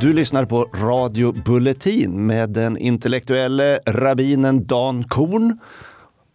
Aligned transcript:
Du 0.00 0.12
lyssnar 0.12 0.44
på 0.44 0.64
Radio 0.64 1.32
Bulletin 1.32 2.26
med 2.26 2.50
den 2.50 2.76
intellektuelle 2.76 3.78
rabbinen 3.86 4.66
Dan 4.66 5.04
Korn, 5.04 5.58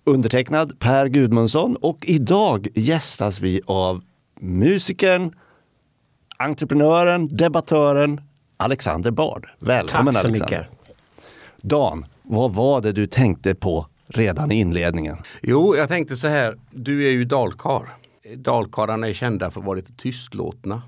undertecknad 0.04 0.80
Per 0.80 1.08
Gudmundsson 1.08 1.76
och 1.76 2.06
idag 2.08 2.68
gästas 2.76 3.40
vi 3.40 3.62
av 3.66 4.04
musikern, 4.40 5.36
entreprenören, 6.38 7.36
debattören 7.38 8.22
Alexander 8.58 9.12
Bard. 9.12 9.50
Välkommen 9.60 10.14
Tack 10.14 10.22
så 10.22 10.28
Alexander. 10.28 10.60
mycket. 10.60 10.94
Dan, 11.62 12.06
vad 12.30 12.54
var 12.54 12.82
det 12.82 12.92
du 12.92 13.08
tänkte 13.08 13.56
på 13.56 13.88
redan 14.08 14.52
i 14.52 14.56
inledningen? 14.56 15.18
Jo, 15.42 15.76
jag 15.76 15.88
tänkte 15.90 16.16
så 16.16 16.28
här. 16.28 16.58
Du 16.72 17.08
är 17.08 17.12
ju 17.12 17.26
dalkar. 17.26 17.90
Dalkarlarna 18.36 19.08
är 19.10 19.14
kända 19.14 19.52
för 19.52 19.60
att 19.60 19.66
vara 19.66 19.76
lite 19.76 19.94
tystlåtna. 19.94 20.82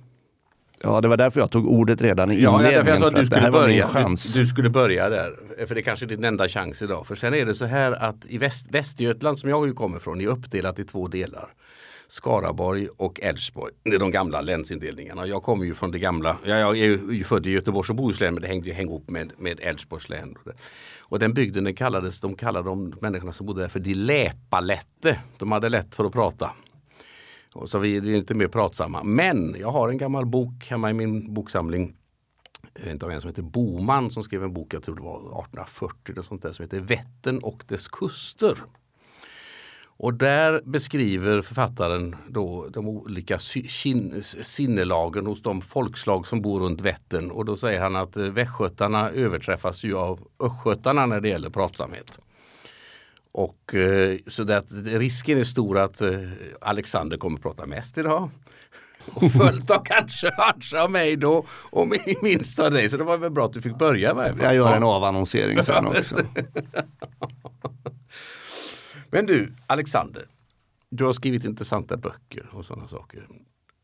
Ja, 0.84 1.02
det 1.02 1.07
var 1.07 1.17
därför 1.17 1.39
jag 1.39 1.52
tog 1.52 1.67
ordet 1.67 2.02
redan 2.02 2.31
i 2.31 2.41
Ja, 2.41 2.49
inledningen. 2.49 2.73
därför 2.85 2.89
jag 2.91 2.99
sa 2.99 3.07
att 3.07 3.15
du 3.15 3.25
skulle, 3.25 3.52
börja, 3.52 3.89
du, 4.34 4.39
du 4.41 4.45
skulle 4.48 4.70
börja 4.70 5.09
där. 5.09 5.35
För 5.67 5.75
det 5.75 5.81
är 5.81 5.84
kanske 5.84 6.05
är 6.05 6.07
din 6.07 6.23
enda 6.23 6.48
chans 6.48 6.81
idag. 6.81 7.07
För 7.07 7.15
sen 7.15 7.34
är 7.34 7.45
det 7.45 7.55
så 7.55 7.65
här 7.65 7.91
att 7.91 8.26
i 8.26 8.37
Väst, 8.37 8.67
Västergötland 8.71 9.40
som 9.40 9.49
jag 9.49 9.67
ju 9.67 9.73
kommer 9.73 9.99
från 9.99 10.21
är 10.21 10.27
uppdelat 10.27 10.79
i 10.79 10.84
två 10.85 11.07
delar. 11.07 11.48
Skaraborg 12.07 12.87
och 12.98 13.20
Älvsborg. 13.21 13.73
Det 13.84 13.95
är 13.95 13.99
de 13.99 14.12
gamla 14.12 14.41
länsindelningarna. 14.41 15.27
Jag 15.27 15.43
kommer 15.43 15.65
ju 15.65 15.73
från 15.73 15.91
det 15.91 15.99
gamla, 15.99 16.37
ja, 16.45 16.55
jag 16.59 16.77
är 16.77 17.12
ju 17.13 17.23
född 17.23 17.48
i 17.48 17.49
Göteborgs 17.51 17.90
och 17.90 17.95
Bohuslän 17.95 18.34
men 18.34 18.41
det 18.41 18.48
hängde 18.48 18.67
ju 18.67 18.73
häng 18.73 18.87
ihop 18.87 19.09
med, 19.09 19.31
med 19.37 19.59
Älvsborgs 19.59 20.09
län. 20.09 20.35
Och, 21.09 21.20
den 21.20 21.34
bygden 21.34 21.63
den 21.63 21.76
kallades, 21.76 22.22
de 22.22 22.36
kallade 22.36 22.70
de 22.70 22.94
människorna 23.02 23.31
som 23.31 23.45
bodde 23.45 23.62
där 23.62 23.68
för 23.68 23.80
de 23.80 23.94
läpalätte. 23.94 25.20
De 25.38 25.51
hade 25.51 25.70
lätt 25.70 25.96
för 25.96 26.05
att 26.05 26.13
prata. 26.13 26.51
Och 27.54 27.70
så 27.70 27.79
vi, 27.79 27.99
vi 27.99 28.13
är 28.13 28.18
inte 28.18 28.34
mer 28.34 28.48
pratsamma. 28.48 29.04
Men 29.04 29.55
jag 29.60 29.71
har 29.71 29.90
en 29.90 29.98
gammal 29.98 30.26
bok 30.26 30.68
hemma 30.70 30.90
i 30.90 30.93
min 30.93 31.34
boksamling. 31.34 31.96
En 32.74 32.91
Inte 32.91 33.05
av 33.05 33.12
en 33.12 33.21
som 33.21 33.27
heter 33.27 33.41
Boman 33.41 34.12
som 34.12 34.24
skrev 34.24 34.43
en 34.43 34.54
bok, 34.54 34.74
jag 34.74 34.84
tror 34.84 34.96
det 34.96 35.01
var 35.01 35.18
1840 35.18 36.12
eller 36.12 36.21
sånt 36.21 36.41
där, 36.41 36.51
som 36.51 36.63
heter 36.63 36.79
Vättern 36.79 37.40
och 37.40 37.63
dess 37.68 37.88
kuster. 37.88 38.57
Och 40.01 40.13
där 40.13 40.61
beskriver 40.65 41.41
författaren 41.41 42.15
då 42.29 42.67
de 42.69 42.87
olika 42.87 43.39
sinnelagen 44.43 45.25
hos 45.25 45.41
de 45.41 45.61
folkslag 45.61 46.27
som 46.27 46.41
bor 46.41 46.59
runt 46.59 46.81
Vättern. 46.81 47.31
Och 47.31 47.45
då 47.45 47.55
säger 47.57 47.81
han 47.81 47.95
att 47.95 48.17
eh, 48.17 48.23
västgötarna 48.23 49.09
överträffas 49.09 49.83
ju 49.83 49.97
av 49.97 50.20
östgötarna 50.39 51.05
när 51.05 51.21
det 51.21 51.29
gäller 51.29 51.49
pratsamhet. 51.49 52.20
Och 53.31 53.75
eh, 53.75 54.17
så 54.27 54.51
att 54.53 54.71
risken 54.85 55.37
är 55.39 55.43
stor 55.43 55.79
att 55.79 56.01
eh, 56.01 56.11
Alexander 56.61 57.17
kommer 57.17 57.37
att 57.37 57.43
prata 57.43 57.65
mest 57.65 57.97
idag. 57.97 58.29
Och 59.13 59.31
följt 59.31 59.71
av 59.71 59.83
kanske, 59.85 60.31
kanske 60.31 60.81
av 60.81 60.91
mig 60.91 61.15
då 61.15 61.45
och 61.70 61.87
mi- 61.87 62.15
minst 62.23 62.59
av 62.59 62.71
dig. 62.71 62.89
Så 62.89 62.97
det 62.97 63.03
var 63.03 63.17
väl 63.17 63.31
bra 63.31 63.45
att 63.45 63.53
du 63.53 63.61
fick 63.61 63.77
börja. 63.77 64.16
fall. 64.16 64.38
Jag 64.41 64.55
gör 64.55 64.73
en 64.75 64.83
avannonsering 64.83 65.63
sen 65.63 65.88
också. 65.88 66.16
Men 69.12 69.25
du, 69.25 69.53
Alexander. 69.68 70.28
Du 70.90 71.06
har 71.06 71.13
skrivit 71.13 71.46
intressanta 71.46 71.97
böcker 71.97 72.50
och 72.52 72.66
sådana 72.66 72.88
saker. 72.88 73.28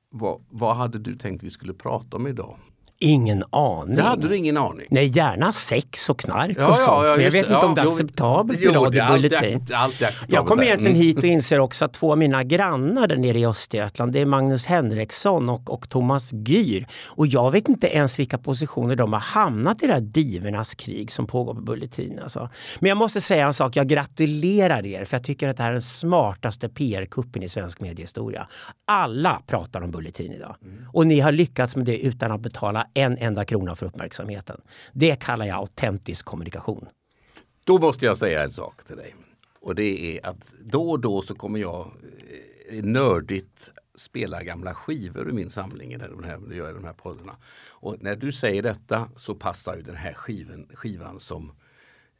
Vad, 0.09 0.45
vad 0.49 0.75
hade 0.75 0.99
du 0.99 1.15
tänkt 1.15 1.43
vi 1.43 1.49
skulle 1.49 1.73
prata 1.73 2.17
om 2.17 2.27
idag? 2.27 2.59
Ingen 3.05 3.43
aning. 3.49 3.95
Det 3.95 4.01
hade 4.01 4.27
du 4.27 4.35
ingen 4.35 4.57
aning. 4.57 4.85
Nej, 4.89 5.05
gärna 5.07 5.51
sex 5.51 6.09
och 6.09 6.19
knark 6.19 6.55
Ja, 6.59 6.65
och 6.67 6.71
ja, 6.71 6.75
sånt. 6.75 7.05
ja, 7.07 7.15
men 7.15 7.23
jag 7.25 7.31
vet 7.31 7.47
det. 7.49 7.53
inte 7.53 7.65
om 7.65 7.73
Ja, 7.77 7.83
det 7.83 7.87
är 7.87 7.91
acceptabelt 7.91 8.59
i 8.61 8.63
Jo, 8.65 8.71
det 8.71 8.77
Radio 8.79 9.01
är 9.01 9.05
alltid, 9.05 9.21
Bulletin. 9.31 9.55
accept, 9.57 9.71
alltid 9.71 10.07
acceptabelt. 10.07 10.33
Jag 10.33 10.45
kom 10.47 10.59
egentligen 10.63 10.95
Mm. 10.95 11.07
hit 11.07 11.17
och 11.17 11.23
inser 11.23 11.59
också 11.59 11.85
att 11.85 11.93
två 11.93 12.11
av 12.11 12.17
mina 12.17 12.43
grannar 12.43 13.07
där 13.07 13.15
nere 13.17 13.39
i 13.39 13.45
Östergötland, 13.45 14.11
det 14.13 14.19
är 14.19 14.25
Magnus 14.25 14.65
Henriksson 14.65 15.49
och, 15.49 15.69
och 15.73 15.89
Thomas 15.89 16.33
Gyr. 16.33 16.85
Och 17.05 17.27
jag 17.27 17.51
vet 17.51 17.69
inte 17.69 17.87
ens 17.87 18.19
vilka 18.19 18.37
positioner 18.37 18.95
de 18.95 19.13
har 19.13 19.19
hamnat 19.19 19.83
i 19.83 19.87
det 19.87 19.93
här 19.93 20.01
divernas 20.01 20.75
krig 20.75 21.11
som 21.11 21.27
pågår 21.27 21.53
på 21.53 21.61
Bulletin. 21.61 22.19
Alltså. 22.23 22.49
Men 22.79 22.89
jag 22.89 22.97
måste 22.97 23.21
säga 23.21 23.45
en 23.47 23.53
sak, 23.53 23.75
jag 23.75 23.87
gratulerar 23.87 24.85
er 24.85 25.05
för 25.05 25.17
jag 25.17 25.23
tycker 25.23 25.47
att 25.49 25.57
det 25.57 25.63
här 25.63 25.69
är 25.69 25.73
den 25.73 25.81
smartaste 25.81 26.69
PR-kuppen 26.69 27.43
i 27.43 27.49
svensk 27.49 27.79
mediehistoria. 27.79 28.47
Alla 28.87 29.41
pratar 29.47 29.81
om 29.81 29.91
Bulletin 29.91 30.31
idag. 30.33 30.55
Och 30.93 31.07
ni 31.07 31.19
har 31.19 31.31
lyckats 31.31 31.75
med 31.75 31.85
det 31.85 31.97
utan 31.97 32.31
att 32.31 32.41
betala 32.41 32.87
en 32.95 33.17
enda 33.17 33.45
krona 33.45 33.75
för 33.75 33.85
uppmärksamheten. 33.85 34.61
Det 34.93 35.15
kallar 35.15 35.45
jag 35.45 35.57
autentisk 35.57 36.25
kommunikation. 36.25 36.87
Då 37.63 37.77
måste 37.77 38.05
jag 38.05 38.17
säga 38.17 38.43
en 38.43 38.51
sak 38.51 38.83
till 38.87 38.95
dig. 38.95 39.15
Och 39.59 39.75
det 39.75 40.17
är 40.17 40.25
att 40.25 40.53
då 40.59 40.89
och 40.89 40.99
då 40.99 41.21
så 41.21 41.35
kommer 41.35 41.59
jag 41.59 41.91
eh, 42.71 42.83
nördigt 42.83 43.71
spela 43.95 44.43
gamla 44.43 44.73
skivor 44.73 45.27
ur 45.29 45.31
min 45.31 45.49
samling 45.49 45.97
när 45.97 46.09
den 46.09 46.23
här, 46.23 46.39
jag 46.47 46.55
gör 46.55 46.73
de 46.73 46.83
här 46.83 46.93
poddarna. 46.93 47.35
Och 47.69 47.95
när 47.99 48.15
du 48.15 48.31
säger 48.31 48.63
detta 48.63 49.09
så 49.15 49.35
passar 49.35 49.75
ju 49.75 49.81
den 49.81 49.95
här 49.95 50.13
skivan, 50.13 50.67
skivan 50.73 51.19
som, 51.19 51.51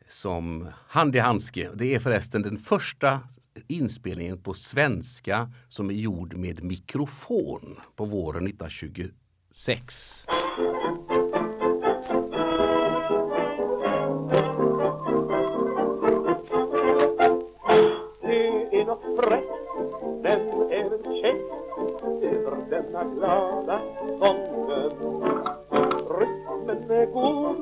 som 0.09 0.67
hand 0.87 1.15
i 1.15 1.19
handske. 1.19 1.69
Det 1.75 1.95
är 1.95 1.99
förresten 1.99 2.41
den 2.41 2.57
första 2.57 3.19
inspelningen 3.67 4.41
på 4.41 4.53
svenska 4.53 5.51
som 5.69 5.89
är 5.89 5.93
gjord 5.93 6.35
med 6.35 6.63
mikrofon 6.63 7.79
på 7.95 8.05
våren 8.05 8.47
Sex. 9.57 10.25
Det 18.21 18.81
är 18.81 18.85
nåt 18.85 19.03
fräckt, 19.19 19.51
men 20.21 20.39
även 20.71 21.03
käckt 21.21 21.51
över 22.21 22.57
denna 22.69 23.03
glada 23.03 23.79
sången. 24.19 24.91
Rytmen 26.19 26.91
är 26.91 27.05
god, 27.05 27.57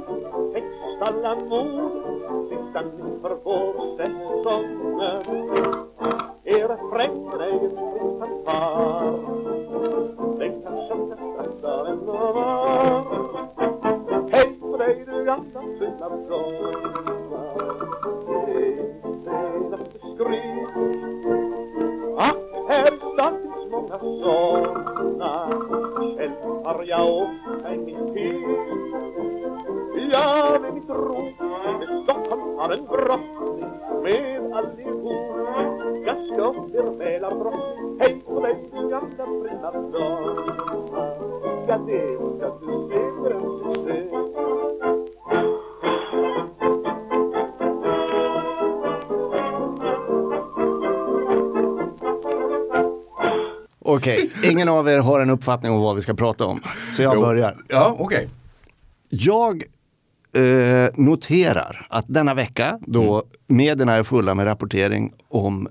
text 0.54 1.02
alla 1.02 1.36
mod, 1.36 2.50
sista 2.50 2.84
inför 2.84 3.36
vårsäsongen. 3.44 5.22
Är 6.44 6.68
refrängen 6.68 7.42
ej 7.42 7.60
en 7.66 8.20
fanfar, 8.20 9.20
gamla 16.04 16.04
fina 16.04 16.10
blomma, 16.10 17.44
det 18.46 18.54
är 18.54 18.84
inte 18.84 19.74
Okej, 54.04 54.30
ingen 54.44 54.70
av 54.70 54.90
er 54.90 55.00
har 55.00 55.20
en 55.20 55.30
uppfattning 55.30 55.72
om 55.72 55.82
vad 55.82 55.96
vi 55.96 56.02
ska 56.02 56.14
prata 56.14 56.46
om. 56.46 56.62
Så 56.94 57.02
jag 57.02 57.20
börjar. 57.20 57.56
Ja, 57.68 57.96
okej. 58.00 58.30
Jag 59.10 59.64
eh, 60.34 60.90
noterar 60.96 61.88
att 61.90 62.06
denna 62.08 62.34
vecka 62.34 62.80
då 62.82 63.24
medierna 63.48 63.94
är 63.94 64.04
fulla 64.04 64.36
med 64.36 64.46
rapportering 64.46 65.14
om 65.28 65.68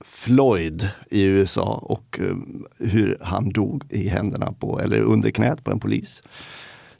Floyd 0.00 0.88
i 1.10 1.22
USA 1.22 1.80
och 1.82 2.20
eh, 2.20 2.36
hur 2.78 3.18
han 3.20 3.50
dog 3.50 3.84
i 3.90 4.08
händerna 4.08 4.52
på, 4.52 4.80
eller 4.80 5.00
under 5.00 5.30
knät 5.30 5.64
på 5.64 5.70
en 5.70 5.80
polis. 5.80 6.22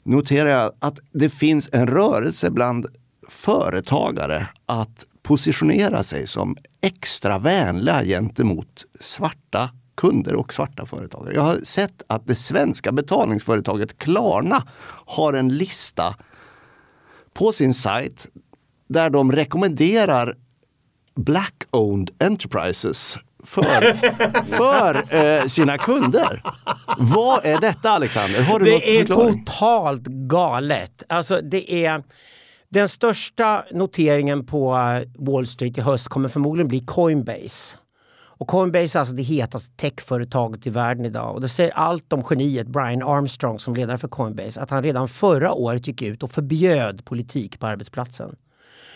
Noterar 0.03 0.49
jag 0.49 0.71
att 0.79 0.99
det 1.11 1.29
finns 1.29 1.69
en 1.73 1.87
rörelse 1.87 2.51
bland 2.51 2.85
företagare 3.27 4.47
att 4.65 5.05
positionera 5.21 6.03
sig 6.03 6.27
som 6.27 6.57
extra 6.81 7.37
vänliga 7.37 8.03
gentemot 8.03 8.85
svarta 8.99 9.69
kunder 9.95 10.35
och 10.35 10.53
svarta 10.53 10.85
företagare. 10.85 11.33
Jag 11.33 11.41
har 11.41 11.59
sett 11.63 12.03
att 12.07 12.27
det 12.27 12.35
svenska 12.35 12.91
betalningsföretaget 12.91 13.97
Klarna 13.97 14.63
har 15.05 15.33
en 15.33 15.57
lista 15.57 16.15
på 17.33 17.51
sin 17.51 17.73
sajt 17.73 18.27
där 18.87 19.09
de 19.09 19.31
rekommenderar 19.31 20.37
Black-owned 21.15 22.09
enterprises 22.19 23.17
för, 23.43 23.63
för 24.55 25.13
eh, 25.15 25.45
sina 25.45 25.77
kunder. 25.77 26.41
Vad 26.97 27.45
är 27.45 27.61
detta 27.61 27.89
Alexander? 27.89 28.41
Har 28.41 28.59
du 28.59 28.65
Det 28.65 28.99
är 28.99 29.05
totalt 29.05 30.03
galet. 30.03 31.03
Alltså 31.09 31.41
det 31.41 31.85
är 31.85 32.03
Den 32.69 32.89
största 32.89 33.65
noteringen 33.71 34.45
på 34.45 34.75
eh, 34.75 35.23
Wall 35.25 35.47
Street 35.47 35.77
i 35.77 35.81
höst 35.81 36.07
kommer 36.07 36.29
förmodligen 36.29 36.67
bli 36.67 36.79
Coinbase. 36.79 37.77
Och 38.37 38.47
Coinbase 38.47 38.97
är 38.97 38.99
alltså 38.99 39.15
det 39.15 39.23
hetaste 39.23 39.71
techföretaget 39.75 40.67
i 40.67 40.69
världen 40.69 41.05
idag. 41.05 41.35
Och 41.35 41.41
det 41.41 41.49
säger 41.49 41.71
allt 41.71 42.13
om 42.13 42.23
geniet 42.29 42.67
Brian 42.67 43.03
Armstrong 43.03 43.59
som 43.59 43.75
ledare 43.75 43.97
för 43.97 44.07
Coinbase. 44.07 44.61
Att 44.61 44.69
han 44.69 44.83
redan 44.83 45.07
förra 45.07 45.53
året 45.53 45.87
gick 45.87 46.01
ut 46.01 46.23
och 46.23 46.31
förbjöd 46.31 47.05
politik 47.05 47.59
på 47.59 47.67
arbetsplatsen. 47.67 48.35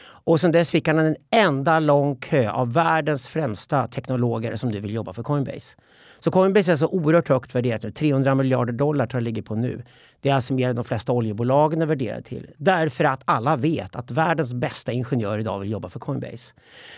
Och 0.02 0.42
sen 0.42 0.52
dess 0.52 0.70
fick 0.70 0.88
han 0.88 1.00
en 1.00 1.16
enda 1.30 1.80
lång 1.80 2.16
kö 2.16 2.50
av 2.50 2.74
världens 2.74 3.28
främsta 3.28 3.88
teknologer 3.88 4.56
som 4.56 4.70
nu 4.70 4.80
vill 4.80 4.94
jobba 4.94 5.14
för 5.14 5.24
Coinbase. 5.24 5.76
Så 6.20 6.32
Coinbase 6.32 6.72
är 6.72 6.76
så 6.76 6.88
oerhört 6.88 7.30
högt 7.30 7.56
värderat 7.56 7.84
nu. 7.84 7.92
300 7.92 8.36
miljarder 8.36 8.74
dollar 8.74 9.08
tror 9.08 9.22
jag 9.22 9.24
ligger 9.24 9.42
på 9.42 9.56
nu. 9.56 9.84
Det 10.22 10.30
är 10.30 10.36
alltså 10.36 10.54
mer 10.54 10.70
än 10.70 10.76
de 10.76 10.86
flesta 10.86 11.12
oljebolagen 11.12 11.82
är 11.82 11.86
värderade 11.86 12.22
till. 12.22 12.48
Därför 12.58 13.04
att 13.04 13.22
alla 13.26 13.56
vet 13.56 13.96
att 13.96 14.12
världens 14.12 14.54
bästa 14.54 14.92
ingenjörer 14.92 15.40
idag 15.40 15.60
vill 15.60 15.72
jobba 15.72 15.90
för 15.90 16.00
Coinbase. 16.00 16.54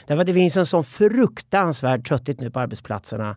Därför 0.08 0.22
att 0.22 0.28
det 0.28 0.34
finns 0.34 0.58
en 0.58 0.66
sån 0.66 0.84
fruktansvärd 0.84 2.08
trötthet 2.08 2.40
nu 2.40 2.52
på 2.52 2.60
arbetsplatserna 2.60 3.36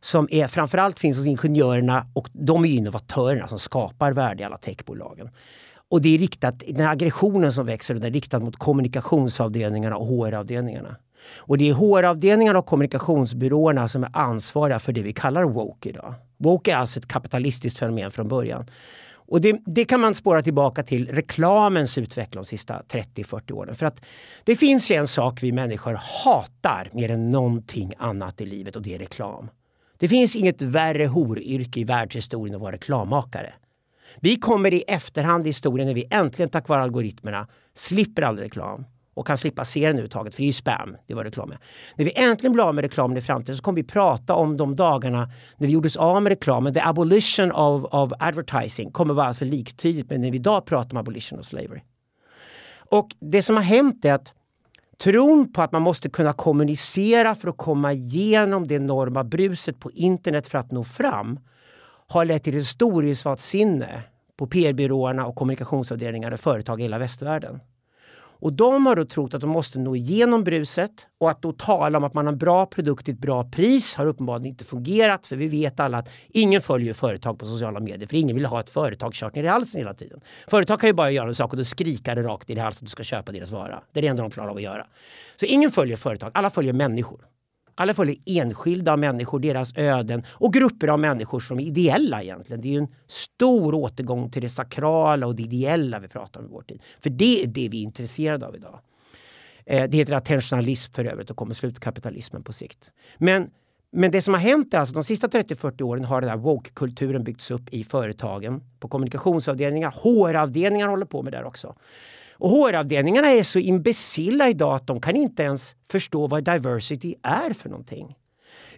som 0.00 0.28
är 0.30 0.46
framförallt 0.46 0.98
finns 0.98 1.16
hos 1.18 1.26
ingenjörerna 1.26 2.06
och 2.14 2.28
de 2.32 2.64
är 2.64 2.68
innovatörerna 2.68 3.48
som 3.48 3.58
skapar 3.58 4.12
värde 4.12 4.42
i 4.42 4.46
alla 4.46 4.58
techbolagen. 4.58 5.30
Och 5.90 6.02
det 6.02 6.14
är 6.14 6.18
riktat, 6.18 6.62
den 6.66 6.80
här 6.80 6.92
aggressionen 6.92 7.52
som 7.52 7.66
växer 7.66 7.94
den 7.94 8.04
är 8.04 8.10
riktad 8.10 8.38
mot 8.38 8.56
kommunikationsavdelningarna 8.56 9.96
och 9.96 10.06
HR-avdelningarna. 10.06 10.96
Och 11.36 11.58
det 11.58 11.68
är 11.68 11.74
HR-avdelningarna 11.74 12.58
och 12.58 12.66
kommunikationsbyråerna 12.66 13.88
som 13.88 14.04
är 14.04 14.10
ansvariga 14.12 14.78
för 14.78 14.92
det 14.92 15.02
vi 15.02 15.12
kallar 15.12 15.44
woke 15.44 15.88
idag. 15.88 16.14
Woke 16.36 16.72
är 16.72 16.76
alltså 16.76 16.98
ett 16.98 17.08
kapitalistiskt 17.08 17.78
fenomen 17.78 18.10
från 18.10 18.28
början. 18.28 18.66
Och 19.32 19.40
det, 19.40 19.60
det, 19.66 19.84
kan 19.84 20.00
man 20.00 20.14
spåra 20.14 20.42
tillbaka 20.42 20.82
till 20.82 21.08
reklamens 21.08 21.98
utveckling 21.98 22.42
de 22.42 22.46
sista 22.46 22.82
30-40 22.88 23.52
åren. 23.52 23.74
För 23.74 23.86
att 23.86 24.00
det 24.44 24.56
finns 24.56 24.90
en 24.90 25.06
sak 25.06 25.42
vi 25.42 25.52
människor 25.52 26.00
hatar 26.24 26.88
mer 26.92 27.10
än 27.10 27.30
någonting 27.30 27.92
annat 27.98 28.40
i 28.40 28.46
livet 28.46 28.76
och 28.76 28.82
det 28.82 28.94
är 28.94 28.98
reklam. 28.98 29.50
Det 29.98 30.08
finns 30.08 30.36
inget 30.36 30.62
värre 30.62 31.06
horyrke 31.06 31.80
i 31.80 31.84
världshistorien 31.84 32.54
än 32.54 32.56
att 32.56 32.62
vara 32.62 32.72
reklammakare. 32.72 33.52
Vi 34.20 34.36
kommer 34.36 34.74
i 34.74 34.84
efterhand 34.88 35.46
i 35.46 35.48
historien 35.48 35.86
när 35.86 35.94
vi 35.94 36.08
äntligen 36.10 36.48
tack 36.48 36.68
vare 36.68 36.82
algoritmerna 36.82 37.48
slipper 37.74 38.22
all 38.22 38.38
reklam 38.38 38.84
och 39.14 39.26
kan 39.26 39.38
slippa 39.38 39.64
se 39.64 39.80
den 39.80 39.88
överhuvudtaget, 39.88 40.34
för 40.34 40.42
det 40.42 40.44
är 40.44 40.46
ju 40.46 40.52
spam. 40.52 40.96
Det 41.06 41.14
var 41.14 41.24
reklam 41.24 41.48
med. 41.48 41.58
När 41.96 42.04
vi 42.04 42.12
äntligen 42.14 42.52
blir 42.52 42.64
av 42.64 42.74
med 42.74 42.82
reklamen 42.82 43.16
i 43.16 43.20
framtiden 43.20 43.56
så 43.56 43.62
kommer 43.62 43.76
vi 43.76 43.82
prata 43.82 44.34
om 44.34 44.56
de 44.56 44.76
dagarna 44.76 45.30
när 45.56 45.66
vi 45.66 45.72
gjordes 45.72 45.96
av 45.96 46.22
med 46.22 46.30
reklamen. 46.30 46.74
The 46.74 46.80
abolition 46.80 47.52
of, 47.52 47.84
of 47.84 48.12
advertising 48.18 48.90
kommer 48.90 49.14
vara 49.14 49.26
alltså 49.26 49.44
liktydigt 49.44 50.10
med 50.10 50.20
när 50.20 50.30
vi 50.30 50.36
idag 50.36 50.66
pratar 50.66 50.92
om 50.92 50.96
abolition 50.96 51.38
of 51.38 51.46
slavery. 51.46 51.80
Och 52.74 53.08
det 53.20 53.42
som 53.42 53.56
har 53.56 53.62
hänt 53.62 54.04
är 54.04 54.12
att 54.12 54.32
tron 54.98 55.52
på 55.52 55.62
att 55.62 55.72
man 55.72 55.82
måste 55.82 56.08
kunna 56.08 56.32
kommunicera 56.32 57.34
för 57.34 57.48
att 57.48 57.56
komma 57.56 57.92
igenom 57.92 58.68
det 58.68 58.74
enorma 58.74 59.24
bruset 59.24 59.80
på 59.80 59.90
internet 59.90 60.46
för 60.46 60.58
att 60.58 60.70
nå 60.70 60.84
fram 60.84 61.40
har 62.06 62.24
lett 62.24 62.44
till 62.44 62.58
ett 62.58 63.40
sinne 63.40 64.02
på 64.36 64.46
PR-byråerna 64.46 65.26
och 65.26 65.34
kommunikationsavdelningar 65.34 66.30
och 66.32 66.40
företag 66.40 66.80
i 66.80 66.82
hela 66.82 66.98
västvärlden. 66.98 67.60
Och 68.42 68.52
de 68.52 68.86
har 68.86 68.96
då 68.96 69.04
trott 69.04 69.34
att 69.34 69.40
de 69.40 69.50
måste 69.50 69.78
nå 69.78 69.96
igenom 69.96 70.44
bruset 70.44 71.06
och 71.18 71.30
att 71.30 71.42
då 71.42 71.52
tala 71.52 71.98
om 71.98 72.04
att 72.04 72.14
man 72.14 72.26
har 72.26 72.32
en 72.32 72.38
bra 72.38 72.66
produkt 72.66 73.04
till 73.04 73.14
ett 73.14 73.20
bra 73.20 73.44
pris 73.44 73.94
har 73.94 74.06
uppenbarligen 74.06 74.46
inte 74.46 74.64
fungerat 74.64 75.26
för 75.26 75.36
vi 75.36 75.48
vet 75.48 75.80
alla 75.80 75.98
att 75.98 76.08
ingen 76.28 76.60
följer 76.60 76.94
företag 76.94 77.38
på 77.38 77.46
sociala 77.46 77.80
medier 77.80 78.08
för 78.08 78.16
ingen 78.16 78.36
vill 78.36 78.46
ha 78.46 78.60
ett 78.60 78.70
företag 78.70 79.12
kört 79.14 79.34
ner 79.34 79.44
i 79.44 79.46
halsen 79.46 79.78
hela 79.78 79.94
tiden. 79.94 80.20
Företag 80.46 80.80
kan 80.80 80.88
ju 80.88 80.92
bara 80.92 81.10
göra 81.10 81.28
en 81.28 81.34
sak 81.34 81.50
och 81.50 81.56
då 81.56 81.64
skrika 81.64 82.14
det 82.14 82.22
rakt 82.22 82.48
ner 82.48 82.56
i 82.56 82.58
halsen 82.58 82.84
att 82.84 82.86
du 82.86 82.90
ska 82.90 83.02
köpa 83.02 83.32
deras 83.32 83.50
vara. 83.50 83.82
Det 83.92 84.00
är 84.00 84.02
det 84.02 84.08
enda 84.08 84.22
de 84.22 84.30
klarar 84.30 84.48
av 84.48 84.56
att 84.56 84.62
göra. 84.62 84.86
Så 85.36 85.46
ingen 85.46 85.70
följer 85.70 85.96
företag, 85.96 86.30
alla 86.34 86.50
följer 86.50 86.72
människor. 86.72 87.26
Alla 87.74 87.94
följer 87.94 88.16
enskilda 88.26 88.96
människor, 88.96 89.40
deras 89.40 89.76
öden 89.76 90.22
och 90.28 90.52
grupper 90.52 90.88
av 90.88 91.00
människor 91.00 91.40
som 91.40 91.60
är 91.60 91.64
ideella 91.64 92.22
egentligen. 92.22 92.60
Det 92.60 92.74
är 92.74 92.78
en 92.78 92.88
stor 93.06 93.74
återgång 93.74 94.30
till 94.30 94.42
det 94.42 94.48
sakrala 94.48 95.26
och 95.26 95.36
det 95.36 95.42
ideella 95.42 95.98
vi 95.98 96.08
pratar 96.08 96.40
om 96.40 96.46
i 96.46 96.48
vår 96.48 96.62
tid. 96.62 96.82
För 97.00 97.10
det 97.10 97.42
är 97.42 97.46
det 97.46 97.68
vi 97.68 97.78
är 97.78 97.82
intresserade 97.82 98.46
av 98.46 98.56
idag. 98.56 98.80
Eh, 99.66 99.90
det 99.90 99.96
heter 99.96 100.12
attentionalism 100.12 100.92
för 100.92 101.04
övrigt 101.04 101.30
och 101.30 101.36
kommer 101.36 101.54
slutkapitalismen 101.54 102.42
på 102.44 102.52
sikt. 102.52 102.90
Men, 103.18 103.50
men 103.90 104.10
det 104.10 104.22
som 104.22 104.34
har 104.34 104.40
hänt 104.40 104.74
är 104.74 104.78
alltså 104.78 104.94
de 104.94 105.04
sista 105.04 105.26
30-40 105.26 105.82
åren 105.82 106.04
har 106.04 106.20
den 106.20 106.30
här 106.30 106.36
woke-kulturen 106.36 107.24
byggts 107.24 107.50
upp 107.50 107.68
i 107.70 107.84
företagen. 107.84 108.62
På 108.80 108.88
kommunikationsavdelningar, 108.88 109.90
HR-avdelningar 109.90 110.88
håller 110.88 111.06
på 111.06 111.22
med 111.22 111.32
det 111.32 111.44
också. 111.44 111.74
Och 112.42 112.50
HR-avdelningarna 112.50 113.30
är 113.30 113.42
så 113.42 113.58
imbecilla 113.58 114.48
idag 114.48 114.74
att 114.74 114.86
de 114.86 115.00
kan 115.00 115.16
inte 115.16 115.42
ens 115.42 115.74
förstå 115.90 116.26
vad 116.26 116.44
diversity 116.44 117.14
är 117.22 117.52
för 117.52 117.68
någonting. 117.68 118.16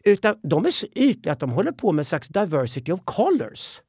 Utan 0.02 0.37
de 0.43 0.66
är 0.66 0.70
så 0.70 0.87
ytliga 0.94 1.32
att 1.32 1.40
de 1.40 1.50
håller 1.50 1.72
på 1.72 1.93
med 1.93 2.00
en 2.00 2.05
slags 2.05 2.28
diversity 2.28 2.93
of 2.93 3.00
colors. 3.05 3.81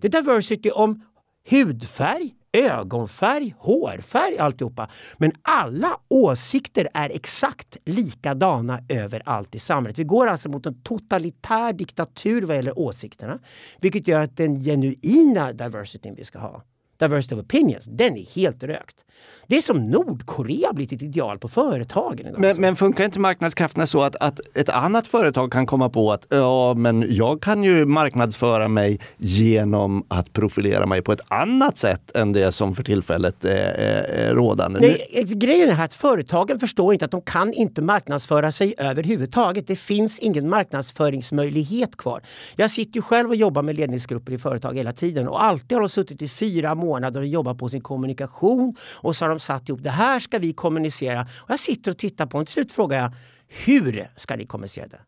Det 0.00 0.06
är 0.06 0.22
diversity 0.22 0.70
om 0.70 1.04
hudfärg, 1.50 2.34
ögonfärg, 2.52 3.54
hårfärg, 3.58 4.38
alltihopa. 4.38 4.90
Men 5.16 5.32
alla 5.42 6.00
åsikter 6.08 6.88
är 6.94 7.10
exakt 7.10 7.76
likadana 7.84 8.80
överallt 8.88 9.54
i 9.54 9.58
samhället. 9.58 9.98
Vi 9.98 10.04
går 10.04 10.26
alltså 10.26 10.48
mot 10.48 10.66
en 10.66 10.82
totalitär 10.82 11.72
diktatur 11.72 12.42
vad 12.42 12.56
gäller 12.56 12.78
åsikterna. 12.78 13.38
Vilket 13.80 14.08
gör 14.08 14.20
att 14.20 14.36
den 14.36 14.60
genuina 14.60 15.52
diversityn 15.52 16.14
vi 16.14 16.24
ska 16.24 16.38
ha 16.38 16.64
diversity 16.98 17.34
of 17.34 17.40
opinions, 17.40 17.84
den 17.84 18.16
är 18.16 18.34
helt 18.34 18.62
rökt. 18.62 19.04
Det 19.50 19.56
är 19.56 19.60
som 19.60 19.90
Nordkorea 19.90 20.72
blivit 20.72 20.92
ett 20.92 21.02
ideal 21.02 21.38
på 21.38 21.48
företagen. 21.48 22.26
Men, 22.32 22.44
alltså. 22.44 22.60
men, 22.60 22.76
funkar 22.76 23.04
inte 23.04 23.20
marknadskrafterna 23.20 23.86
så 23.86 24.02
att, 24.02 24.16
att 24.16 24.56
ett 24.56 24.68
annat 24.68 25.08
företag 25.08 25.52
kan 25.52 25.66
komma 25.66 25.88
på 25.88 26.12
att 26.12 26.26
ja, 26.28 26.74
men 26.74 27.06
jag 27.08 27.40
kan 27.42 27.64
ju 27.64 27.86
marknadsföra 27.86 28.68
mig 28.68 29.00
genom 29.16 30.04
att 30.08 30.32
profilera 30.32 30.86
mig 30.86 31.02
på 31.02 31.12
ett 31.12 31.20
annat 31.28 31.78
sätt 31.78 32.16
än 32.16 32.32
det 32.32 32.52
som 32.52 32.74
för 32.74 32.82
tillfället 32.82 33.44
är, 33.44 33.50
är, 33.50 34.02
är 34.02 34.34
rådande? 34.34 34.80
Nej, 34.80 35.24
grejen 35.26 35.70
är 35.70 35.84
att 35.84 35.94
företagen 35.94 36.60
förstår 36.60 36.92
inte 36.92 37.04
att 37.04 37.10
de 37.10 37.20
kan 37.22 37.52
inte 37.52 37.82
marknadsföra 37.82 38.52
sig 38.52 38.74
överhuvudtaget. 38.78 39.66
Det 39.66 39.76
finns 39.76 40.18
ingen 40.18 40.48
marknadsföringsmöjlighet 40.48 41.96
kvar. 41.96 42.22
Jag 42.56 42.70
sitter 42.70 42.96
ju 42.96 43.02
själv 43.02 43.28
och 43.28 43.36
jobbar 43.36 43.62
med 43.62 43.76
ledningsgrupper 43.76 44.32
i 44.32 44.38
företag 44.38 44.74
hela 44.76 44.92
tiden 44.92 45.28
och 45.28 45.44
alltid 45.44 45.72
har 45.72 45.80
de 45.80 45.88
suttit 45.88 46.22
i 46.22 46.28
fyra 46.28 46.74
månader 46.74 46.87
och 46.90 47.26
jobbat 47.26 47.58
på 47.58 47.68
sin 47.68 47.80
kommunikation 47.80 48.76
och 48.94 49.16
så 49.16 49.24
har 49.24 49.30
de 49.30 49.40
satt 49.40 49.68
ihop 49.68 49.82
det 49.82 49.90
här 49.90 50.20
ska 50.20 50.38
vi 50.38 50.52
kommunicera. 50.52 51.22
Och 51.22 51.50
jag 51.50 51.58
sitter 51.58 51.90
och 51.90 51.98
tittar 51.98 52.26
på 52.26 52.38
och 52.38 52.46
till 52.46 52.52
slut 52.52 52.72
frågar 52.72 53.02
jag 53.02 53.12
hur 53.48 54.10
ska 54.16 54.36
ni 54.36 54.46
kommunicera 54.46 54.86
det? 54.86 55.00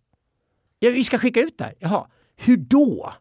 Ja, 0.79 0.91
vi 0.91 1.05
ska 1.05 1.19
skicka 1.19 1.41
ut 1.41 1.59
det. 1.59 1.65
här. 1.65 1.75
Jaha, 1.79 2.07
hur 2.37 2.57
då? 2.57 3.13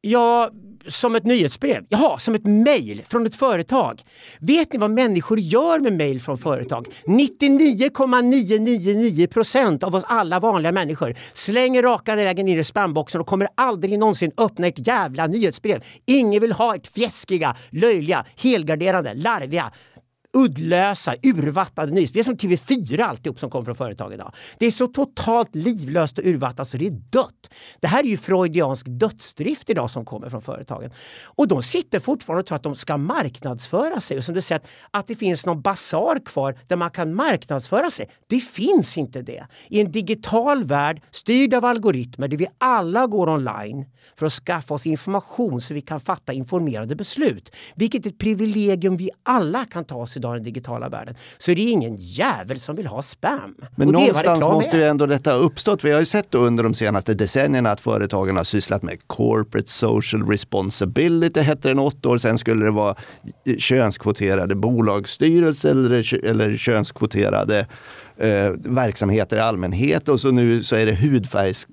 Ja, 0.00 0.50
som 0.86 1.14
ett 1.14 1.24
nyhetsbrev. 1.24 1.84
Jaha, 1.88 2.18
som 2.18 2.34
ett 2.34 2.44
mejl 2.44 3.02
från 3.08 3.26
ett 3.26 3.36
företag. 3.36 4.02
Vet 4.40 4.72
ni 4.72 4.78
vad 4.78 4.90
människor 4.90 5.38
gör 5.38 5.80
med 5.80 5.92
mejl 5.92 6.20
från 6.20 6.38
företag? 6.38 6.86
99,999 7.06 9.26
procent 9.26 9.82
av 9.82 9.94
oss 9.94 10.04
alla 10.06 10.40
vanliga 10.40 10.72
människor 10.72 11.14
slänger 11.32 11.82
raka 11.82 12.16
vägen 12.16 12.46
ner 12.46 12.58
i 12.58 12.64
spamboxen 12.64 13.20
och 13.20 13.26
kommer 13.26 13.48
aldrig 13.54 13.98
någonsin 13.98 14.32
öppna 14.36 14.66
ett 14.66 14.86
jävla 14.86 15.26
nyhetsbrev. 15.26 15.84
Ingen 16.06 16.40
vill 16.40 16.52
ha 16.52 16.76
ett 16.76 16.86
fjäskiga, 16.86 17.56
löjliga, 17.70 18.24
helgarderade, 18.36 19.14
larviga, 19.14 19.72
uddlösa, 20.38 21.14
urvattnade 21.22 21.92
nyheter. 21.92 22.14
Det 22.14 22.20
är 22.20 22.24
som 22.24 22.36
TV4 22.36 23.02
alltihop 23.02 23.38
som 23.38 23.50
kommer 23.50 23.64
från 23.64 23.76
företag 23.76 24.12
idag. 24.12 24.34
Det 24.58 24.66
är 24.66 24.70
så 24.70 24.86
totalt 24.86 25.54
livlöst 25.54 26.18
och 26.18 26.24
urvattnat 26.24 26.68
så 26.68 26.76
det 26.76 26.86
är 26.86 26.90
dött. 27.10 27.50
Det 27.80 27.86
här 27.86 28.04
är 28.04 28.08
ju 28.08 28.16
freudiansk 28.16 28.86
dödsdrift 28.88 29.70
idag 29.70 29.90
som 29.90 30.04
kommer 30.04 30.28
från 30.30 30.42
företagen. 30.42 30.90
Och 31.24 31.48
de 31.48 31.62
sitter 31.62 32.00
fortfarande 32.00 32.40
och 32.40 32.46
tror 32.46 32.56
att 32.56 32.62
de 32.62 32.76
ska 32.76 32.96
marknadsföra 32.96 34.00
sig. 34.00 34.18
Och 34.18 34.24
som 34.24 34.34
du 34.34 34.40
säger, 34.40 34.62
att 34.90 35.06
det 35.06 35.16
finns 35.16 35.46
någon 35.46 35.62
basar 35.62 36.26
kvar 36.26 36.58
där 36.66 36.76
man 36.76 36.90
kan 36.90 37.14
marknadsföra 37.14 37.90
sig. 37.90 38.10
Det 38.26 38.40
finns 38.40 38.98
inte 38.98 39.22
det. 39.22 39.46
I 39.68 39.80
en 39.80 39.92
digital 39.92 40.64
värld 40.64 41.02
styrd 41.10 41.54
av 41.54 41.64
algoritmer 41.64 42.28
där 42.28 42.36
vi 42.36 42.46
alla 42.58 43.06
går 43.06 43.28
online 43.28 43.86
för 44.18 44.26
att 44.26 44.32
skaffa 44.32 44.74
oss 44.74 44.86
information 44.86 45.60
så 45.60 45.74
vi 45.74 45.80
kan 45.80 46.00
fatta 46.00 46.32
informerade 46.32 46.96
beslut. 46.96 47.52
Vilket 47.74 48.06
är 48.06 48.10
ett 48.10 48.18
privilegium 48.18 48.96
vi 48.96 49.10
alla 49.22 49.64
kan 49.64 49.84
ta 49.84 49.94
oss 49.94 50.16
idag 50.16 50.27
i 50.34 50.38
den 50.38 50.44
digitala 50.44 50.88
världen. 50.88 51.14
Så 51.38 51.50
det 51.50 51.60
är 51.60 51.72
ingen 51.72 51.96
jävel 51.96 52.60
som 52.60 52.76
vill 52.76 52.86
ha 52.86 53.02
spam. 53.02 53.54
Men 53.76 53.88
någonstans 53.88 54.44
måste 54.44 54.76
ju 54.76 54.84
ändå 54.84 55.06
detta 55.06 55.30
ha 55.30 55.38
uppstått. 55.38 55.84
Vi 55.84 55.90
har 55.92 56.00
ju 56.00 56.06
sett 56.06 56.34
under 56.34 56.64
de 56.64 56.74
senaste 56.74 57.14
decennierna 57.14 57.70
att 57.70 57.80
företagen 57.80 58.36
har 58.36 58.44
sysslat 58.44 58.82
med 58.82 58.98
corporate 59.06 59.70
social 59.70 60.28
responsibility 60.28 61.40
hette 61.40 61.68
det 61.68 61.74
något 61.74 62.06
år. 62.06 62.18
Sen 62.18 62.38
skulle 62.38 62.64
det 62.64 62.70
vara 62.70 62.94
könskvoterade 63.58 64.54
bolagsstyrelser 64.54 65.70
eller, 65.70 66.24
eller 66.24 66.56
könskvoterade 66.56 67.66
eh, 68.16 68.50
verksamheter 68.64 69.36
i 69.36 69.40
allmänhet 69.40 70.08
och 70.08 70.20
så 70.20 70.30
nu 70.30 70.62
så 70.62 70.76
är 70.76 70.86
det 70.86 70.94
hudfärgs 70.94 71.66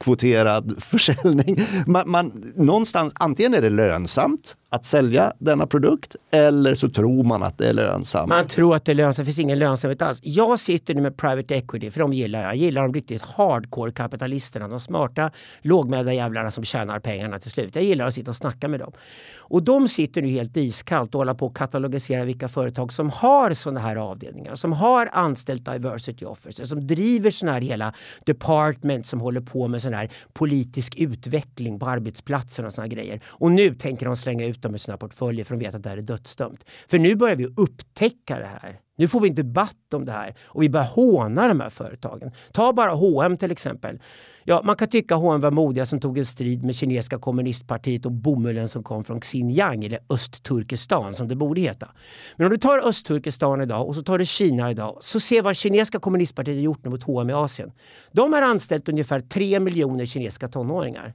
kvoterad 0.00 0.74
försäljning. 0.82 1.66
Man, 1.86 2.10
man, 2.10 2.52
någonstans, 2.56 3.12
antingen 3.16 3.54
är 3.54 3.62
det 3.62 3.70
lönsamt 3.70 4.56
att 4.72 4.84
sälja 4.84 5.32
denna 5.38 5.66
produkt 5.66 6.16
eller 6.30 6.74
så 6.74 6.88
tror 6.88 7.24
man 7.24 7.42
att 7.42 7.58
det 7.58 7.68
är 7.68 7.72
lönsamt. 7.72 8.28
Man 8.28 8.46
tror 8.46 8.76
att 8.76 8.84
det 8.84 8.92
är 8.92 8.94
lönsamt, 8.94 9.16
det 9.16 9.24
finns 9.24 9.38
ingen 9.38 9.58
lönsamhet 9.58 10.02
alls. 10.02 10.20
Jag 10.22 10.60
sitter 10.60 10.94
nu 10.94 11.00
med 11.00 11.16
private 11.16 11.54
equity, 11.54 11.90
för 11.90 12.00
de 12.00 12.12
gillar 12.12 12.40
jag. 12.40 12.48
Jag 12.48 12.56
gillar 12.56 12.82
de 12.82 12.94
riktigt 12.94 13.22
hardcore 13.22 13.92
kapitalisterna, 13.92 14.68
de 14.68 14.80
smarta 14.80 15.30
lågmälda 15.62 16.12
jävlarna 16.12 16.50
som 16.50 16.64
tjänar 16.64 16.98
pengarna 16.98 17.38
till 17.38 17.50
slut. 17.50 17.74
Jag 17.74 17.84
gillar 17.84 18.06
att 18.06 18.14
sitta 18.14 18.30
och 18.30 18.36
snacka 18.36 18.68
med 18.68 18.80
dem. 18.80 18.92
Och 19.36 19.62
de 19.62 19.88
sitter 19.88 20.22
nu 20.22 20.28
helt 20.28 20.56
iskallt 20.56 21.14
och 21.14 21.18
håller 21.18 21.34
på 21.34 21.46
att 21.46 21.54
katalogisera 21.54 22.24
vilka 22.24 22.48
företag 22.48 22.92
som 22.92 23.10
har 23.10 23.54
sådana 23.54 23.80
här 23.80 23.96
avdelningar, 23.96 24.54
som 24.54 24.72
har 24.72 25.08
anställt 25.12 25.64
diversity 25.64 26.24
officers, 26.24 26.68
som 26.68 26.86
driver 26.86 27.30
sådana 27.30 27.52
här 27.52 27.60
hela 27.60 27.94
department 28.24 29.06
som 29.06 29.20
håller 29.20 29.40
på 29.40 29.68
med 29.68 29.82
sån 29.82 29.94
här 29.94 30.10
politisk 30.32 30.94
utveckling 30.96 31.78
på 31.78 31.86
arbetsplatsen 31.86 32.64
och 32.64 32.72
sådana 32.72 32.88
grejer. 32.88 33.20
Och 33.26 33.52
nu 33.52 33.74
tänker 33.74 34.06
de 34.06 34.16
slänga 34.16 34.46
ut 34.46 34.61
dem 34.62 34.74
i 34.74 34.78
sina 34.78 34.96
portföljer 34.96 35.44
för 35.44 35.54
de 35.54 35.64
vet 35.64 35.74
att 35.74 35.82
det 35.82 35.88
här 35.88 35.96
är 35.96 36.02
dödsdömt. 36.02 36.64
För 36.88 36.98
nu 36.98 37.14
börjar 37.14 37.36
vi 37.36 37.46
upptäcka 37.56 38.38
det 38.38 38.46
här. 38.62 38.80
Nu 38.96 39.08
får 39.08 39.20
vi 39.20 39.28
en 39.28 39.34
debatt 39.34 39.94
om 39.94 40.04
det 40.04 40.12
här 40.12 40.34
och 40.42 40.62
vi 40.62 40.70
börjar 40.70 40.86
håna 40.86 41.48
de 41.48 41.60
här 41.60 41.70
företagen. 41.70 42.30
Ta 42.52 42.72
bara 42.72 42.90
H&M 42.90 43.36
till 43.36 43.50
exempel. 43.50 43.98
Ja, 44.44 44.62
man 44.64 44.76
kan 44.76 44.88
tycka 44.88 45.14
H&M 45.14 45.40
var 45.40 45.50
modiga 45.50 45.86
som 45.86 46.00
tog 46.00 46.18
en 46.18 46.26
strid 46.26 46.64
med 46.64 46.74
kinesiska 46.74 47.18
kommunistpartiet 47.18 48.06
och 48.06 48.12
bomullen 48.12 48.68
som 48.68 48.82
kom 48.82 49.04
från 49.04 49.20
Xinjiang 49.20 49.84
eller 49.84 49.98
Östturkestan 50.08 51.14
som 51.14 51.28
det 51.28 51.36
borde 51.36 51.60
heta. 51.60 51.88
Men 52.36 52.46
om 52.46 52.50
du 52.50 52.58
tar 52.58 52.88
Östturkestan 52.88 53.60
idag 53.60 53.88
och 53.88 53.94
så 53.94 54.02
tar 54.02 54.18
du 54.18 54.26
Kina 54.26 54.70
idag 54.70 54.98
så 55.00 55.20
se 55.20 55.40
vad 55.40 55.56
kinesiska 55.56 55.98
kommunistpartiet 55.98 56.56
har 56.56 56.62
gjort 56.62 56.84
mot 56.84 57.02
H&M 57.02 57.30
i 57.30 57.32
Asien. 57.32 57.72
De 58.12 58.32
har 58.32 58.42
anställt 58.42 58.88
ungefär 58.88 59.20
3 59.20 59.60
miljoner 59.60 60.06
kinesiska 60.06 60.48
tonåringar. 60.48 61.14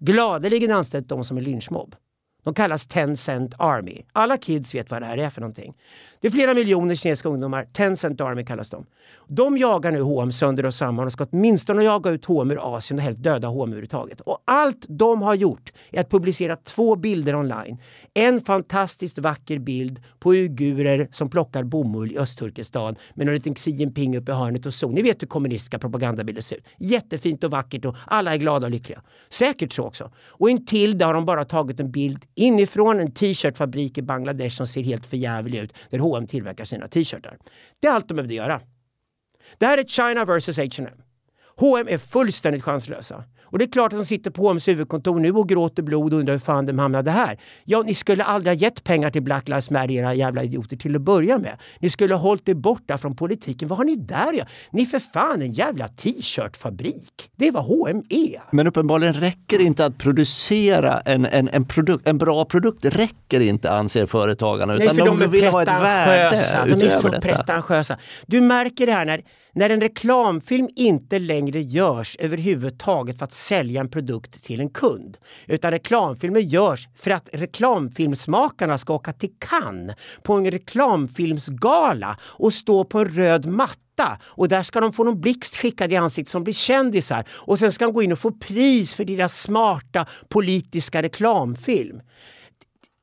Gladeligen 0.00 0.70
anställt 0.70 1.08
de 1.08 1.24
som 1.24 1.36
är 1.36 1.40
lynchmobb. 1.40 1.96
De 2.44 2.54
kallas 2.54 2.86
10 2.86 3.16
Cent 3.16 3.54
Army. 3.58 4.02
Alla 4.12 4.36
kids 4.36 4.74
vet 4.74 4.90
vad 4.90 5.02
det 5.02 5.06
här 5.06 5.18
är 5.18 5.30
för 5.30 5.40
någonting. 5.40 5.74
Det 6.24 6.28
är 6.28 6.32
flera 6.32 6.54
miljoner 6.54 6.94
kinesiska 6.94 7.28
ungdomar. 7.28 7.64
Tencent 7.72 8.20
Army 8.20 8.44
kallas 8.44 8.70
de. 8.70 8.86
De 9.28 9.56
jagar 9.56 9.92
nu 9.92 10.00
H&M 10.00 10.32
sönder 10.32 10.66
och 10.66 10.74
samman 10.74 11.06
och 11.06 11.12
ska 11.12 11.26
åtminstone 11.30 11.84
jaga 11.84 12.10
ut 12.10 12.24
H&M 12.24 12.50
ur 12.50 12.76
Asien 12.76 12.98
och 12.98 13.04
helt 13.04 13.22
döda 13.22 13.48
H&M 13.48 13.68
överhuvudtaget. 13.68 14.20
Och 14.20 14.42
allt 14.44 14.84
de 14.88 15.22
har 15.22 15.34
gjort 15.34 15.72
är 15.90 16.00
att 16.00 16.10
publicera 16.10 16.56
två 16.56 16.96
bilder 16.96 17.34
online. 17.34 17.78
En 18.14 18.40
fantastiskt 18.40 19.18
vacker 19.18 19.58
bild 19.58 20.02
på 20.18 20.32
uigurer 20.34 21.08
som 21.12 21.30
plockar 21.30 21.62
bomull 21.62 22.12
i 22.12 22.18
Östturkestan 22.18 22.96
med 23.14 23.26
någon 23.26 23.34
liten 23.34 23.54
Xi 23.54 23.70
Jinping 23.70 24.16
uppe 24.16 24.32
i 24.32 24.34
hörnet 24.34 24.66
och 24.66 24.74
så. 24.74 24.88
Ni 24.88 25.02
vet 25.02 25.22
hur 25.22 25.26
kommunistiska 25.26 25.78
propagandabilder 25.78 26.42
ser 26.42 26.56
ut. 26.56 26.66
Jättefint 26.78 27.44
och 27.44 27.50
vackert 27.50 27.84
och 27.84 27.96
alla 28.06 28.34
är 28.34 28.38
glada 28.38 28.66
och 28.66 28.70
lyckliga. 28.70 29.02
Säkert 29.28 29.72
så 29.72 29.82
också. 29.82 30.10
Och 30.28 30.50
intill 30.50 30.98
det 30.98 31.04
har 31.04 31.14
de 31.14 31.24
bara 31.24 31.44
tagit 31.44 31.80
en 31.80 31.90
bild 31.90 32.24
inifrån 32.34 33.00
en 33.00 33.12
t-shirtfabrik 33.12 33.98
i 33.98 34.02
Bangladesh 34.02 34.56
som 34.56 34.66
ser 34.66 34.82
helt 34.82 35.06
förjävlig 35.06 35.58
ut 35.58 35.74
där 35.90 35.98
H&M 36.14 36.26
tillverkar 36.26 36.64
sina 36.64 36.88
t-shirtar. 36.88 37.38
Det 37.80 37.86
är 37.88 37.92
allt 37.92 38.08
de 38.08 38.14
behövde 38.14 38.34
göra. 38.34 38.60
Det 39.58 39.66
här 39.66 39.78
är 39.78 39.84
China 39.84 40.24
vs 40.24 40.56
H&M. 40.56 41.02
H&M 41.56 41.86
är 41.90 41.98
fullständigt 41.98 42.64
chanslösa. 42.64 43.24
Och 43.54 43.58
det 43.58 43.64
är 43.64 43.70
klart 43.72 43.92
att 43.92 43.98
de 43.98 44.04
sitter 44.04 44.30
på 44.30 44.42
H&M's 44.42 44.66
huvudkontor 44.66 45.20
nu 45.20 45.32
och 45.32 45.48
gråter 45.48 45.82
blod 45.82 46.12
och 46.12 46.18
undrar 46.18 46.34
hur 46.34 46.38
fan 46.38 46.66
de 46.66 46.78
hamnade 46.78 47.10
här. 47.10 47.38
Ja, 47.64 47.82
ni 47.82 47.94
skulle 47.94 48.24
aldrig 48.24 48.56
ha 48.56 48.60
gett 48.60 48.84
pengar 48.84 49.10
till 49.10 49.22
Black 49.22 49.48
Lives 49.48 49.70
Matter, 49.70 49.90
era 49.90 50.14
jävla 50.14 50.42
idioter, 50.42 50.76
till 50.76 50.96
att 50.96 51.02
börja 51.02 51.38
med. 51.38 51.58
Ni 51.78 51.90
skulle 51.90 52.14
ha 52.14 52.20
hållit 52.20 52.48
er 52.48 52.54
borta 52.54 52.98
från 52.98 53.16
politiken. 53.16 53.68
Vad 53.68 53.78
har 53.78 53.84
ni 53.84 53.96
där 53.96 54.32
ja? 54.32 54.44
Ni 54.70 54.82
är 54.82 54.86
för 54.86 54.98
fan 54.98 55.42
en 55.42 55.52
jävla 55.52 55.88
t-shirtfabrik. 55.88 57.30
Det 57.36 57.48
är 57.48 57.52
vad 57.52 57.64
H&M 57.64 58.02
är. 58.08 58.42
Men 58.50 58.66
uppenbarligen 58.66 59.14
räcker 59.14 59.58
det 59.58 59.64
inte 59.64 59.84
att 59.84 59.98
producera 59.98 61.00
en, 61.00 61.26
en, 61.26 61.48
en, 61.48 61.64
produkt, 61.64 62.08
en 62.08 62.18
bra 62.18 62.44
produkt. 62.44 62.84
räcker 62.84 63.40
inte 63.40 63.70
anser 63.70 64.06
företagarna. 64.06 64.74
Nej, 64.74 64.82
Utan 64.82 64.96
för 64.96 65.06
de, 65.06 65.22
är 65.22 65.26
vill 65.26 65.44
ha 65.44 65.62
ett 65.62 65.68
värde. 65.68 66.76
De 66.76 66.86
är 66.86 66.90
så 66.90 67.08
detta. 67.08 67.20
pretentiösa. 67.20 67.98
Du 68.26 68.40
märker 68.40 68.86
det 68.86 68.92
här 68.92 69.04
när, 69.04 69.22
när 69.54 69.70
en 69.70 69.80
reklamfilm 69.80 70.68
inte 70.76 71.18
längre 71.18 71.62
görs 71.62 72.16
överhuvudtaget 72.18 73.18
för 73.18 73.24
att 73.24 73.34
sälja 73.34 73.80
en 73.80 73.90
produkt 73.90 74.44
till 74.44 74.60
en 74.60 74.70
kund. 74.70 75.16
Utan 75.46 75.70
reklamfilmer 75.70 76.40
görs 76.40 76.88
för 76.96 77.10
att 77.10 77.28
reklamfilmsmakarna 77.32 78.78
ska 78.78 78.94
åka 78.94 79.12
till 79.12 79.32
Cannes 79.38 79.96
på 80.22 80.32
en 80.32 80.50
reklamfilmsgala 80.50 82.18
och 82.22 82.52
stå 82.52 82.84
på 82.84 82.98
en 82.98 83.08
röd 83.08 83.46
matta 83.46 84.18
och 84.24 84.48
där 84.48 84.62
ska 84.62 84.80
de 84.80 84.92
få 84.92 85.04
någon 85.04 85.20
blixt 85.20 85.56
skickad 85.56 85.92
i 85.92 85.96
ansiktet 85.96 86.30
som 86.30 86.44
blir 86.44 86.54
kändisar 86.54 87.24
och 87.30 87.58
sen 87.58 87.72
ska 87.72 87.84
de 87.84 87.94
gå 87.94 88.02
in 88.02 88.12
och 88.12 88.18
få 88.18 88.30
pris 88.30 88.94
för 88.94 89.04
deras 89.04 89.42
smarta 89.42 90.06
politiska 90.28 91.02
reklamfilm 91.02 92.00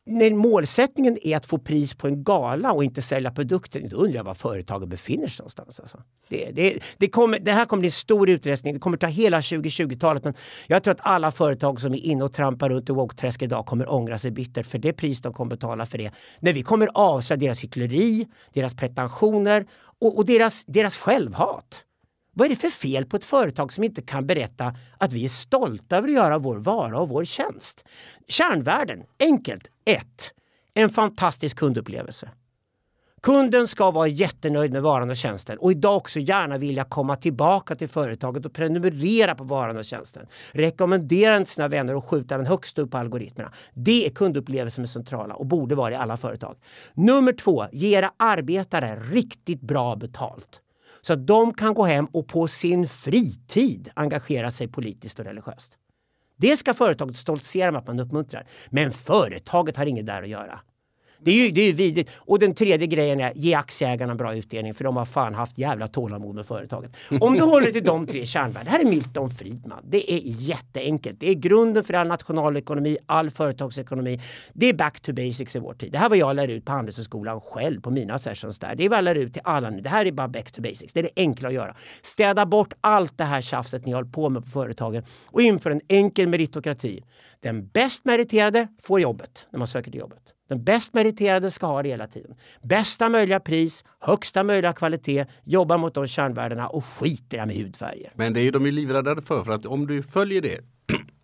när 0.05 0.31
målsättningen 0.31 1.17
är 1.22 1.38
att 1.38 1.46
få 1.46 1.58
pris 1.58 1.93
på 1.93 2.08
en 2.08 2.24
gala 2.24 2.72
och 2.72 2.84
inte 2.84 3.01
sälja 3.01 3.31
produkten, 3.31 3.89
då 3.89 3.98
undrar 3.98 4.15
jag 4.15 4.24
var 4.24 4.34
företagen 4.34 4.89
befinner 4.89 5.27
sig 5.27 5.43
någonstans. 5.43 5.79
Alltså. 5.79 6.03
Det, 6.29 6.51
det, 6.51 6.79
det, 6.98 7.08
kommer, 7.08 7.39
det 7.39 7.51
här 7.51 7.65
kommer 7.65 7.81
bli 7.81 7.88
en 7.88 7.91
stor 7.91 8.29
utrensning. 8.29 8.74
Det 8.74 8.79
kommer 8.79 8.98
ta 8.98 9.08
hela 9.08 9.39
2020-talet. 9.39 10.24
Men 10.24 10.34
jag 10.67 10.84
tror 10.84 10.91
att 10.91 11.00
alla 11.01 11.31
företag 11.31 11.81
som 11.81 11.93
är 11.93 11.98
inne 11.98 12.24
och 12.24 12.34
trampar 12.34 12.70
runt 12.70 12.89
i 12.89 12.91
woke-träsk 12.91 13.41
idag 13.41 13.65
kommer 13.65 13.91
ångra 13.91 14.17
sig 14.17 14.31
bittert 14.31 14.65
för 14.65 14.77
det 14.77 14.93
pris 14.93 15.22
de 15.22 15.34
kommer 15.34 15.50
betala 15.50 15.86
för 15.86 15.98
det. 15.98 16.12
När 16.39 16.53
vi 16.53 16.63
kommer 16.63 16.89
avslöja 16.93 17.39
deras 17.39 17.60
hyckleri, 17.60 18.27
deras 18.53 18.75
pretensioner 18.75 19.65
och, 20.00 20.17
och 20.17 20.25
deras, 20.25 20.63
deras 20.65 20.98
självhat. 20.98 21.86
Vad 22.33 22.45
är 22.45 22.50
det 22.50 22.55
för 22.55 22.69
fel 22.69 23.05
på 23.05 23.17
ett 23.17 23.25
företag 23.25 23.73
som 23.73 23.83
inte 23.83 24.01
kan 24.01 24.27
berätta 24.27 24.75
att 24.97 25.13
vi 25.13 25.25
är 25.25 25.29
stolta 25.29 25.97
över 25.97 26.07
att 26.07 26.13
göra 26.13 26.38
vår 26.38 26.57
vara 26.57 27.00
och 27.00 27.09
vår 27.09 27.25
tjänst? 27.25 27.85
Kärnvärden, 28.27 29.03
enkelt. 29.19 29.67
1. 29.85 30.05
En 30.73 30.89
fantastisk 30.89 31.57
kundupplevelse. 31.57 32.29
Kunden 33.21 33.67
ska 33.67 33.91
vara 33.91 34.07
jättenöjd 34.07 34.73
med 34.73 34.81
varan 34.81 35.09
och 35.09 35.17
tjänsten 35.17 35.57
och 35.57 35.71
idag 35.71 35.97
också 35.97 36.19
gärna 36.19 36.57
vilja 36.57 36.83
komma 36.83 37.15
tillbaka 37.15 37.75
till 37.75 37.89
företaget 37.89 38.45
och 38.45 38.53
prenumerera 38.53 39.35
på 39.35 39.43
varan 39.43 39.77
och 39.77 39.85
tjänsten. 39.85 40.27
Rekommendera 40.51 41.33
den 41.33 41.45
till 41.45 41.53
sina 41.53 41.67
vänner 41.67 41.95
och 41.95 42.05
skjuta 42.05 42.38
den 42.38 42.45
högst 42.45 42.79
upp 42.79 42.91
på 42.91 42.97
algoritmerna. 42.97 43.51
Det 43.73 44.05
är 44.05 44.09
kundupplevelsen 44.09 44.83
är 44.83 44.88
centrala 44.88 45.35
och 45.35 45.45
borde 45.45 45.75
vara 45.75 45.93
i 45.93 45.95
alla 45.95 46.17
företag. 46.17 46.55
Nummer 46.93 47.33
två, 47.33 47.65
ge 47.71 47.97
era 47.97 48.11
arbetare 48.17 49.00
riktigt 49.11 49.61
bra 49.61 49.95
betalt. 49.95 50.61
Så 51.01 51.13
att 51.13 51.27
de 51.27 51.53
kan 51.53 51.74
gå 51.74 51.84
hem 51.84 52.05
och 52.05 52.27
på 52.27 52.48
sin 52.48 52.88
fritid 52.88 53.89
engagera 53.93 54.51
sig 54.51 54.67
politiskt 54.67 55.20
och 55.20 55.25
religiöst. 55.25 55.77
Det 56.38 56.58
ska 56.58 56.74
företaget 56.74 57.17
stoltsera 57.17 57.72
med 57.72 57.79
att 57.79 57.88
man 57.88 58.00
uppmuntrar. 58.00 58.48
Men 58.70 58.91
företaget 58.91 59.77
har 59.77 59.86
inget 59.86 60.05
där 60.05 60.24
att 60.24 60.29
göra. 60.29 60.60
Det 61.24 61.32
är 61.32 61.36
ju, 61.36 61.51
det 61.51 61.62
är 61.62 61.66
ju 61.66 61.74
vidrigt. 61.74 62.10
Och 62.16 62.40
den 62.40 62.56
tredje 62.56 62.88
grejen 62.88 63.20
är 63.20 63.32
ge 63.36 63.54
aktieägarna 63.54 64.16
bra 64.16 64.36
utdelning 64.36 64.74
för 64.74 64.84
de 64.84 64.98
har 64.98 65.06
fan 65.06 65.34
haft 65.34 65.58
jävla 65.58 65.88
tålamod 65.88 66.36
med 66.36 66.46
företaget. 66.46 66.92
Om 67.20 67.34
du 67.34 67.44
håller 67.44 67.72
till 67.72 67.84
de 67.84 68.08
tre 68.08 68.25
kärnvärdena. 68.25 68.63
Det 68.63 68.70
här 68.70 68.80
är 68.80 68.86
Milton 68.86 69.30
Friedman. 69.30 69.84
Det 69.84 70.13
är 70.13 70.22
jätteenkelt. 70.24 71.20
Det 71.20 71.30
är 71.30 71.34
grunden 71.34 71.84
för 71.84 71.94
all 71.94 72.08
nationalekonomi, 72.08 72.98
all 73.06 73.30
företagsekonomi. 73.30 74.22
Det 74.54 74.66
är 74.66 74.74
back 74.74 75.00
to 75.00 75.13
basics 75.13 75.56
i 75.56 75.60
vår 75.60 75.74
tid. 75.74 75.92
Det 75.92 75.98
här 75.98 76.10
var 76.10 76.16
jag 76.16 76.36
lär 76.36 76.48
ut 76.48 76.66
på 76.66 76.72
Handelshögskolan 76.72 77.42
själv 77.42 77.82
på 77.82 77.92
mina 77.92 78.20
sessions 78.20 78.60
där. 78.60 78.75
Det 78.75 78.86
är 78.86 78.90
vad 78.90 78.98
jag 78.98 79.04
lär 79.04 79.16
ut 79.16 79.34
till 79.34 79.42
alla 79.46 79.70
nu. 79.70 79.82
Det 79.82 79.90
här 79.90 80.06
är 80.06 80.12
bara 80.12 80.28
back 80.28 80.51
to 80.51 80.62
basics. 80.62 80.94
Det 80.94 81.00
är 81.00 81.04
det 81.04 81.12
enkla 81.16 81.48
att 81.48 81.54
göra. 81.54 81.75
Städa 82.01 82.46
bort 82.46 82.74
allt 82.82 83.18
det 83.18 83.24
här 83.24 83.42
tjafset 83.42 83.86
ni 83.86 83.92
håller 83.92 84.12
på 84.12 84.30
med 84.30 84.44
på 84.44 84.50
företagen 84.50 85.04
och 85.25 85.42
inför 85.42 85.72
en 85.72 85.82
enkel 85.88 86.28
meritokrati. 86.28 87.04
Den 87.42 87.68
bäst 87.68 88.06
meriterade 88.06 88.68
får 88.82 89.01
jobbet 89.01 89.48
när 89.51 89.60
man 89.60 89.68
söker 89.68 89.92
till 89.92 90.00
jobbet. 90.00 90.22
Den 90.51 90.63
bäst 90.63 90.93
meriterade 90.93 91.51
ska 91.51 91.65
ha 91.65 91.84
det 91.84 91.89
hela 91.89 92.08
tiden. 92.08 92.36
Bästa 92.62 93.10
möjliga 93.10 93.39
pris, 93.39 93.84
högsta 94.00 94.43
möjliga 94.43 94.74
kvalitet, 94.74 95.25
jobba 95.43 95.77
mot 95.77 95.93
de 95.93 96.08
kärnvärdena 96.08 96.67
och 96.67 96.86
skit 96.86 97.34
i 97.34 97.38
det 97.38 97.46
med 97.46 97.55
hudfärger. 97.55 98.12
Men 98.15 98.34
det 98.34 98.39
är 98.39 98.43
ju 98.43 98.51
de 98.51 98.65
är 98.65 98.72
livrädda 98.72 99.22
för, 99.22 99.43
för 99.43 99.51
att 99.51 99.65
om 99.65 99.88
du 99.88 100.03
följer 100.03 100.41
det 100.41 100.60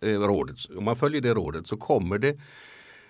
eh, 0.00 0.20
rådet, 0.20 0.56
om 0.76 0.84
man 0.84 0.96
följer 0.96 1.20
det 1.20 1.34
rådet 1.34 1.66
så 1.66 1.76
kommer 1.76 2.18
det 2.18 2.38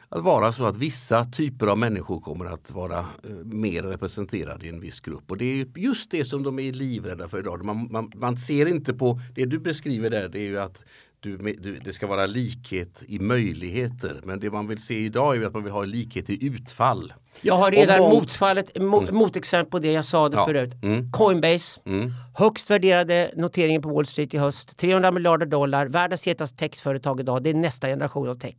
att 0.09 0.23
vara 0.23 0.53
så 0.53 0.65
att 0.67 0.77
vissa 0.77 1.25
typer 1.25 1.67
av 1.67 1.79
människor 1.79 2.21
kommer 2.21 2.45
att 2.45 2.71
vara 2.71 2.99
eh, 2.99 3.31
mer 3.45 3.83
representerade 3.83 4.67
i 4.67 4.69
en 4.69 4.81
viss 4.81 5.01
grupp. 5.01 5.31
Och 5.31 5.37
det 5.37 5.45
är 5.45 5.67
just 5.77 6.11
det 6.11 6.25
som 6.25 6.43
de 6.43 6.59
är 6.59 6.73
livrädda 6.73 7.29
för 7.29 7.39
idag. 7.39 7.65
Man, 7.65 7.89
man, 7.91 8.13
man 8.15 8.37
ser 8.37 8.69
inte 8.69 8.95
på, 8.95 9.21
det 9.35 9.45
du 9.45 9.59
beskriver 9.59 10.11
där, 10.11 10.29
det 10.29 10.39
är 10.39 10.49
ju 10.49 10.61
att 10.61 10.85
du, 11.21 11.37
du, 11.37 11.79
det 11.85 11.93
ska 11.93 12.07
vara 12.07 12.27
likhet 12.27 13.03
i 13.09 13.19
möjligheter. 13.19 14.21
Men 14.25 14.41
det 14.41 14.51
man 14.51 14.67
vill 14.67 14.83
se 14.83 14.99
idag 14.99 15.37
är 15.37 15.47
att 15.47 15.55
man 15.55 15.63
vill 15.65 15.73
ha 15.73 15.85
likhet 15.85 16.31
i 16.31 16.47
utfall. 16.47 17.13
Jag 17.41 17.55
har 17.55 17.71
redan 17.71 18.01
om- 18.01 18.11
motfallet, 18.11 18.81
mo, 18.83 19.13
motexempel 19.13 19.71
på 19.71 19.79
det 19.79 19.93
jag 19.93 20.05
sa 20.05 20.29
det 20.29 20.37
Ja. 20.37 20.45
förut. 20.47 20.75
Mm. 20.83 21.13
Coinbase, 21.13 21.81
Mm. 21.87 22.11
högst 22.35 22.71
värderade 22.71 23.31
noteringen 23.37 23.83
på 23.83 23.89
Wall 23.89 24.07
Street 24.07 24.35
i 24.35 24.39
höst. 24.39 24.77
300 24.77 25.11
miljarder 25.11 25.47
dollar, 25.47 25.87
världens 25.87 26.27
hetaste 26.27 26.57
techföretag 26.57 27.21
idag. 27.21 27.43
Det 27.43 27.51
är 27.51 27.55
nästa 27.55 27.87
generation 27.87 28.29
av 28.29 28.35
tech. 28.35 28.55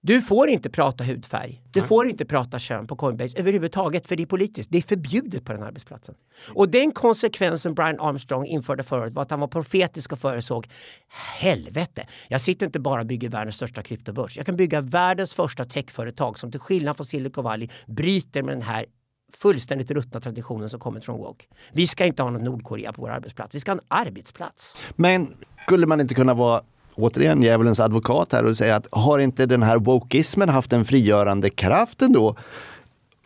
Du 0.00 0.22
får 0.22 0.48
inte 0.48 0.70
prata 0.70 1.04
hudfärg. 1.04 1.62
Du 1.72 1.82
får 1.82 2.08
inte 2.08 2.24
prata 2.24 2.58
kön 2.58 2.86
på 2.86 2.96
Coinbase 2.96 3.38
överhuvudtaget 3.38 4.06
för 4.06 4.16
det 4.16 4.22
är 4.22 4.26
politiskt. 4.26 4.70
Det 4.70 4.78
är 4.78 4.82
förbjudet 4.82 5.44
på 5.44 5.52
den 5.52 5.62
arbetsplatsen. 5.62 6.14
Och 6.54 6.68
den 6.68 6.92
konsekvensen 6.92 7.74
Brian 7.74 8.00
Armstrong 8.00 8.46
införde 8.46 8.82
förut 8.82 9.12
var 9.12 9.22
att 9.22 9.30
han 9.30 9.40
var 9.40 9.48
profetisk 9.48 10.12
och 10.12 10.18
förutsåg 10.18 10.66
helvete. 11.38 12.06
Jag 12.28 12.40
sitter 12.40 12.66
inte 12.66 12.80
bara 12.80 13.00
och 13.00 13.06
bygger 13.06 13.28
världens 13.28 13.56
största 13.56 13.82
kryptobörs. 13.82 14.36
Jag 14.36 14.46
kan 14.46 14.56
bygga 14.56 14.80
världens 14.80 15.34
första 15.34 15.64
techföretag 15.64 16.38
som 16.38 16.50
till 16.50 16.60
skillnad 16.60 16.96
från 16.96 17.06
Silicon 17.06 17.44
Valley 17.44 17.68
bryter 17.86 18.42
med 18.42 18.54
den 18.54 18.62
här 18.62 18.86
fullständigt 19.36 19.90
ruttna 19.90 20.20
traditionen 20.20 20.70
som 20.70 20.80
kommer 20.80 21.00
från 21.00 21.18
woke. 21.18 21.44
Vi 21.72 21.86
ska 21.86 22.04
inte 22.04 22.22
ha 22.22 22.30
något 22.30 22.42
Nordkorea 22.42 22.92
på 22.92 23.02
vår 23.02 23.10
arbetsplats. 23.10 23.54
Vi 23.54 23.60
ska 23.60 23.70
ha 23.70 23.78
en 23.78 23.84
arbetsplats. 23.88 24.76
Men 24.96 25.36
skulle 25.66 25.86
man 25.86 26.00
inte 26.00 26.14
kunna 26.14 26.34
vara 26.34 26.62
återigen 26.98 27.42
djävulens 27.42 27.80
advokat 27.80 28.32
här 28.32 28.44
och 28.44 28.56
säga 28.56 28.76
att 28.76 28.86
har 28.90 29.18
inte 29.18 29.46
den 29.46 29.62
här 29.62 29.78
wokeismen 29.78 30.48
haft 30.48 30.72
en 30.72 30.84
frigörande 30.84 31.50
kraft 31.50 32.02
ändå? 32.02 32.36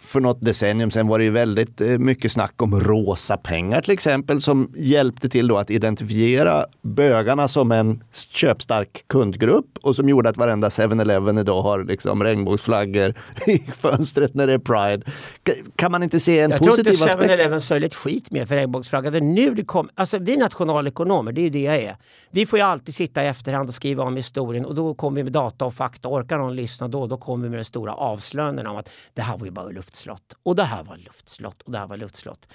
För 0.05 0.21
något 0.21 0.41
decennium 0.41 0.91
sedan 0.91 1.09
var 1.09 1.19
det 1.19 1.25
ju 1.25 1.31
väldigt 1.31 1.81
eh, 1.81 1.87
mycket 1.99 2.33
snack 2.33 2.63
om 2.63 2.81
rosa 2.81 3.37
pengar 3.37 3.81
till 3.81 3.91
exempel 3.93 4.41
som 4.41 4.73
hjälpte 4.77 5.29
till 5.29 5.49
då 5.49 5.57
att 5.59 5.71
identifiera 5.71 6.67
bögarna 6.83 7.49
som 7.49 7.73
en 7.73 8.05
köpstark 8.13 9.05
kundgrupp 9.07 9.79
och 9.83 9.97
som 9.97 10.09
gjorde 10.09 10.29
att 10.29 10.37
varenda 10.37 10.69
7-Eleven 10.69 11.39
idag 11.41 11.63
har 11.63 11.85
liksom 11.85 12.25
regnbågsflaggor 12.25 13.15
i 13.47 13.59
fönstret 13.79 14.35
när 14.35 14.47
det 14.47 14.53
är 14.53 14.59
Pride. 14.59 15.03
Ka- 15.45 15.71
Kan 15.77 15.93
man 15.93 16.03
inte 16.03 16.21
se 16.21 16.41
en 16.41 16.51
Jag 16.51 16.59
tror 16.59 16.69
positiv 16.71 16.93
inte 16.93 17.05
aspekt? 17.05 17.31
7-Eleven 17.31 17.61
sörjer 17.61 17.87
ett 17.87 17.95
skit 17.95 18.31
mer 18.31 18.47
för 18.47 18.55
regnbågsflaggan. 18.57 19.35
Nu 19.35 19.55
det 19.55 19.65
kom, 19.65 19.89
alltså 19.95 20.19
vi 20.19 20.37
nationalekonomer, 20.37 21.33
det 21.33 21.41
är 21.41 21.43
ju 21.43 21.51
det 21.51 21.63
jag 21.63 21.77
är. 21.77 21.97
Vi 22.31 22.47
får 22.47 22.59
ju 22.59 22.65
alltid 22.65 22.95
sitta 22.95 23.25
i 23.25 23.27
efterhand 23.27 23.69
och 23.69 23.75
skriva 23.75 24.05
om 24.05 24.17
historien 24.17 24.65
och 24.65 24.75
då 24.75 24.95
kommer 24.95 25.17
vi 25.17 25.23
med 25.25 25.33
data 25.33 25.65
och 25.65 25.75
fakta. 25.75 26.09
Orkar 26.09 26.39
någon 26.39 26.57
lyssna 26.57 26.89
då, 26.89 27.07
då 27.07 27.17
kommer 27.17 27.43
vi 27.45 27.51
med 27.51 27.59
den 27.59 27.65
stora 27.65 27.95
avslöjanden 27.95 28.67
om 28.67 28.77
att 28.77 28.89
det 29.15 29.23
här 29.23 29.39
var 29.39 29.45
ju 29.45 29.51
bara 29.51 29.69
luftslott. 29.93 30.35
Och 30.43 30.57
det 30.57 30.65
här 30.65 30.83
var 30.83 30.97
luftslott 30.97 31.63
och 31.63 31.73
det 31.73 31.79
här 31.79 31.87
var 31.87 31.97
luftslott. 31.97 32.49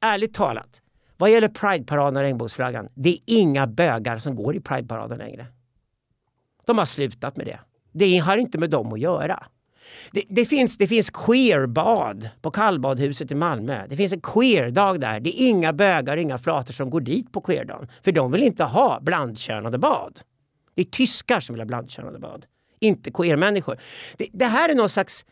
Ärligt 0.00 0.34
talat, 0.34 0.80
vad 1.16 1.30
gäller 1.30 1.48
Pride-paraden 1.48 2.16
och 2.16 2.22
regnbågsflaggan, 2.22 2.88
det 2.94 3.10
är 3.10 3.18
inga 3.26 3.66
bögar 3.66 4.18
som 4.18 4.36
går 4.36 4.56
i 4.56 4.60
Pride-paraden 4.60 5.18
längre. 5.18 5.46
De 6.64 6.78
har 6.78 6.84
slutat 6.84 7.36
med 7.36 7.46
det. 7.46 7.60
Det 7.92 8.18
har 8.18 8.36
inte 8.36 8.58
med 8.58 8.70
dem 8.70 8.92
att 8.92 9.00
göra. 9.00 9.46
Det, 10.12 10.22
det, 10.28 10.44
finns, 10.44 10.78
det 10.78 10.86
finns 10.86 11.10
queerbad 11.10 12.28
på 12.42 12.50
kallbadhuset 12.50 13.30
i 13.30 13.34
Malmö. 13.34 13.86
Det 13.88 13.96
finns 13.96 14.12
en 14.12 14.20
queerdag 14.20 15.00
där. 15.00 15.20
Det 15.20 15.42
är 15.42 15.48
inga 15.48 15.72
bögar, 15.72 16.16
inga 16.16 16.38
flator 16.38 16.72
som 16.72 16.90
går 16.90 17.00
dit 17.00 17.32
på 17.32 17.40
queerdagen. 17.40 17.88
För 18.02 18.12
de 18.12 18.32
vill 18.32 18.42
inte 18.42 18.64
ha 18.64 19.00
blandkönade 19.00 19.78
bad. 19.78 20.20
Det 20.74 20.82
är 20.82 20.84
tyskar 20.84 21.40
som 21.40 21.54
vill 21.54 21.60
ha 21.60 21.66
blandkönade 21.66 22.18
bad. 22.18 22.46
Inte 22.80 23.10
queermänniskor. 23.10 23.78
Det, 24.16 24.28
det 24.32 24.46
här 24.46 24.68
är 24.68 24.74
någon 24.74 24.88
slags 24.88 25.24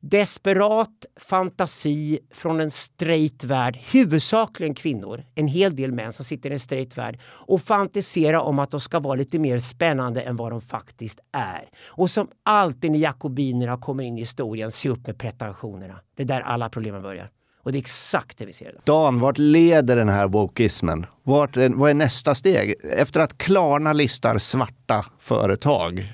desperat 0.00 1.06
fantasi 1.16 2.18
från 2.30 2.60
en 2.60 2.70
straight 2.70 3.44
värld, 3.44 3.78
huvudsakligen 3.90 4.74
kvinnor, 4.74 5.24
en 5.34 5.48
hel 5.48 5.76
del 5.76 5.92
män 5.92 6.12
som 6.12 6.24
sitter 6.24 6.50
i 6.50 6.52
en 6.52 6.60
straight 6.60 6.98
värld 6.98 7.18
och 7.24 7.62
fantisera 7.62 8.42
om 8.42 8.58
att 8.58 8.70
de 8.70 8.80
ska 8.80 9.00
vara 9.00 9.14
lite 9.14 9.38
mer 9.38 9.58
spännande 9.58 10.20
än 10.20 10.36
vad 10.36 10.52
de 10.52 10.60
faktiskt 10.60 11.20
är. 11.32 11.68
Och 11.86 12.10
som 12.10 12.28
alltid 12.42 12.90
när 12.90 12.98
jakobinerna 12.98 13.76
kommer 13.76 14.04
in 14.04 14.18
i 14.18 14.20
historien, 14.20 14.72
se 14.72 14.88
upp 14.88 15.06
med 15.06 15.18
pretensionerna. 15.18 16.00
Det 16.16 16.22
är 16.22 16.26
där 16.26 16.40
alla 16.40 16.68
problemen 16.68 17.02
börjar. 17.02 17.30
Och 17.62 17.72
det 17.72 17.78
är 17.78 17.80
exakt 17.80 18.38
det 18.38 18.46
vi 18.46 18.52
ser 18.52 18.68
idag. 18.68 18.82
Dan, 18.84 19.20
vart 19.20 19.38
leder 19.38 19.96
den 19.96 20.08
här 20.08 20.28
wokeismen? 20.28 21.06
Vart, 21.22 21.56
vad 21.56 21.90
är 21.90 21.94
nästa 21.94 22.34
steg? 22.34 22.74
Efter 22.84 23.20
att 23.20 23.38
Klarna 23.38 23.92
listar 23.92 24.38
svarta 24.38 25.06
företag. 25.18 26.12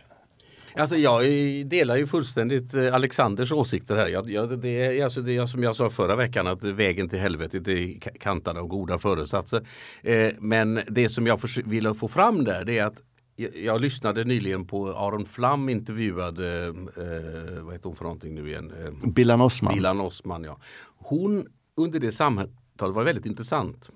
Alltså 0.77 0.97
jag 0.97 1.25
eh, 1.25 1.67
delar 1.67 1.97
ju 1.97 2.07
fullständigt 2.07 2.75
eh, 2.75 2.95
Alexanders 2.95 3.53
åsikter 3.53 3.97
här. 3.97 4.09
Jag, 4.09 4.31
jag, 4.31 4.59
det 4.59 4.69
är 4.99 5.05
alltså 5.05 5.21
det 5.21 5.37
är 5.37 5.47
som 5.47 5.63
jag 5.63 5.77
sa 5.77 5.91
förra 5.91 6.17
veckan 6.17 6.47
att 6.47 6.65
vägen 6.65 7.09
till 7.09 7.19
helvetet 7.19 7.69
är 7.69 7.73
ka- 7.77 8.19
kantad 8.19 8.57
av 8.59 8.67
goda 8.67 8.99
föresatser. 8.99 9.67
Eh, 10.03 10.31
men 10.39 10.81
det 10.89 11.09
som 11.09 11.27
jag 11.27 11.41
ville 11.65 11.95
få 11.95 12.09
fram 12.09 12.45
där 12.45 12.65
det 12.65 12.79
är 12.79 12.85
att 12.87 13.03
jag, 13.37 13.81
lyssnade 13.81 14.25
nyligen 14.25 14.67
på 14.67 14.89
Aron 14.93 15.27
Flam 15.27 15.69
intervjuade, 15.69 16.67
eh, 16.67 17.63
vad 17.63 17.73
heter 17.75 17.89
hon 17.89 17.97
för 17.97 18.05
någonting 18.05 18.35
nu 18.35 18.49
igen? 18.49 18.73
Eh, 18.85 19.09
Bilan 19.11 19.41
Osman. 19.41 19.75
Bilan 19.75 20.01
Osman, 20.01 20.45
ja. 20.45 20.59
Hon 20.97 21.47
under 21.77 22.01
det 22.01 22.13
samtalet 22.13 22.95
var 22.95 23.05
väldigt 23.05 23.27
intressant. 23.27 23.91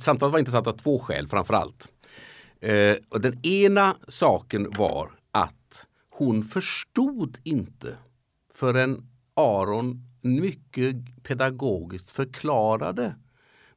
Samtalet 0.00 0.32
var 0.32 0.38
intressant 0.38 0.66
av 0.66 0.72
två 0.72 0.98
skäl 0.98 1.28
framför 1.28 1.54
allt. 1.54 1.88
Eh, 2.60 2.96
och 3.08 3.20
den 3.20 3.46
ena 3.46 3.96
saken 4.08 4.66
var 4.78 5.10
hon 6.20 6.44
förstod 6.44 7.38
inte 7.42 7.96
förrän 8.54 9.06
Aron 9.34 10.00
mycket 10.20 11.22
pedagogiskt 11.22 12.10
förklarade 12.10 13.14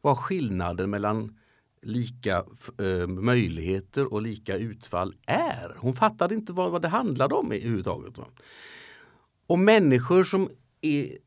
vad 0.01 0.17
skillnaden 0.17 0.89
mellan 0.89 1.39
lika 1.81 2.43
eh, 2.81 3.07
möjligheter 3.07 4.13
och 4.13 4.21
lika 4.21 4.57
utfall 4.57 5.15
är. 5.25 5.75
Hon 5.79 5.95
fattade 5.95 6.35
inte 6.35 6.53
vad, 6.53 6.71
vad 6.71 6.81
det 6.81 6.87
handlade 6.87 7.35
om 7.35 7.51
överhuvudtaget. 7.51 8.17
Va? 8.17 8.25
Och 9.47 9.59
människor 9.59 10.23
som 10.23 10.49
är 10.81 11.17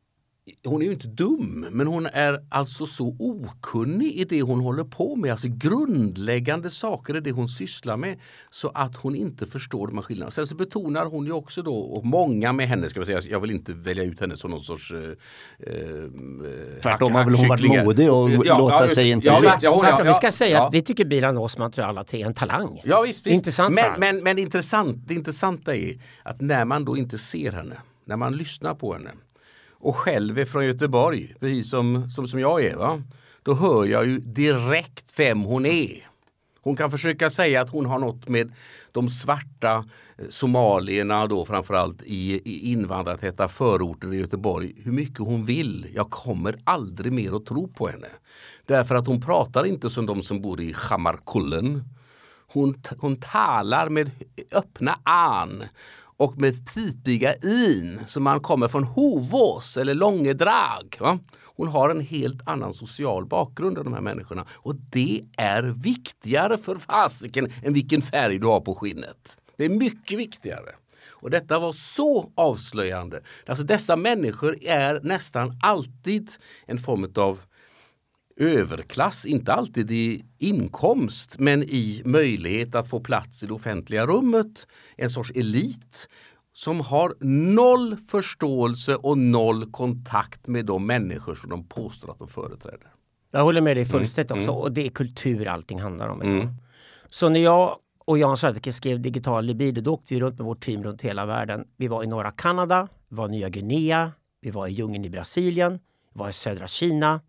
hon 0.65 0.81
är 0.81 0.85
ju 0.85 0.91
inte 0.91 1.07
dum, 1.07 1.67
men 1.71 1.87
hon 1.87 2.05
är 2.05 2.39
alltså 2.49 2.85
så 2.87 3.15
okunnig 3.19 4.13
i 4.13 4.23
det 4.25 4.41
hon 4.41 4.59
håller 4.59 4.83
på 4.83 5.15
med. 5.15 5.31
Alltså 5.31 5.47
grundläggande 5.51 6.69
saker 6.69 7.17
i 7.17 7.19
det 7.19 7.31
hon 7.31 7.47
sysslar 7.47 7.97
med. 7.97 8.19
Så 8.51 8.71
att 8.73 8.95
hon 8.95 9.15
inte 9.15 9.45
förstår 9.47 9.87
de 9.87 9.95
här 9.97 10.03
skillnaderna. 10.03 10.31
Sen 10.31 10.47
så 10.47 10.55
betonar 10.55 11.05
hon 11.05 11.25
ju 11.25 11.31
också 11.31 11.61
då, 11.61 11.75
och 11.75 12.05
många 12.05 12.53
med 12.53 12.67
henne 12.67 12.89
ska 12.89 12.99
vi 12.99 13.05
säga, 13.05 13.21
jag 13.29 13.39
vill 13.39 13.51
inte 13.51 13.73
välja 13.73 14.03
ut 14.03 14.19
henne 14.21 14.37
som 14.37 14.51
någon 14.51 14.59
sorts... 14.59 14.91
Eh, 14.91 14.99
eh, 15.59 15.73
Tvärtom 16.81 17.15
har 17.15 17.23
väl 17.25 17.35
hon 17.35 17.47
varit 17.47 17.85
modig 17.85 18.11
och 18.11 18.45
låta 18.45 18.83
just- 18.83 18.95
sig 18.95 19.09
ja, 19.09 19.15
intervjuas. 19.15 19.55
visst, 19.55 19.63
ja, 19.63 19.75
hon- 19.75 19.85
ja, 19.85 19.89
Tvärtom, 19.91 20.07
vi 20.07 20.13
ska 20.13 20.27
ja, 20.27 20.31
säga 20.31 20.57
ja. 20.57 20.67
att 20.67 20.73
vi 20.73 20.81
tycker 20.81 21.05
Bilan 21.05 21.37
Osman 21.37 21.71
tror 21.71 21.85
alla 21.85 22.03
tre 22.03 22.21
är 22.21 22.25
en 22.25 22.33
talang. 22.33 22.81
Ja 22.83 23.01
visst, 23.01 23.27
visst. 23.27 23.35
Intressant 23.35 23.75
men, 23.75 23.99
men, 23.99 24.23
men 24.23 24.39
intressant, 24.39 25.07
det 25.07 25.13
intressanta 25.13 25.75
är 25.75 26.01
att 26.23 26.41
när 26.41 26.65
man 26.65 26.85
då 26.85 26.97
inte 26.97 27.17
ser 27.17 27.51
henne, 27.51 27.75
när 28.05 28.17
man 28.17 28.33
lyssnar 28.37 28.75
på 28.75 28.93
henne 28.93 29.09
och 29.79 29.95
själv 29.95 30.39
är 30.39 30.45
från 30.45 30.65
Göteborg, 30.65 31.35
precis 31.39 31.69
som, 31.69 32.09
som, 32.09 32.27
som 32.27 32.39
jag 32.39 32.63
är, 32.63 32.75
va? 32.75 33.03
då 33.47 33.53
hör 33.53 33.85
jag 33.85 34.07
ju 34.07 34.19
direkt 34.19 35.19
vem 35.19 35.41
hon 35.41 35.65
är. 35.65 36.07
Hon 36.61 36.75
kan 36.75 36.91
försöka 36.91 37.29
säga 37.29 37.61
att 37.61 37.69
hon 37.69 37.85
har 37.85 37.99
något 37.99 38.27
med 38.27 38.51
de 38.91 39.09
svarta 39.09 39.85
eh, 40.17 40.25
somalierna 40.29 41.27
då 41.27 41.45
framförallt 41.45 42.01
i, 42.03 42.41
i 42.45 42.71
invandrartäta 42.71 43.47
förorter 43.47 44.13
i 44.13 44.17
Göteborg 44.17 44.73
hur 44.83 44.91
mycket 44.91 45.19
hon 45.19 45.45
vill. 45.45 45.87
Jag 45.93 46.09
kommer 46.09 46.59
aldrig 46.63 47.13
mer 47.13 47.35
att 47.35 47.45
tro 47.45 47.67
på 47.67 47.87
henne. 47.87 48.07
Därför 48.65 48.95
att 48.95 49.07
hon 49.07 49.21
pratar 49.21 49.65
inte 49.65 49.89
som 49.89 50.05
de 50.05 50.23
som 50.23 50.41
bor 50.41 50.61
i 50.61 50.73
Hammarkullen. 50.77 51.83
Hon, 52.47 52.81
hon 52.99 53.15
talar 53.15 53.89
med 53.89 54.11
öppna 54.51 54.99
an 55.03 55.63
och 56.17 56.37
med 56.37 56.73
pipiga 56.73 57.33
in 57.33 57.99
som 58.07 58.23
man 58.23 58.39
kommer 58.39 58.67
från 58.67 58.83
Hovås 58.83 59.77
eller 59.77 59.93
Långedrag. 59.93 60.97
Va? 60.99 61.19
Hon 61.43 61.67
har 61.67 61.89
en 61.89 62.01
helt 62.01 62.47
annan 62.47 62.73
social 62.73 63.25
bakgrund 63.25 63.77
än 63.77 63.83
de 63.83 63.93
här 63.93 64.01
människorna 64.01 64.45
och 64.53 64.75
det 64.75 65.21
är 65.37 65.63
viktigare 65.63 66.57
för 66.57 66.75
fasiken 66.75 67.51
än 67.63 67.73
vilken 67.73 68.01
färg 68.01 68.39
du 68.39 68.47
har 68.47 68.61
på 68.61 68.75
skinnet. 68.75 69.37
Det 69.57 69.65
är 69.65 69.69
mycket 69.69 70.19
viktigare. 70.19 70.75
Och 71.19 71.29
detta 71.29 71.59
var 71.59 71.71
så 71.71 72.31
avslöjande. 72.35 73.21
Alltså 73.45 73.63
dessa 73.63 73.95
människor 73.95 74.57
är 74.61 74.99
nästan 75.03 75.59
alltid 75.63 76.31
en 76.65 76.79
form 76.79 77.11
av 77.15 77.39
överklass, 78.39 79.25
inte 79.25 79.53
alltid 79.53 79.91
i 79.91 80.25
inkomst 80.37 81.35
men 81.39 81.63
i 81.63 82.01
möjlighet 82.05 82.75
att 82.75 82.89
få 82.89 82.99
plats 82.99 83.43
i 83.43 83.47
det 83.47 83.53
offentliga 83.53 84.05
rummet. 84.05 84.67
En 84.95 85.09
sorts 85.09 85.31
elit 85.31 86.09
som 86.53 86.81
har 86.81 87.13
noll 87.55 87.97
förståelse 87.97 88.95
och 88.95 89.17
noll 89.17 89.71
kontakt 89.71 90.47
med 90.47 90.65
de 90.65 90.85
människor 90.85 91.35
som 91.35 91.49
de 91.49 91.67
påstår 91.67 92.11
att 92.11 92.19
de 92.19 92.27
företräder. 92.27 92.87
Jag 93.31 93.43
håller 93.43 93.61
med 93.61 93.77
dig 93.77 93.85
fullständigt 93.85 94.31
också 94.31 94.51
och 94.51 94.71
det 94.71 94.85
är 94.85 94.89
kultur 94.89 95.47
allting 95.47 95.81
handlar 95.81 96.07
om. 96.07 96.23
idag. 96.23 96.53
Så 97.09 97.29
när 97.29 97.39
jag 97.39 97.77
och 98.05 98.17
Jan 98.17 98.37
Söderqvist 98.37 98.77
skrev 98.77 99.01
Digital 99.01 99.45
libido 99.45 99.81
då 99.81 99.93
åkte 99.93 100.13
vi 100.13 100.19
runt 100.19 100.37
med 100.37 100.45
vårt 100.45 100.65
team 100.65 100.83
runt 100.83 101.01
hela 101.01 101.25
världen. 101.25 101.67
Vi 101.77 101.87
var 101.87 102.03
i 102.03 102.07
norra 102.07 102.31
Kanada, 102.31 102.87
vi 103.09 103.15
var 103.15 103.27
i 103.27 103.31
Nya 103.31 103.49
Guinea, 103.49 104.11
vi 104.41 104.51
var 104.51 104.67
i 104.67 104.71
djungeln 104.71 105.05
i 105.05 105.09
Brasilien, 105.09 105.79
vi 106.13 106.19
var 106.19 106.29
i 106.29 106.33
södra 106.33 106.67
Kina. 106.67 107.21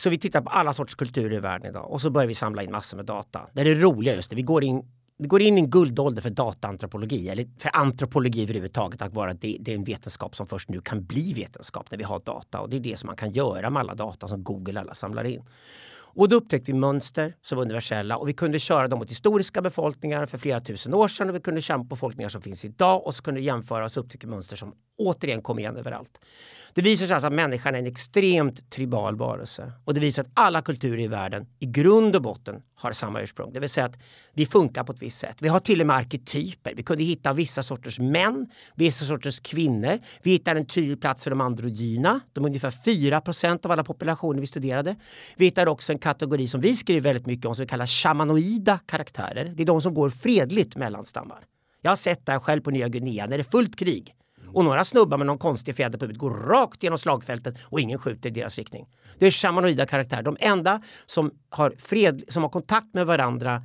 Så 0.00 0.10
vi 0.10 0.18
tittar 0.18 0.40
på 0.40 0.50
alla 0.50 0.72
sorts 0.72 0.94
kulturer 0.94 1.36
i 1.36 1.40
världen 1.40 1.70
idag 1.70 1.90
och 1.90 2.00
så 2.00 2.10
börjar 2.10 2.28
vi 2.28 2.34
samla 2.34 2.62
in 2.62 2.70
massor 2.70 2.96
med 2.96 3.06
data. 3.06 3.40
Det 3.52 3.60
är 3.60 3.64
det 3.64 3.74
roliga 3.74 4.14
just 4.14 4.30
det, 4.30 4.36
vi 4.36 4.42
går 4.42 4.64
in 4.64 4.82
vi 5.16 5.26
går 5.26 5.42
in 5.42 5.58
i 5.58 5.60
en 5.60 5.70
guldålder 5.70 6.22
för 6.22 6.30
dataantropologi, 6.30 7.28
eller 7.28 7.46
för 7.58 7.70
antropologi 7.76 8.42
överhuvudtaget, 8.42 8.98
tack 8.98 9.14
vare 9.14 9.30
att 9.30 9.40
det, 9.40 9.56
det 9.60 9.70
är 9.70 9.74
en 9.74 9.84
vetenskap 9.84 10.36
som 10.36 10.46
först 10.46 10.68
nu 10.68 10.80
kan 10.80 11.04
bli 11.04 11.32
vetenskap 11.32 11.90
när 11.90 11.98
vi 11.98 12.04
har 12.04 12.20
data. 12.20 12.60
Och 12.60 12.70
det 12.70 12.76
är 12.76 12.80
det 12.80 12.96
som 12.96 13.06
man 13.06 13.16
kan 13.16 13.30
göra 13.30 13.70
med 13.70 13.80
alla 13.80 13.94
data 13.94 14.28
som 14.28 14.44
Google 14.44 14.80
alla 14.80 14.94
samlar 14.94 15.24
in. 15.24 15.44
Och 16.12 16.28
då 16.28 16.36
upptäckte 16.36 16.72
vi 16.72 16.78
mönster 16.78 17.34
som 17.42 17.56
var 17.56 17.64
universella 17.64 18.16
och 18.16 18.28
vi 18.28 18.32
kunde 18.32 18.58
köra 18.58 18.88
dem 18.88 18.98
mot 18.98 19.10
historiska 19.10 19.62
befolkningar 19.62 20.26
för 20.26 20.38
flera 20.38 20.60
tusen 20.60 20.94
år 20.94 21.08
sedan 21.08 21.28
och 21.28 21.34
vi 21.34 21.40
kunde 21.40 21.60
köra 21.60 21.78
på 21.78 21.84
befolkningar 21.84 22.28
som 22.28 22.42
finns 22.42 22.64
idag 22.64 23.06
och 23.06 23.14
så 23.14 23.22
kunde 23.22 23.40
vi 23.40 23.46
jämföra 23.46 23.84
och 23.84 23.92
så 23.92 24.00
upptäckte 24.00 24.26
vi 24.26 24.30
mönster 24.30 24.56
som 24.56 24.74
återigen 25.00 25.42
kom 25.42 25.58
igen 25.58 25.76
överallt. 25.76 26.20
Det 26.74 26.82
visar 26.82 27.06
sig 27.06 27.14
alltså 27.14 27.26
att 27.26 27.32
människan 27.32 27.74
är 27.74 27.78
en 27.78 27.86
extremt 27.86 28.70
tribal 28.70 29.16
varelse 29.16 29.72
och 29.84 29.94
det 29.94 30.00
visar 30.00 30.22
att 30.22 30.30
alla 30.34 30.62
kulturer 30.62 31.00
i 31.00 31.06
världen 31.06 31.46
i 31.58 31.66
grund 31.66 32.16
och 32.16 32.22
botten 32.22 32.62
har 32.74 32.92
samma 32.92 33.20
ursprung. 33.20 33.52
Det 33.52 33.60
vill 33.60 33.68
säga 33.68 33.86
att 33.86 33.98
vi 34.32 34.46
funkar 34.46 34.84
på 34.84 34.92
ett 34.92 35.02
visst 35.02 35.18
sätt. 35.18 35.36
Vi 35.40 35.48
har 35.48 35.60
till 35.60 35.80
och 35.80 35.86
med 35.86 35.96
arketyper. 35.96 36.74
Vi 36.76 36.82
kunde 36.82 37.04
hitta 37.04 37.32
vissa 37.32 37.62
sorters 37.62 37.98
män, 37.98 38.50
vissa 38.74 39.04
sorters 39.04 39.40
kvinnor. 39.40 39.98
Vi 40.22 40.30
hittar 40.30 40.56
en 40.56 40.66
tydlig 40.66 41.00
plats 41.00 41.24
för 41.24 41.30
de 41.30 41.40
androgyna. 41.40 42.20
De 42.32 42.44
är 42.44 42.48
ungefär 42.48 42.70
4% 42.70 43.66
av 43.66 43.72
alla 43.72 43.84
populationer 43.84 44.40
vi 44.40 44.46
studerade. 44.46 44.96
Vi 45.36 45.44
hittar 45.44 45.66
också 45.66 45.92
en 45.92 45.98
kategori 45.98 46.48
som 46.48 46.60
vi 46.60 46.76
skriver 46.76 47.00
väldigt 47.00 47.26
mycket 47.26 47.46
om 47.46 47.54
som 47.54 47.62
vi 47.62 47.68
kallar 47.68 47.86
shamanoida 47.86 48.78
karaktärer. 48.86 49.52
Det 49.56 49.62
är 49.62 49.66
de 49.66 49.82
som 49.82 49.94
går 49.94 50.10
fredligt 50.10 50.76
mellan 50.76 51.04
stammar. 51.04 51.44
Jag 51.82 51.90
har 51.90 51.96
sett 51.96 52.26
det 52.26 52.32
här 52.32 52.38
själv 52.38 52.60
på 52.60 52.70
Nya 52.70 52.88
Guinea 52.88 53.26
när 53.26 53.38
det 53.38 53.42
är 53.42 53.50
fullt 53.50 53.78
krig. 53.78 54.14
Och 54.52 54.64
några 54.64 54.84
snubbar 54.84 55.18
med 55.18 55.26
någon 55.26 55.38
konstig 55.38 55.76
fjäder 55.76 55.98
på 55.98 56.04
huvudet 56.04 56.20
går 56.20 56.30
rakt 56.30 56.82
genom 56.82 56.98
slagfältet 56.98 57.54
och 57.62 57.80
ingen 57.80 57.98
skjuter 57.98 58.28
i 58.28 58.32
deras 58.32 58.58
riktning. 58.58 58.86
Det 59.18 59.26
är 59.26 59.30
shamanoida 59.30 59.86
karaktärer. 59.86 60.22
De 60.22 60.36
enda 60.40 60.82
som 61.06 61.30
har, 61.48 61.74
fred, 61.78 62.22
som 62.28 62.42
har 62.42 62.50
kontakt 62.50 62.94
med 62.94 63.06
varandra 63.06 63.62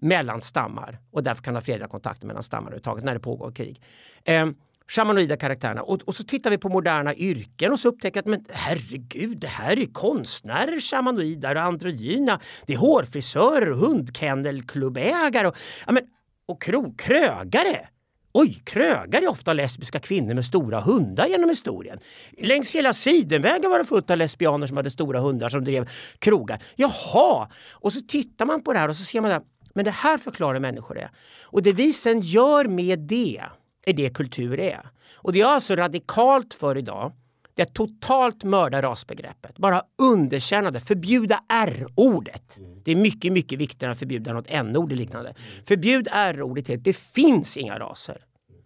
mellan 0.00 0.40
stammar 0.40 0.98
och 1.10 1.22
därför 1.22 1.42
kan 1.42 1.54
ha 1.54 1.60
fredliga 1.60 1.88
kontakter 1.88 2.26
mellan 2.26 2.42
stammar 2.42 2.66
överhuvudtaget 2.66 3.04
när 3.04 3.14
det 3.14 3.20
pågår 3.20 3.52
krig. 3.52 3.82
Eh, 4.24 4.46
shamanoida 4.88 5.36
karaktärerna. 5.36 5.82
Och, 5.82 6.02
och, 6.02 6.14
så 6.14 6.24
tittar 6.24 6.50
vi 6.50 6.58
på 6.58 6.68
moderna 6.68 7.14
yrken 7.14 7.72
och 7.72 7.80
så 7.80 7.88
upptäcker 7.88 8.20
att 8.20 8.26
men 8.26 8.44
herregud, 8.50 9.38
det 9.38 9.46
här 9.46 9.78
är 9.78 9.86
konstnärer, 9.86 10.80
shamanoider 10.80 11.54
och 11.54 11.62
androgyna. 11.62 12.40
Det 12.66 12.72
är 12.72 12.78
hårfrisörer, 12.78 13.70
hundkennelklubbägare 13.72 15.48
och, 15.48 15.56
ja, 15.86 15.92
men, 15.92 16.02
och 16.46 16.62
kro, 16.62 16.94
krögare. 16.94 17.88
Oj, 18.32 18.60
krögar 18.64 19.22
är 19.22 19.28
ofta 19.28 19.52
lesbiska 19.52 19.98
kvinnor 19.98 20.34
med 20.34 20.44
stora 20.44 20.80
hundar 20.80 21.26
genom 21.26 21.48
historien. 21.48 21.98
Längs 22.38 22.74
hela 22.74 22.92
sidenvägen 22.92 23.70
var 23.70 23.78
det 23.78 23.84
fullt 23.84 24.10
av 24.10 24.16
lesbianer 24.16 24.66
som 24.66 24.76
hade 24.76 24.90
stora 24.90 25.20
hundar 25.20 25.48
som 25.48 25.64
drev 25.64 25.88
krogar. 26.18 26.62
Jaha! 26.76 27.48
Och 27.70 27.92
så 27.92 28.00
tittar 28.00 28.46
man 28.46 28.62
på 28.62 28.72
det 28.72 28.78
här 28.78 28.88
och 28.88 28.96
så 28.96 29.04
ser 29.04 29.20
man 29.20 29.30
att 29.30 29.44
men 29.74 29.84
det 29.84 29.90
här 29.90 30.18
förklarar 30.18 30.60
människor 30.60 30.94
det. 30.94 31.10
Och 31.42 31.62
det 31.62 31.72
vi 31.72 31.92
sen 31.92 32.20
gör 32.20 32.64
med 32.64 32.98
det 32.98 33.40
är 33.86 33.92
det 33.92 34.14
kultur 34.14 34.60
är. 34.60 34.90
Och 35.14 35.32
det 35.32 35.40
är 35.40 35.44
alltså 35.44 35.76
radikalt 35.76 36.54
för 36.54 36.78
idag 36.78 37.12
det 37.58 37.62
är 37.62 37.66
totalt 37.66 38.44
mörda 38.44 38.82
rasbegreppet. 38.82 39.58
Bara 39.58 39.82
underkänna 40.02 40.70
det, 40.70 40.80
förbjuda 40.80 41.40
R-ordet. 41.48 42.58
Det 42.84 42.92
är 42.92 42.96
mycket, 42.96 43.32
mycket 43.32 43.58
viktigare 43.58 43.90
än 43.90 43.92
att 43.92 43.98
förbjuda 43.98 44.32
något 44.32 44.46
N-ord 44.48 44.92
och 44.92 44.98
liknande. 44.98 45.34
Förbjud 45.68 46.08
R-ordet 46.10 46.68
helt. 46.68 46.84
Det 46.84 46.96
finns 46.96 47.56
inga 47.56 47.78
raser. 47.78 48.18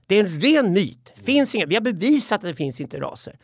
Det 0.06 0.16
är 0.16 0.24
en 0.24 0.40
ren 0.40 0.72
myt. 0.72 1.12
Finns 1.24 1.54
inga, 1.54 1.66
vi 1.66 1.74
har 1.74 1.82
bevisat 1.82 2.36
att 2.36 2.42
det 2.42 2.54
finns 2.54 2.80
inte 2.80 3.00
raser. 3.00 3.36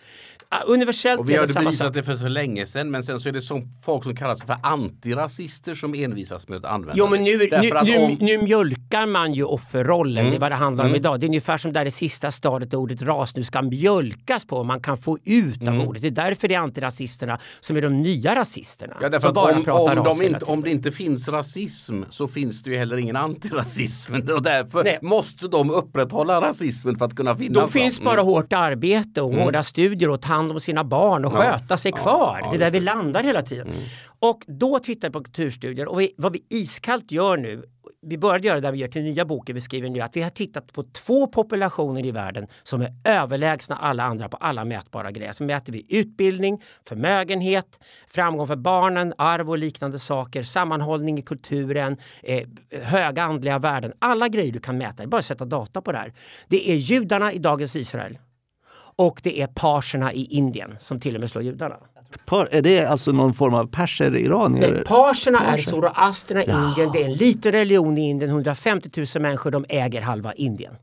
Uh, 0.54 0.72
universellt 0.72 1.20
och 1.20 1.30
vi 1.30 1.36
har 1.36 1.46
samma 1.46 1.64
bevisat 1.64 1.86
sak. 1.86 1.94
det 1.94 2.02
för 2.02 2.14
så 2.16 2.28
länge 2.28 2.66
sedan 2.66 2.90
men 2.90 3.02
sen 3.02 3.20
så 3.20 3.28
är 3.28 3.32
det 3.32 3.40
som 3.42 3.68
folk 3.84 4.04
som 4.04 4.16
kallar 4.16 4.34
sig 4.34 4.46
för 4.46 4.56
antirasister 4.62 5.74
som 5.74 5.94
envisas 5.94 6.48
med 6.48 6.58
att 6.58 6.72
använda 6.72 6.94
Jo 6.96 7.06
men 7.08 7.24
nu, 7.24 7.38
det. 7.38 7.60
nu, 7.62 7.70
nu, 7.84 7.96
om- 7.98 8.16
nu 8.20 8.38
mjölkar 8.42 9.06
man 9.06 9.34
ju 9.34 9.44
offerrollen, 9.44 10.18
Mm. 10.18 10.30
det 10.30 10.36
är 10.36 10.40
vad 10.40 10.52
det 10.52 10.56
handlar 10.56 10.84
om 10.84 10.94
idag. 10.94 11.20
Det 11.20 11.26
är 11.26 11.28
ungefär 11.28 11.58
som 11.58 11.72
där 11.72 11.84
det 11.84 11.90
sista 11.90 12.30
stadiet 12.30 12.74
ordet 12.74 13.02
ras 13.02 13.36
nu 13.36 13.44
ska 13.44 13.62
mjölkas 13.62 14.46
på, 14.46 14.64
man 14.64 14.80
kan 14.80 14.98
få 14.98 15.18
ut 15.24 15.68
av 15.68 15.80
ordet. 15.80 16.02
Det 16.02 16.08
är 16.08 16.10
därför 16.10 16.48
det 16.48 16.54
är 16.54 16.58
antirasisterna 16.60 17.38
som 17.60 17.76
är 17.76 17.82
de 17.82 18.02
nya 18.02 18.34
rasisterna. 18.34 18.92
Mm. 18.92 19.02
Ja, 19.02 19.08
därför 19.08 19.32
bara 19.32 19.56
om, 19.56 19.98
om, 19.98 20.04
de 20.18 20.22
inte, 20.26 20.44
om 20.44 20.62
det 20.62 20.70
inte 20.70 20.90
finns 20.90 21.28
rasism 21.28 22.02
så 22.10 22.28
finns 22.28 22.62
det 22.62 22.70
ju 22.70 22.76
heller 22.76 22.96
ingen 22.96 23.16
antirasism. 23.16 24.14
Och 24.36 24.42
därför 24.42 24.84
Nej. 24.84 24.98
måste 25.02 25.48
de 25.48 25.70
upprätthålla 25.70 26.40
rasismen 26.48 26.98
för 26.98 27.04
att 27.04 27.14
kunna 27.16 27.36
finnas. 27.36 27.62
Då 27.62 27.68
finns 27.68 28.00
bara 28.00 28.20
hårt 28.20 28.52
arbete 28.52 29.22
och 29.22 29.34
hårda 29.34 29.62
studier 29.62 30.10
och 30.10 30.22
ta 30.22 30.28
hand 30.32 30.52
om 30.52 30.60
sina 30.60 30.84
barn 30.84 31.24
och 31.24 31.32
Mm. 31.32 31.46
Ja. 31.46 31.52
sköta 31.58 31.76
sig 31.76 31.92
Ja, 31.96 32.02
kvar. 32.02 32.38
ja, 32.42 32.50
det 32.50 32.56
är 32.56 32.60
där 32.60 32.70
vi. 32.70 32.78
Mm. 32.78 32.84
landar 32.84 33.22
hela 33.22 33.42
tiden. 33.42 33.68
Och 34.20 34.42
då 34.46 34.78
tittar 34.78 35.08
vi 35.08 35.12
på 35.12 35.22
kulturstudier 35.22 35.88
och 35.88 36.00
vi, 36.00 36.14
vad 36.16 36.32
vi 36.32 36.42
iskallt 36.48 37.12
gör 37.12 37.36
nu 37.36 37.62
vi 38.08 38.18
började 38.18 38.46
göra 38.46 38.60
det 38.60 38.66
där 38.66 38.72
vi 38.72 38.78
gör 38.78 38.88
till 38.88 39.02
nya 39.02 39.24
boken 39.24 39.54
vi 39.54 39.60
skriver 39.60 39.88
nu, 39.88 40.00
att 40.00 40.16
vi 40.16 40.22
har 40.22 40.30
tittat 40.30 40.72
på 40.72 40.82
två 40.82 41.26
populationer 41.26 42.06
i 42.06 42.10
världen 42.10 42.46
som 42.62 42.82
är 42.82 42.94
överlägsna 43.04 43.76
alla 43.76 44.04
andra 44.04 44.28
på 44.28 44.36
alla 44.36 44.64
mätbara 44.64 45.10
grejer. 45.10 45.32
Så 45.32 45.44
mäter 45.44 45.72
vi 45.72 45.86
utbildning, 45.88 46.62
förmögenhet, 46.88 47.80
framgång 48.06 48.46
för 48.46 48.56
barnen, 48.56 49.14
arv 49.18 49.50
och 49.50 49.58
liknande 49.58 49.98
saker, 49.98 50.42
sammanhållning 50.42 51.18
i 51.18 51.22
kulturen, 51.22 51.96
eh, 52.22 52.48
höga 52.82 53.22
andliga 53.22 53.58
värden. 53.58 53.92
Alla 53.98 54.28
grejer 54.28 54.52
du 54.52 54.60
kan 54.60 54.78
mäta, 54.78 54.96
det 54.96 55.02
är 55.02 55.06
bara 55.06 55.18
att 55.18 55.24
sätta 55.24 55.44
data 55.44 55.82
på 55.82 55.92
det 55.92 55.98
här. 55.98 56.12
Det 56.48 56.70
är 56.70 56.74
judarna 56.74 57.32
i 57.32 57.38
dagens 57.38 57.76
Israel 57.76 58.18
och 58.96 59.20
det 59.24 59.40
är 59.40 59.46
parserna 59.46 60.12
i 60.12 60.24
Indien 60.24 60.76
som 60.80 61.00
till 61.00 61.14
och 61.14 61.20
med 61.20 61.30
slår 61.30 61.44
judarna. 61.44 61.76
Par, 62.26 62.48
är 62.50 62.62
det 62.62 62.84
alltså 62.84 63.12
någon 63.12 63.34
form 63.34 63.54
av 63.54 63.66
perser, 63.66 64.16
iranier? 64.16 64.72
Nej, 64.72 64.84
parserna 64.84 65.40
är 65.40 65.52
Parser. 65.52 65.70
zoroasterna 65.70 66.40
i 66.44 66.50
Indien. 66.50 66.90
Det 66.92 67.02
är 67.02 67.04
en 67.04 67.12
liten 67.14 67.52
religion 67.52 67.98
i 67.98 68.08
Indien. 68.08 68.30
150 68.30 68.90
000 68.96 69.22
människor. 69.22 69.50
De 69.50 69.64
äger 69.68 70.00
halva 70.00 70.32
Indien. 70.32 70.74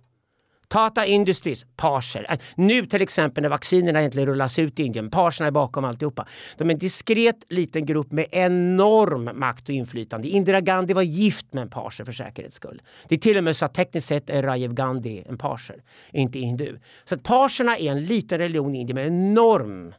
Tata 0.67 1.05
Industries, 1.05 1.65
parser. 1.75 2.25
Äh, 2.29 2.37
Nu 2.55 2.85
till 2.85 3.01
exempel 3.01 3.41
när 3.41 3.49
vaccinerna 3.49 3.99
egentligen 3.99 4.27
rullas 4.29 4.59
ut 4.59 4.79
i 4.79 4.83
Indien, 4.83 5.09
parserna 5.09 5.47
är 5.47 5.51
bakom 5.51 5.85
alltihopa. 5.85 6.27
De 6.57 6.69
är 6.69 6.73
en 6.73 6.79
diskret 6.79 7.35
liten 7.49 7.85
grupp 7.85 8.11
med 8.11 8.25
enorm 8.31 9.39
makt 9.39 9.63
och 9.69 9.75
inflytande. 9.75 10.27
Indira 10.27 10.61
Gandhi 10.61 10.93
var 10.93 11.01
gift 11.01 11.53
med 11.53 11.61
en 11.61 11.69
parser 11.69 12.05
för 12.05 12.11
säkerhets 12.11 12.55
skull. 12.55 12.81
Det 13.07 13.15
är 13.15 13.19
till 13.19 13.37
och 13.37 13.43
med 13.43 13.55
så 13.55 13.65
att 13.65 13.73
tekniskt 13.73 14.07
sett 14.07 14.29
är 14.29 14.43
Rajiv 14.43 14.73
Gandhi 14.73 15.23
en 15.29 15.37
parser, 15.37 15.81
inte 16.11 16.39
hindu. 16.39 16.79
Så 17.05 17.15
att 17.15 17.23
parserna 17.23 17.77
är 17.77 17.91
en 17.91 18.05
liten 18.05 18.37
religion 18.37 18.75
i 18.75 18.79
Indien 18.79 18.95
med 18.95 19.07
enorm 19.07 19.93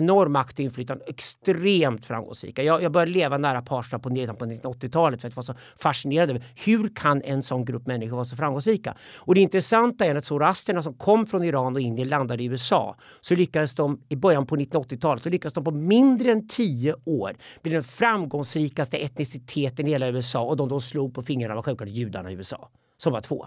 enorm 0.00 0.32
makt 0.32 0.58
och 0.58 0.60
inflytande, 0.60 1.04
extremt 1.06 2.06
framgångsrika. 2.06 2.62
Jag, 2.62 2.82
jag 2.82 2.92
började 2.92 3.12
leva 3.12 3.38
nära 3.38 3.62
parserna 3.62 3.98
på, 3.98 4.08
på 4.08 4.14
1980-talet 4.14 5.20
för 5.20 5.28
att 5.28 5.32
jag 5.32 5.36
var 5.36 5.42
så 5.42 5.54
fascinerad 5.78 6.30
över 6.30 6.44
hur 6.64 6.88
kan 6.94 7.22
en 7.22 7.42
sån 7.42 7.64
grupp 7.64 7.86
människor 7.86 8.16
vara 8.16 8.24
så 8.24 8.36
framgångsrika? 8.36 8.96
Och 9.16 9.34
det 9.34 9.40
intressanta 9.40 10.04
är 10.04 10.14
att 10.14 10.24
zoroasterna 10.24 10.82
som 10.82 10.94
kom 10.94 11.26
från 11.26 11.44
Iran 11.44 11.74
och 11.74 11.80
Indien 11.80 12.08
landade 12.08 12.42
i 12.42 12.46
USA 12.46 12.96
så 13.20 13.34
lyckades 13.34 13.74
de 13.74 14.00
i 14.08 14.16
början 14.16 14.46
på 14.46 14.56
1980-talet 14.56 15.22
så 15.22 15.28
lyckades 15.28 15.54
de 15.54 15.64
på 15.64 15.70
mindre 15.70 16.32
än 16.32 16.48
tio 16.48 16.94
år 17.04 17.36
bli 17.62 17.72
den 17.72 17.84
framgångsrikaste 17.84 18.96
etniciteten 18.96 19.86
i 19.86 19.90
hela 19.90 20.08
USA 20.08 20.42
och 20.42 20.56
de 20.56 20.68
de 20.68 20.80
slog 20.80 21.14
på 21.14 21.22
fingrarna 21.22 21.54
var 21.54 21.62
självklart 21.62 21.88
judarna 21.88 22.30
i 22.30 22.34
USA 22.34 22.68
som 22.98 23.12
var 23.12 23.20
två. 23.20 23.46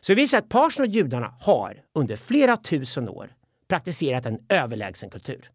Så 0.00 0.12
det 0.12 0.16
visar 0.16 0.38
att 0.38 0.48
parserna 0.48 0.86
och 0.86 0.92
judarna 0.92 1.34
har 1.40 1.82
under 1.94 2.16
flera 2.16 2.56
tusen 2.56 3.08
år 3.08 3.30
praktiserat 3.68 4.26
en 4.26 4.38
överlägsen 4.48 5.10
kultur. 5.10 5.50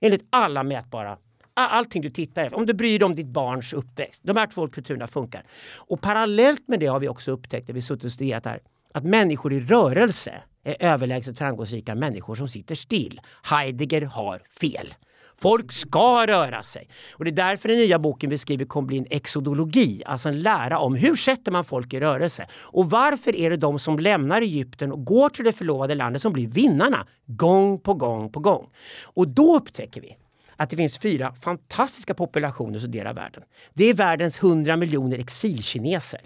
Enligt 0.00 0.26
alla 0.30 0.62
mätbara 0.62 1.18
Allting 1.58 2.02
du 2.02 2.10
tittar 2.10 2.44
efter, 2.44 2.58
om 2.58 2.66
du 2.66 2.74
bryr 2.74 2.98
dig 2.98 3.06
om 3.06 3.14
ditt 3.14 3.26
barns 3.26 3.72
uppväxt. 3.72 4.22
De 4.24 4.36
här 4.36 4.46
två 4.46 4.68
kulturerna 4.68 5.06
funkar. 5.06 5.44
Och 5.76 6.00
parallellt 6.00 6.68
med 6.68 6.80
det 6.80 6.86
har 6.86 7.00
vi 7.00 7.08
också 7.08 7.30
upptäckt, 7.30 7.68
när 7.68 7.74
vi 7.74 7.82
suttit 7.82 8.04
och 8.04 8.12
studerat 8.12 8.44
här, 8.44 8.60
att 8.94 9.04
människor 9.04 9.52
i 9.52 9.60
rörelse 9.60 10.42
är 10.64 10.76
överlägset 10.80 11.38
framgångsrika 11.38 11.94
människor 11.94 12.34
som 12.34 12.48
sitter 12.48 12.74
still. 12.74 13.20
Heidegger 13.42 14.02
har 14.02 14.42
fel. 14.60 14.94
Folk 15.38 15.72
ska 15.72 16.26
röra 16.26 16.62
sig. 16.62 16.88
Och 17.12 17.24
det 17.24 17.30
är 17.30 17.32
därför 17.32 17.68
den 17.68 17.78
nya 17.78 17.98
boken 17.98 18.30
vi 18.30 18.38
skriver 18.38 18.64
kommer 18.64 18.86
bli 18.86 18.98
en 18.98 19.06
exodologi, 19.10 20.02
alltså 20.06 20.28
en 20.28 20.40
lära 20.40 20.78
om 20.78 20.94
hur 20.94 21.16
sätter 21.16 21.52
man 21.52 21.64
folk 21.64 21.94
i 21.94 22.00
rörelse? 22.00 22.46
Och 22.52 22.90
varför 22.90 23.36
är 23.36 23.50
det 23.50 23.56
de 23.56 23.78
som 23.78 23.98
lämnar 23.98 24.42
Egypten 24.42 24.92
och 24.92 25.04
går 25.04 25.28
till 25.28 25.44
det 25.44 25.52
förlovade 25.52 25.94
landet 25.94 26.22
som 26.22 26.32
blir 26.32 26.48
vinnarna 26.48 27.06
gång 27.26 27.80
på 27.80 27.94
gång 27.94 28.32
på 28.32 28.40
gång? 28.40 28.70
Och 29.04 29.28
då 29.28 29.56
upptäcker 29.56 30.00
vi 30.00 30.16
att 30.56 30.70
det 30.70 30.76
finns 30.76 30.98
fyra 30.98 31.34
fantastiska 31.34 32.14
populationer 32.14 32.78
som 32.78 32.90
delar 32.90 33.14
världen. 33.14 33.42
Det 33.74 33.84
är 33.84 33.94
världens 33.94 34.38
100 34.38 34.76
miljoner 34.76 35.18
exilkineser. 35.18 36.20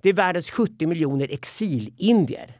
Det 0.00 0.08
är 0.08 0.12
världens 0.12 0.50
70 0.50 0.86
miljoner 0.86 1.28
exilindier. 1.30 2.56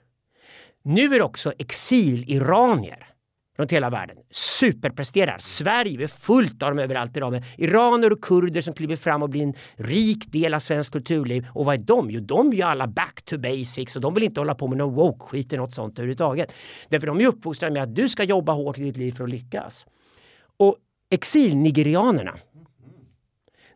Nu 0.82 1.14
är 1.14 1.18
det 1.18 1.24
också 1.24 1.52
exiliranier 1.58 3.13
runt 3.56 3.72
hela 3.72 3.90
världen. 3.90 4.16
Superpresterar. 4.30 5.38
Sverige 5.38 6.02
är 6.02 6.08
fullt 6.08 6.62
av 6.62 6.70
dem 6.70 6.78
överallt 6.78 7.16
idag. 7.16 7.32
Med 7.32 7.44
iraner 7.58 8.12
och 8.12 8.20
kurder 8.24 8.60
som 8.60 8.74
kliver 8.74 8.96
fram 8.96 9.22
och 9.22 9.30
blir 9.30 9.42
en 9.42 9.54
rik 9.74 10.32
del 10.32 10.54
av 10.54 10.60
svensk 10.60 10.92
kulturliv. 10.92 11.46
Och 11.52 11.64
vad 11.64 11.74
är 11.74 11.78
de? 11.78 12.10
Jo, 12.10 12.20
de 12.20 12.48
är 12.48 12.54
ju 12.54 12.62
alla 12.62 12.86
back 12.86 13.22
to 13.24 13.38
basics 13.38 13.96
och 13.96 14.02
de 14.02 14.14
vill 14.14 14.24
inte 14.24 14.40
hålla 14.40 14.54
på 14.54 14.68
med 14.68 14.78
någon 14.78 14.94
woke-skit 14.94 15.52
eller 15.52 15.60
något 15.60 15.74
sånt 15.74 15.98
överhuvudtaget. 15.98 16.52
Därför 16.88 17.06
de 17.06 17.20
är 17.20 17.26
uppfostrade 17.26 17.72
med 17.72 17.82
att 17.82 17.94
du 17.94 18.08
ska 18.08 18.24
jobba 18.24 18.52
hårt 18.52 18.78
i 18.78 18.82
ditt 18.82 18.96
liv 18.96 19.12
för 19.12 19.24
att 19.24 19.30
lyckas. 19.30 19.86
Och 20.56 20.76
exilnigerianerna 21.10 22.38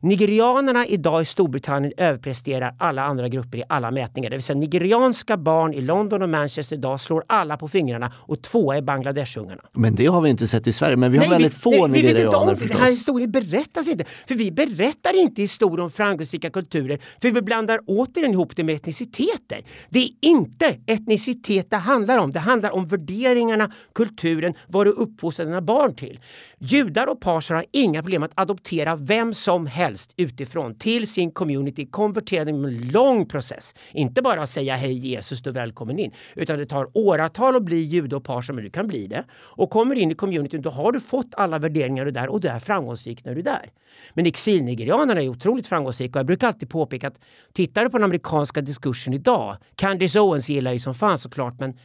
Nigerianerna 0.01 0.87
idag 0.87 1.23
i 1.23 1.25
Storbritannien 1.25 1.93
överpresterar 1.97 2.75
alla 2.79 3.03
andra 3.03 3.29
grupper 3.29 3.59
i 3.59 3.63
alla 3.69 3.91
mätningar. 3.91 4.31
Det 4.31 4.37
vill 4.37 4.43
säga 4.43 4.59
nigerianska 4.59 5.37
barn 5.37 5.75
i 5.75 5.81
London 5.81 6.23
och 6.23 6.29
Manchester 6.29 6.77
idag 6.77 7.01
slår 7.01 7.25
alla 7.27 7.57
på 7.57 7.69
fingrarna 7.69 8.13
och 8.17 8.43
tvåa 8.43 8.77
är 8.77 8.83
Bangladeshungarna. 8.83 9.63
Men 9.73 9.95
det 9.95 10.07
har 10.07 10.21
vi 10.21 10.31
inte 10.31 10.49
sett 10.49 10.67
i 10.67 10.73
Sverige, 10.73 10.97
men 10.97 11.13
vi 11.13 11.19
har 11.19 11.29
väldigt 11.29 11.55
vi, 11.55 11.59
få 11.59 11.71
nej, 11.71 11.81
vi 11.81 12.07
vet 12.07 12.11
inte 12.11 12.23
nigerianer 12.23 12.39
om 12.39 12.47
det. 12.47 12.55
Den 12.55 12.71
här 12.71 12.79
förstås. 12.79 12.91
historien 12.91 13.31
berättas 13.31 13.89
inte. 13.89 14.05
För 14.29 14.35
vi 14.35 14.51
berättar 14.53 15.21
inte 15.21 15.43
historier 15.43 15.85
om 15.85 15.91
framgångsrika 15.91 16.51
kulturer 16.51 16.99
för 17.23 17.31
vi 17.31 17.43
blandar 17.43 17.81
återigen 17.87 18.33
ihop 18.33 18.57
det 18.57 18.65
med 18.65 18.75
etniciteter. 18.75 19.65
Det 19.89 19.99
är 19.99 20.11
inte 20.21 20.77
etnicitet 20.87 21.71
det 21.71 21.77
handlar 21.77 22.19
om. 22.19 22.33
Det 22.33 22.41
handlar 22.41 22.71
om 22.71 22.87
värderingarna, 22.87 23.71
kulturen, 23.95 24.55
vad 24.67 24.87
du 24.87 24.91
uppfostrar 24.91 25.47
dina 25.47 25.61
barn 25.61 25.95
till. 25.95 26.21
Judar 26.59 27.07
och 27.07 27.21
perser 27.21 27.55
har 27.55 27.65
inga 27.73 28.03
problem 28.03 28.23
att 28.23 28.33
adoptera 28.35 28.97
vem 28.97 29.35
som 29.35 29.67
helst 29.67 29.88
utifrån 30.17 30.75
till 30.75 31.07
sin 31.07 31.31
community, 31.31 31.87
konvertera 31.87 32.45
med 32.45 32.73
i 32.73 32.77
en 32.77 32.89
lång 32.89 33.27
process. 33.27 33.75
Inte 33.93 34.23
bara 34.23 34.47
säga 34.47 34.77
hej 34.77 34.93
Jesus, 34.93 35.41
du 35.43 35.51
är 35.51 35.55
välkommen 35.55 35.99
in. 35.99 36.13
Utan 36.35 36.59
det 36.59 36.67
tar 36.67 36.91
åratal 36.95 37.57
att 37.57 37.63
bli 37.63 37.81
jude 37.81 38.17
och 38.17 38.25
par 38.25 38.53
men 38.53 38.65
du 38.65 38.71
kan 38.71 38.87
bli 38.87 39.07
det. 39.07 39.25
Och 39.33 39.71
kommer 39.71 39.95
in 39.95 40.11
i 40.11 40.15
communityn, 40.15 40.63
då 40.63 40.71
har 40.71 40.93
du 40.93 41.01
fått 41.01 41.35
alla 41.37 41.59
värderingar 41.59 42.05
du 42.05 42.11
där 42.11 42.29
och 42.29 42.41
du 42.41 42.49
är 42.49 42.59
framgångsrik 42.59 43.25
när 43.25 43.35
du 43.35 43.41
är 43.41 43.45
där. 43.45 43.71
Men 44.15 44.27
exilnigerianerna 44.27 45.23
är 45.23 45.29
otroligt 45.29 45.67
framgångsrika 45.67 46.19
och 46.19 46.21
jag 46.21 46.27
brukar 46.27 46.47
alltid 46.47 46.71
påpeka 46.71 47.09
att 47.09 47.21
tittar 47.53 47.85
du 47.85 47.91
på 47.91 47.99
den 47.99 48.05
amerikanska 48.05 48.61
diskursen 48.61 49.15
idag, 49.15 49.57
Candice 49.75 50.17
Owens 50.21 50.49
gillar 50.49 50.73
ju 50.73 50.79
som 50.79 50.95
fan 50.95 51.19
såklart, 51.19 51.61
men 51.61 51.79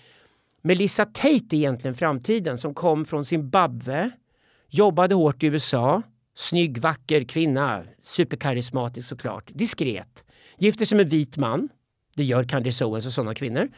Melissa 0.62 1.06
Tate 1.06 1.28
är 1.28 1.54
egentligen 1.56 1.96
framtiden 1.96 2.58
som 2.58 2.74
kom 2.74 3.06
från 3.06 3.26
Zimbabwe, 3.26 4.12
jobbade 4.70 5.16
hårt 5.16 5.44
i 5.44 5.48
USA, 5.48 6.02
snygg, 6.36 6.78
vacker 6.78 7.24
kvinna, 7.24 7.84
superkarismatisk 8.04 9.08
såklart, 9.08 9.52
diskret, 9.54 10.24
gifter 10.58 10.86
sig 10.86 10.96
med 10.96 11.04
en 11.04 11.10
vit 11.10 11.38
man. 11.38 11.70
Det 12.16 12.24
gör 12.24 12.44
Candice 12.44 12.86
Owens 12.86 13.06
och 13.06 13.14
sådana 13.14 13.36
kvinnor. 13.36 13.70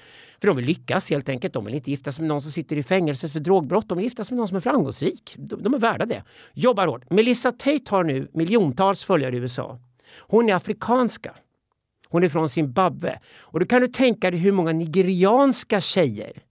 För 0.42 0.48
de 0.48 0.58
vill 0.58 0.66
lyckas 0.66 1.10
helt 1.10 1.30
enkelt. 1.30 1.54
De 1.54 1.66
vill 1.66 1.76
inte 1.76 1.92
gifta 1.92 2.12
sig 2.12 2.22
med 2.22 2.28
någon 2.30 2.42
som 2.42 2.52
sitter 2.52 2.76
i 2.76 2.84
fängelse 2.84 3.30
för 3.30 3.40
drogbrott. 3.40 3.90
De 3.90 3.98
vill 3.98 4.06
gifta 4.06 4.24
sig 4.24 4.34
med 4.34 4.38
någon 4.38 4.48
som 4.48 4.58
är 4.58 4.62
framgångsrik. 4.62 5.36
De, 5.38 5.64
de 5.64 5.74
är 5.74 5.80
värda 5.80 6.06
det. 6.06 6.24
Jobbar 6.54 6.88
hårt. 6.88 7.10
Melissa 7.10 7.52
Tate 7.52 7.84
har 7.88 8.04
nu 8.04 8.28
miljontals 8.34 9.04
följare 9.04 9.36
i 9.36 9.40
USA. 9.40 9.80
Hon 10.20 10.50
är 10.50 10.54
afrikanska. 10.54 11.36
Hon 12.08 12.24
är 12.24 12.30
från 12.30 12.50
Zimbabwe. 12.50 13.20
Och 13.40 13.60
då 13.60 13.66
kan 13.66 13.82
du 13.82 13.88
tänka 13.88 14.32
dig 14.32 14.40
hur 14.40 14.52
många 14.52 14.72
nigerianska 14.72 15.82
tjejer 15.82 16.44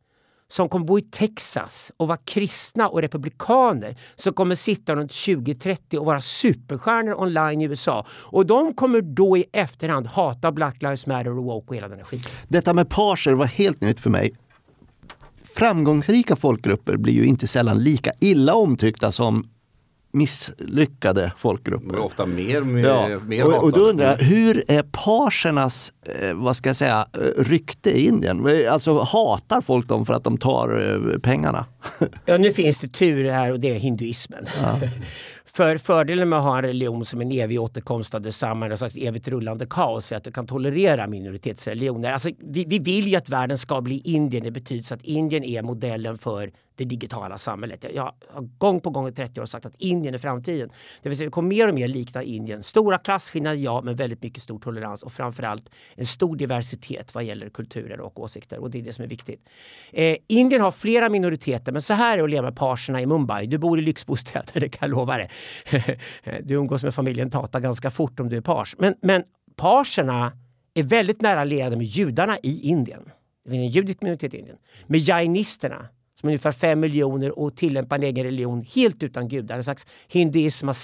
som 0.54 0.68
kommer 0.68 0.86
bo 0.86 0.98
i 0.98 1.02
Texas 1.02 1.92
och 1.96 2.08
vara 2.08 2.18
kristna 2.24 2.88
och 2.88 3.02
republikaner 3.02 3.96
som 4.14 4.32
kommer 4.32 4.54
sitta 4.54 4.96
runt 4.96 5.12
2030 5.12 5.98
och 5.98 6.06
vara 6.06 6.20
superstjärnor 6.20 7.14
online 7.14 7.60
i 7.60 7.64
USA. 7.64 8.06
Och 8.10 8.46
de 8.46 8.74
kommer 8.74 9.00
då 9.00 9.36
i 9.36 9.44
efterhand 9.52 10.06
hata 10.06 10.52
Black 10.52 10.82
Lives 10.82 11.06
Matter 11.06 11.38
och 11.38 11.44
woke 11.44 11.68
och 11.68 11.76
hela 11.76 11.88
den 11.88 11.98
här 11.98 12.04
skiten. 12.04 12.32
Detta 12.48 12.74
med 12.74 12.88
parser 12.88 13.32
var 13.32 13.46
helt 13.46 13.80
nytt 13.80 14.00
för 14.00 14.10
mig. 14.10 14.34
Framgångsrika 15.44 16.36
folkgrupper 16.36 16.96
blir 16.96 17.14
ju 17.14 17.24
inte 17.24 17.46
sällan 17.46 17.78
lika 17.78 18.12
illa 18.20 18.54
omtyckta 18.54 19.12
som 19.12 19.48
misslyckade 20.14 21.32
folkgrupper. 21.38 21.98
ofta 21.98 22.26
mer, 22.26 22.60
mer, 22.60 22.88
Ja. 22.88 23.20
mer 23.20 23.46
Och, 23.46 23.64
och 23.64 23.72
då 23.72 23.80
undrar 23.80 24.06
jag, 24.10 24.16
hur 24.16 24.64
är 24.68 24.82
parsernas, 24.82 25.92
eh, 26.20 26.34
vad 26.34 26.56
ska 26.56 26.68
jag 26.68 26.76
säga, 26.76 27.06
eh, 27.12 27.42
rykte 27.42 27.90
i 27.90 28.06
Indien? 28.06 28.66
Alltså 28.70 29.00
hatar 29.02 29.60
folk 29.60 29.88
dem 29.88 30.06
för 30.06 30.14
att 30.14 30.24
de 30.24 30.38
tar 30.38 30.92
eh, 31.14 31.18
pengarna? 31.18 31.66
Ja, 32.24 32.36
nu 32.38 32.52
finns 32.52 32.78
det 32.78 32.88
tur 32.88 33.30
här 33.30 33.52
och 33.52 33.60
det 33.60 33.70
är 33.70 33.78
hinduismen. 33.78 34.46
För 35.56 35.78
fördelen 35.78 36.28
med 36.28 36.38
att 36.38 36.44
ha 36.44 36.56
en 36.56 36.62
religion 36.62 37.04
som 37.04 37.20
en 37.20 37.30
evig 37.32 37.60
återkomst 37.60 38.14
av 38.14 38.20
detsamma, 38.22 38.66
en 38.66 38.78
slags 38.78 38.96
evigt 38.96 39.28
rullande 39.28 39.66
kaos, 39.66 40.12
är 40.12 40.16
att 40.16 40.24
du 40.24 40.32
kan 40.32 40.46
tolerera 40.46 41.06
minoritetsreligioner. 41.06 42.12
Alltså, 42.12 42.30
vi, 42.38 42.64
vi 42.64 42.78
vill 42.78 43.08
ju 43.08 43.16
att 43.16 43.28
världen 43.28 43.58
ska 43.58 43.80
bli 43.80 44.02
Indien. 44.04 44.44
Det 44.44 44.50
betyder 44.50 44.82
så 44.82 44.94
att 44.94 45.02
Indien 45.02 45.44
är 45.44 45.62
modellen 45.62 46.18
för 46.18 46.50
det 46.76 46.84
digitala 46.84 47.38
samhället. 47.38 47.84
Jag, 47.84 47.94
jag 47.94 48.12
har 48.28 48.42
gång 48.58 48.80
på 48.80 48.90
gång 48.90 49.08
i 49.08 49.12
30 49.12 49.40
år 49.40 49.46
sagt 49.46 49.66
att 49.66 49.76
Indien 49.78 50.14
är 50.14 50.18
framtiden. 50.18 50.70
Det 51.02 51.08
vill 51.08 51.18
säga, 51.18 51.26
vi 51.26 51.30
kommer 51.30 51.48
mer 51.48 51.68
och 51.68 51.74
mer 51.74 51.88
likna 51.88 52.22
Indien. 52.22 52.62
Stora 52.62 52.98
klasskillnader, 52.98 53.56
ja, 53.56 53.80
men 53.80 53.96
väldigt 53.96 54.22
mycket 54.22 54.42
stor 54.42 54.58
tolerans 54.58 55.02
och 55.02 55.12
framförallt 55.12 55.70
en 55.94 56.06
stor 56.06 56.36
diversitet 56.36 57.14
vad 57.14 57.24
gäller 57.24 57.48
kulturer 57.48 58.00
och 58.00 58.20
åsikter. 58.20 58.58
Och 58.58 58.70
det 58.70 58.78
är 58.78 58.82
det 58.82 58.92
som 58.92 59.04
är 59.04 59.08
viktigt. 59.08 59.48
Eh, 59.92 60.16
Indien 60.26 60.62
har 60.62 60.70
flera 60.70 61.08
minoriteter, 61.08 61.72
men 61.72 61.82
så 61.82 61.94
här 61.94 62.12
är 62.12 62.18
det 62.18 62.24
att 62.24 62.30
leva 62.30 62.42
med 62.42 62.56
parserna 62.56 63.00
i 63.00 63.06
Mumbai. 63.06 63.46
Du 63.46 63.58
bor 63.58 63.78
i 63.78 63.82
lyxbostäder, 63.82 64.52
det 64.60 64.68
kan 64.68 64.90
jag 64.90 64.96
lova 64.96 65.16
dig. 65.16 65.30
du 66.42 66.54
umgås 66.54 66.82
med 66.82 66.94
familjen 66.94 67.30
Tata 67.30 67.60
ganska 67.60 67.90
fort 67.90 68.20
om 68.20 68.28
du 68.28 68.36
är 68.36 68.40
pars. 68.40 68.74
Men, 68.78 68.94
men 69.00 69.24
parserna 69.56 70.32
är 70.74 70.82
väldigt 70.82 71.20
nära 71.20 71.44
lierade 71.44 71.76
med 71.76 71.86
judarna 71.86 72.38
i 72.42 72.60
Indien. 72.68 73.10
Det 73.44 73.50
finns 73.50 73.62
en 73.62 73.70
judisk 73.70 74.02
minoritet 74.02 74.34
i 74.34 74.38
Indien. 74.38 74.56
Med 74.86 75.00
jainisterna 75.00 75.88
som 76.24 76.28
är 76.28 76.32
ungefär 76.32 76.52
fem 76.52 76.80
miljoner 76.80 77.38
och 77.38 77.56
tillämpar 77.56 77.96
en 77.96 78.02
egen 78.02 78.24
religion 78.24 78.64
helt 78.74 79.02
utan 79.02 79.28
gudar. 79.28 79.56
En 79.56 79.64
slags 79.64 79.86
hinduism, 80.08 80.68
eh, 80.68 80.74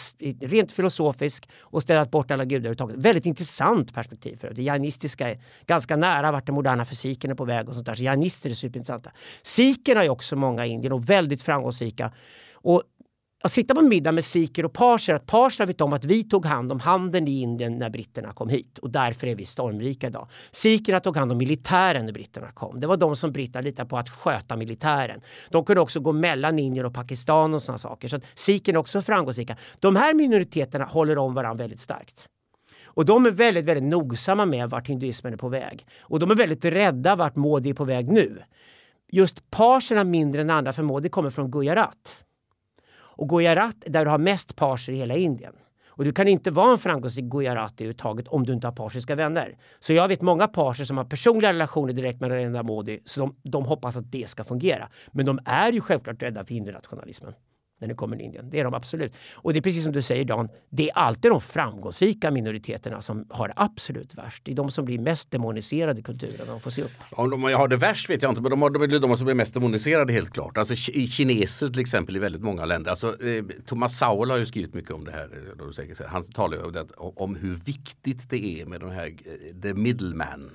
rent 0.41 0.73
filosofisk 0.73 1.49
och 1.61 1.83
ställt 1.83 2.11
bort 2.11 2.31
alla 2.31 2.45
gudar 2.45 2.59
överhuvudtaget. 2.59 2.97
Väldigt 2.97 3.27
intressant 3.27 3.95
perspektiv. 3.95 4.37
för 4.37 4.51
Det 4.55 4.63
jainistiska 4.63 5.31
är 5.31 5.41
ganska 5.67 5.97
nära 5.97 6.33
vart 6.33 6.47
den 6.47 6.55
moderna 6.55 6.85
fysiken 6.85 7.31
är 7.31 7.35
på 7.35 7.45
väg 7.45 7.69
och 7.69 7.75
sånt 7.75 7.87
där. 7.87 7.95
Så 7.95 8.03
jainister 8.03 8.51
är 8.51 8.55
superintressanta. 8.55 9.11
Sikherna 9.43 10.05
är 10.05 10.09
också 10.09 10.37
många 10.37 10.67
i 10.67 10.69
Indien 10.69 10.93
och 10.93 11.11
väldigt 11.11 11.43
framgångsrika. 11.43 12.13
Och 12.53 12.83
att 13.43 13.53
sitta 13.53 13.75
på 13.75 13.81
en 13.81 13.89
middag 13.89 14.13
med 14.13 14.25
sikher 14.25 14.65
och 14.65 14.73
parser, 14.73 15.15
att 15.15 15.27
parser 15.27 15.67
vet 15.67 15.81
om 15.81 15.93
att 15.93 16.05
vi 16.05 16.25
tog 16.25 16.47
hand 16.47 16.73
om 16.73 16.81
handeln 16.81 17.29
i 17.29 17.41
Indien 17.41 17.79
när 17.79 17.91
britterna 17.91 18.33
kom 18.33 18.49
hit 18.49 18.79
och 18.79 18.91
därför 18.91 19.27
är 19.27 19.35
vi 19.35 19.47
stormrika 19.47 20.07
idag. 20.07 20.29
Sikherna 20.51 21.01
tog 21.01 21.17
hand 21.17 21.33
om 21.33 21.39
militären 21.39 22.07
när 22.07 22.13
britterna 22.13 22.53
kom. 22.53 22.81
Det 22.81 22.87
var 22.87 22.97
de 22.97 23.17
som 23.17 23.33
britterna 23.33 23.61
litade 23.61 23.89
på 23.89 23.99
att 23.99 24.11
sköta 24.11 24.57
militären. 24.57 25.21
De 25.51 25.65
kunde 25.65 25.81
också 25.81 26.01
gå 26.01 26.13
mellan 26.13 26.59
Indien 26.59 26.87
och 26.87 26.95
Pakistan 26.95 27.55
och 27.55 27.63
sådana 27.63 27.79
saker. 27.79 28.09
Så 28.09 28.17
att 28.17 28.23
sikherna 28.35 28.77
är 28.77 28.81
också 28.81 29.03
framgångsrika. 29.03 29.57
De 29.79 29.97
här 29.97 30.15
minoriteterna 30.15 30.85
håller 30.85 31.19
om 31.19 31.35
varandra 31.35 31.65
väldigt 31.65 31.81
starkt. 31.81 32.29
Och 32.85 33.05
de 33.05 33.27
är 33.27 33.31
väldigt, 33.31 33.65
väldigt 33.65 33.91
nogsamma 33.91 34.47
med 34.47 34.71
vart 34.71 34.89
hinduismen 34.89 35.33
är 35.33 35.37
på 35.37 35.49
väg. 35.49 35.87
Och 36.01 36.19
de 36.19 36.31
är 36.31 36.35
väldigt 36.35 36.65
rädda 36.65 37.17
vart 37.17 37.37
Modi 37.37 37.71
är 37.71 37.75
på 37.75 37.85
väg 37.85 38.09
nu. 38.09 38.43
Just 39.13 39.51
parserna 39.51 40.05
mindre 40.05 40.41
än 40.41 40.51
andra 40.51 40.73
för 40.73 40.83
Modi 40.83 41.09
kommer 41.09 41.31
från 41.31 41.51
Gujarat. 41.51 42.25
Och 43.21 43.29
Gujarat 43.29 43.77
är 43.85 43.91
där 43.91 44.05
du 44.05 44.11
har 44.11 44.19
mest 44.19 44.57
parser 44.57 44.93
i 44.93 44.97
hela 44.97 45.17
Indien. 45.17 45.53
Och 45.87 46.05
du 46.05 46.13
kan 46.13 46.29
inte 46.29 46.51
vara 46.51 46.73
en 46.73 46.79
framgångsrik 46.79 47.25
Gujarati 47.25 47.85
överhuvudtaget 47.85 48.29
om 48.29 48.47
du 48.47 48.53
inte 48.53 48.67
har 48.67 48.73
persiska 48.73 49.15
vänner. 49.15 49.57
Så 49.79 49.93
jag 49.93 50.09
vet 50.09 50.23
många 50.23 50.49
parser 50.49 50.85
som 50.85 50.97
har 50.97 51.05
personliga 51.05 51.53
relationer 51.53 51.93
direkt 51.93 52.21
med 52.21 52.31
Narendra 52.31 52.63
Modi, 52.63 53.01
så 53.05 53.21
de, 53.21 53.37
de 53.43 53.65
hoppas 53.65 53.97
att 53.97 54.13
det 54.13 54.31
ska 54.31 54.45
fungera. 54.45 54.89
Men 55.13 55.27
de 55.27 55.39
är 55.45 55.73
ju 55.73 55.81
självklart 55.81 56.23
rädda 56.23 56.45
för 56.45 56.55
hindunationalismen 56.55 57.35
när 57.81 57.89
det 57.89 57.95
kommer 57.95 58.17
till 58.17 58.27
Indien. 58.27 58.51
Det 58.51 58.61
är 58.61 58.65
de 58.65 58.75
absolut. 58.75 59.13
Och 59.35 59.53
det 59.53 59.59
är 59.59 59.63
precis 59.63 59.83
som 59.83 59.93
du 59.93 60.03
säger 60.03 60.25
Dan, 60.25 60.49
det 60.71 60.91
är 60.91 60.99
alltid 60.99 61.31
de 61.31 61.41
framgångsrika 61.41 62.31
minoriteterna 62.31 63.03
som 63.03 63.27
har 63.31 63.49
det 63.49 63.55
absolut 63.57 64.15
värst. 64.15 64.45
Det 64.45 64.53
är 64.53 64.57
de 64.57 64.71
som 64.71 64.85
blir 64.85 64.99
mest 64.99 65.31
demoniserade 65.31 66.01
i 66.01 66.03
kulturen. 66.03 66.47
De 66.47 66.61
får 66.61 66.71
se 66.71 66.83
upp. 66.83 66.93
Om 67.11 67.31
de 67.31 67.43
har 67.43 67.69
det 67.69 67.77
värst 67.77 68.11
vet 68.11 68.23
jag 68.23 68.31
inte, 68.31 68.43
men 68.43 68.51
de, 68.51 68.63
har, 68.63 68.71
de 68.71 68.83
är 68.83 68.99
de 68.99 69.17
som 69.17 69.25
blir 69.25 69.35
mest 69.35 69.55
demoniserade 69.55 70.13
helt 70.13 70.33
klart. 70.33 70.59
Alltså 70.59 70.75
kineser 70.75 71.69
till 71.69 71.81
exempel 71.81 72.17
i 72.17 72.19
väldigt 72.19 72.43
många 72.43 72.65
länder. 72.65 72.91
Alltså, 72.91 73.25
eh, 73.25 73.45
Thomas 73.67 73.99
Sowell 73.99 74.31
har 74.31 74.39
ju 74.39 74.47
skrivit 74.47 74.75
mycket 74.75 74.91
om 74.91 75.05
det 75.05 75.13
här. 75.13 75.31
Eh, 75.33 75.57
då 75.59 75.73
säkert. 75.73 76.07
Han 76.07 76.25
talar 76.25 76.57
ju 76.57 76.63
om, 76.63 76.73
det, 76.73 76.87
om 76.97 77.37
hur 77.37 77.55
viktigt 77.55 78.31
det 78.31 78.61
är 78.61 78.67
med 78.67 78.81
de 78.81 78.91
här 78.91 79.07
eh, 79.07 79.61
the 79.63 79.75
middleman. 79.75 80.51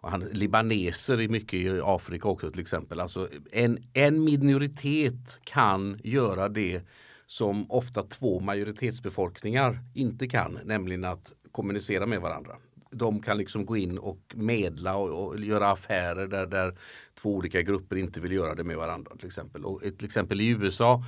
Och 0.00 0.10
han, 0.10 0.20
libaneser 0.20 1.20
i 1.20 1.28
mycket 1.28 1.54
i 1.54 1.80
Afrika 1.84 2.28
också 2.28 2.50
till 2.50 2.60
exempel. 2.60 3.00
Alltså 3.00 3.28
en, 3.52 3.78
en 3.92 4.24
minoritet 4.24 5.40
kan 5.44 6.00
göra 6.04 6.48
det 6.48 6.82
som 7.26 7.70
ofta 7.70 8.02
två 8.02 8.40
majoritetsbefolkningar 8.40 9.78
inte 9.94 10.28
kan, 10.28 10.58
nämligen 10.64 11.04
att 11.04 11.32
kommunicera 11.52 12.06
med 12.06 12.20
varandra. 12.20 12.56
De 12.90 13.22
kan 13.22 13.38
liksom 13.38 13.66
gå 13.66 13.76
in 13.76 13.98
och 13.98 14.20
medla 14.34 14.96
och, 14.96 15.26
och 15.26 15.40
göra 15.40 15.70
affärer 15.70 16.26
där, 16.26 16.46
där 16.46 16.78
två 17.14 17.34
olika 17.34 17.62
grupper 17.62 17.96
inte 17.96 18.20
vill 18.20 18.32
göra 18.32 18.54
det 18.54 18.64
med 18.64 18.76
varandra. 18.76 19.16
Till 19.16 19.26
exempel, 19.26 19.64
och, 19.64 19.84
eh, 19.84 19.92
till 19.92 20.06
exempel 20.06 20.40
i 20.40 20.48
USA 20.48 21.04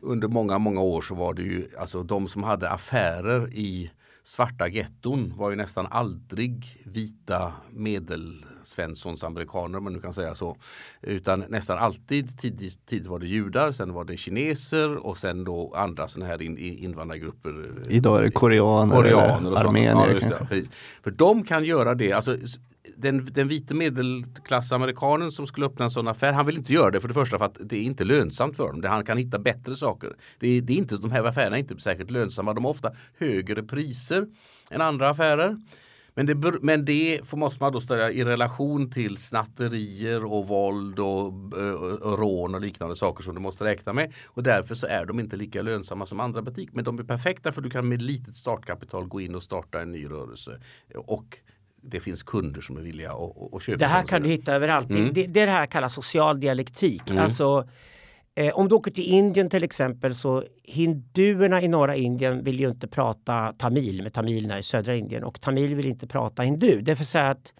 under 0.00 0.28
många, 0.28 0.58
många 0.58 0.80
år 0.80 1.02
så 1.02 1.14
var 1.14 1.34
det 1.34 1.42
ju 1.42 1.68
alltså 1.78 2.02
de 2.02 2.28
som 2.28 2.42
hade 2.42 2.70
affärer 2.70 3.54
i 3.54 3.90
svarta 4.22 4.68
getton 4.68 5.32
var 5.36 5.50
ju 5.50 5.56
nästan 5.56 5.86
aldrig 5.90 6.82
vita 6.84 7.52
Svenssons 8.62 9.24
amerikaner 9.24 9.78
om 9.78 9.84
man 9.84 9.92
nu 9.92 10.00
kan 10.00 10.14
säga 10.14 10.34
så. 10.34 10.56
Utan 11.02 11.44
nästan 11.48 11.78
alltid 11.78 12.38
tidigt, 12.38 12.86
tidigt 12.86 13.08
var 13.08 13.18
det 13.18 13.26
judar, 13.26 13.72
sen 13.72 13.92
var 13.92 14.04
det 14.04 14.16
kineser 14.16 14.96
och 14.96 15.18
sen 15.18 15.44
då 15.44 15.74
andra 15.76 16.08
sådana 16.08 16.30
här 16.30 16.42
in, 16.42 16.58
invandrargrupper. 16.58 17.82
Idag 17.88 18.18
är 18.18 18.22
det 18.22 18.30
koreaner, 18.30 18.96
koreaner 18.96 19.52
och 19.52 19.58
armenier. 19.58 20.20
Ja, 20.30 20.60
För 21.02 21.10
de 21.10 21.44
kan 21.44 21.64
göra 21.64 21.94
det. 21.94 22.12
Alltså, 22.12 22.36
den, 22.96 23.24
den 23.24 23.48
vita 23.48 23.74
medelklassamerikanen 23.74 25.32
som 25.32 25.46
skulle 25.46 25.66
öppna 25.66 25.84
en 25.84 25.90
sån 25.90 26.08
affär, 26.08 26.32
han 26.32 26.46
vill 26.46 26.58
inte 26.58 26.72
göra 26.72 26.90
det 26.90 27.00
för 27.00 27.08
det 27.08 27.14
första 27.14 27.38
för 27.38 27.44
att 27.44 27.56
det 27.60 27.76
är 27.76 27.82
inte 27.82 28.04
lönsamt 28.04 28.56
för 28.56 28.68
dem. 28.68 28.82
Han 28.84 29.04
kan 29.04 29.18
hitta 29.18 29.38
bättre 29.38 29.76
saker. 29.76 30.16
Det 30.38 30.48
är, 30.48 30.62
det 30.62 30.72
är 30.72 30.76
inte, 30.76 30.96
de 30.96 31.10
här 31.10 31.24
affärerna 31.24 31.56
är 31.56 31.60
inte 31.60 31.80
särskilt 31.80 32.10
lönsamma. 32.10 32.54
De 32.54 32.64
har 32.64 32.70
ofta 32.70 32.92
högre 33.18 33.62
priser 33.62 34.26
än 34.70 34.80
andra 34.80 35.08
affärer. 35.08 35.56
Men 36.14 36.26
det, 36.26 36.62
men 36.62 36.84
det 36.84 37.32
måste 37.32 37.62
man 37.62 37.72
då 37.72 37.80
ställa 37.80 38.10
i 38.10 38.24
relation 38.24 38.90
till 38.90 39.16
snatterier 39.16 40.24
och 40.24 40.48
våld 40.48 40.98
och, 40.98 41.26
och, 41.54 42.02
och 42.02 42.18
rån 42.18 42.54
och 42.54 42.60
liknande 42.60 42.96
saker 42.96 43.24
som 43.24 43.34
du 43.34 43.40
måste 43.40 43.64
räkna 43.64 43.92
med. 43.92 44.12
Och 44.26 44.42
därför 44.42 44.74
så 44.74 44.86
är 44.86 45.06
de 45.06 45.20
inte 45.20 45.36
lika 45.36 45.62
lönsamma 45.62 46.06
som 46.06 46.20
andra 46.20 46.42
butiker. 46.42 46.74
Men 46.74 46.84
de 46.84 46.98
är 46.98 47.02
perfekta 47.02 47.52
för 47.52 47.60
du 47.60 47.70
kan 47.70 47.88
med 47.88 48.02
litet 48.02 48.36
startkapital 48.36 49.06
gå 49.06 49.20
in 49.20 49.34
och 49.34 49.42
starta 49.42 49.80
en 49.80 49.92
ny 49.92 50.06
rörelse. 50.06 50.60
Och 50.94 51.38
det 51.82 52.00
finns 52.00 52.22
kunder 52.22 52.60
som 52.60 52.76
är 52.76 52.80
villiga 52.80 53.12
att, 53.12 53.54
att 53.54 53.62
köpa. 53.62 53.78
Det 53.78 53.86
här 53.86 54.02
kan 54.02 54.22
du 54.22 54.28
hitta 54.28 54.54
överallt. 54.54 54.90
Mm. 54.90 55.12
Det, 55.12 55.26
det, 55.26 55.40
är 55.40 55.46
det 55.46 55.52
här 55.52 55.66
kallas 55.66 55.94
social 55.94 56.40
dialektik. 56.40 57.10
Mm. 57.10 57.22
Alltså, 57.22 57.68
eh, 58.34 58.54
om 58.54 58.68
du 58.68 58.74
åker 58.74 58.90
till 58.90 59.04
Indien 59.04 59.50
till 59.50 59.64
exempel 59.64 60.14
så 60.14 60.44
hinduerna 60.62 61.62
i 61.62 61.68
norra 61.68 61.96
Indien 61.96 62.44
vill 62.44 62.60
ju 62.60 62.68
inte 62.68 62.88
prata 62.88 63.52
tamil 63.58 64.02
med 64.02 64.14
tamilerna 64.14 64.58
i 64.58 64.62
södra 64.62 64.94
Indien 64.94 65.24
och 65.24 65.40
tamil 65.40 65.74
vill 65.74 65.86
inte 65.86 66.06
prata 66.06 66.42
hindu. 66.42 66.80
Det 66.80 66.94
vill 66.94 67.06
säga 67.06 67.30
att 67.30 67.52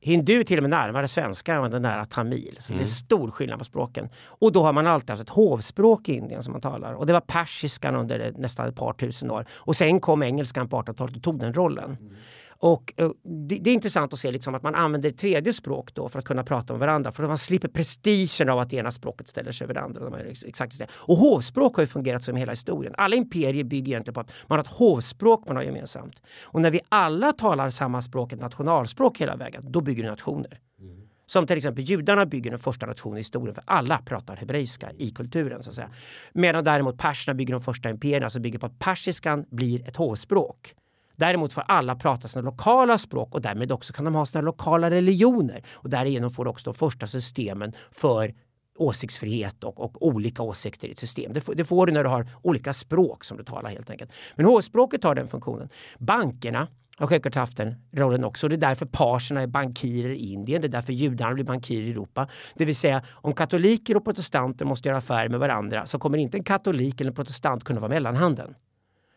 hindu 0.00 0.40
är 0.40 0.44
till 0.44 0.58
och 0.58 0.62
med 0.62 0.70
närmare 0.70 1.08
svenska 1.08 1.54
än 1.54 1.70
den 1.70 1.82
nära 1.82 2.04
tamil. 2.04 2.56
Så 2.58 2.72
mm. 2.72 2.78
det 2.78 2.84
är 2.84 2.86
mm. 2.86 2.94
stor 2.94 3.30
skillnad 3.30 3.58
på 3.58 3.64
språken. 3.64 4.08
Och 4.26 4.52
då 4.52 4.62
har 4.62 4.72
man 4.72 4.86
alltid 4.86 5.10
haft 5.10 5.22
ett 5.22 5.28
hovspråk 5.28 6.08
i 6.08 6.14
Indien 6.14 6.42
som 6.42 6.52
man 6.52 6.60
talar. 6.60 6.92
Och 6.92 7.06
det 7.06 7.12
var 7.12 7.20
persiskan 7.20 7.96
under 7.96 8.32
nästan 8.36 8.68
ett 8.68 8.76
par 8.76 8.92
tusen 8.92 9.30
år. 9.30 9.46
Och 9.52 9.76
sen 9.76 10.00
kom 10.00 10.22
engelskan 10.22 10.68
på 10.68 10.82
1800-talet 10.82 11.16
och 11.16 11.22
tog 11.22 11.40
den 11.40 11.54
rollen. 11.54 11.84
Mm. 12.00 12.14
Och 12.58 12.92
uh, 13.00 13.10
det, 13.22 13.58
det, 13.58 13.70
är 13.70 13.74
intressant 13.74 14.12
att 14.12 14.18
se 14.18 14.30
liksom 14.30 14.54
att 14.54 14.62
man 14.62 14.74
använder 14.74 15.08
ett 15.08 15.18
tredje 15.18 15.52
språk 15.52 15.94
då 15.94 16.08
för 16.08 16.18
att 16.18 16.24
kunna 16.24 16.44
prata 16.44 16.72
med 16.72 16.80
varandra. 16.80 17.12
För 17.12 17.26
man 17.26 17.38
slipper 17.38 17.68
prestigen 17.68 18.48
av 18.48 18.58
att 18.58 18.70
det 18.70 18.76
ena 18.76 18.90
språket 18.90 19.28
ställer 19.28 19.52
sig 19.52 19.64
över 19.64 19.74
det 19.74 19.80
andra. 19.80 20.10
De 20.10 20.14
exakt 20.46 20.78
det. 20.78 20.86
Och 20.92 21.16
hovspråk 21.16 21.76
har 21.76 21.82
ju 21.82 21.86
fungerat 21.86 22.24
som 22.24 22.36
hela 22.36 22.52
historien. 22.52 22.94
Alla 22.98 23.16
imperier 23.16 23.64
bygger 23.64 23.92
egentligen 23.92 24.14
på 24.14 24.20
att 24.20 24.32
man 24.46 24.58
har 24.58 24.64
ett 24.64 24.70
hovspråk 24.70 25.46
man 25.46 25.56
har 25.56 25.62
gemensamt. 25.62 26.22
Och 26.44 26.60
när 26.60 26.70
vi 26.70 26.80
alla 26.88 27.32
talar 27.32 27.70
samma 27.70 28.02
språk, 28.02 28.32
ett 28.32 28.40
nationalspråk 28.40 29.18
hela 29.18 29.36
vägen, 29.36 29.64
då 29.68 29.80
bygger 29.80 30.02
du 30.02 30.08
nationer. 30.08 30.60
Mm. 30.80 31.08
Som 31.26 31.46
till 31.46 31.56
exempel 31.56 31.84
judarna 31.84 32.26
bygger 32.26 32.50
den 32.50 32.58
första 32.58 32.86
nationen 32.86 33.16
i 33.16 33.20
historien 33.20 33.54
för 33.54 33.64
alla 33.66 33.98
pratar 33.98 34.36
hebreiska 34.36 34.92
i 34.98 35.10
kulturen. 35.10 35.62
så 35.62 35.70
att 35.70 35.76
säga. 35.76 35.90
Medan 36.32 36.64
däremot 36.64 36.98
perserna 36.98 37.34
bygger 37.34 37.54
de 37.54 37.62
första 37.62 37.90
imperierna 37.90 38.30
som 38.30 38.42
bygger 38.42 38.58
på 38.58 38.66
att 38.66 38.78
persiskan 38.78 39.44
blir 39.50 39.88
ett 39.88 39.96
hovspråk. 39.96 40.74
Däremot 41.16 41.52
får 41.52 41.64
alla 41.68 41.96
prata 41.96 42.28
sina 42.28 42.42
lokala 42.42 42.98
språk 42.98 43.34
och 43.34 43.42
därmed 43.42 43.72
också 43.72 43.92
kan 43.92 44.04
de 44.04 44.14
ha 44.14 44.26
sina 44.26 44.42
lokala 44.42 44.90
religioner. 44.90 45.62
Och 45.74 45.90
därigenom 45.90 46.30
får 46.30 46.46
också 46.48 46.72
de 46.72 46.78
första 46.78 47.06
systemen 47.06 47.72
för 47.90 48.34
åsiktsfrihet 48.78 49.64
och, 49.64 49.80
och, 49.80 50.06
olika 50.06 50.42
åsikter 50.42 50.88
i 50.88 50.90
ett 50.90 50.98
system. 50.98 51.32
Det, 51.32 51.44
det, 51.54 51.64
får 51.64 51.86
du 51.86 51.92
när 51.92 52.04
du 52.04 52.10
har 52.10 52.28
olika 52.42 52.72
språk 52.72 53.24
som 53.24 53.36
du 53.36 53.44
talar 53.44 53.70
helt 53.70 53.90
enkelt. 53.90 54.12
Men 54.34 54.46
H-språket 54.46 55.04
har 55.04 55.14
den 55.14 55.28
funktionen. 55.28 55.68
Bankerna 55.98 56.68
har 56.98 57.06
självklart 57.06 57.34
haft 57.34 57.56
den 57.56 57.74
rollen 57.92 58.24
också. 58.24 58.48
Det 58.48 58.54
är 58.54 58.56
därför 58.56 58.86
parserna 58.86 59.42
är 59.42 59.46
bankirer 59.46 60.10
i 60.10 60.32
Indien. 60.32 60.60
Det 60.60 60.66
är 60.66 60.70
därför 60.70 60.92
judarna 60.92 61.34
blir 61.34 61.44
bankirer 61.44 61.86
i 61.86 61.90
Europa. 61.90 62.28
Det 62.54 62.64
vill 62.64 62.76
säga 62.76 63.02
om 63.10 63.34
katoliker 63.34 63.96
och 63.96 64.04
protestanter 64.04 64.64
måste 64.64 64.88
göra 64.88 64.98
affärer 64.98 65.28
med 65.28 65.40
varandra 65.40 65.86
så 65.86 65.98
kommer 65.98 66.18
inte 66.18 66.36
en 66.36 66.44
katolik 66.44 67.00
eller 67.00 67.10
en 67.10 67.14
protestant 67.14 67.64
kunna 67.64 67.80
vara 67.80 67.88
mellanhanden. 67.88 68.54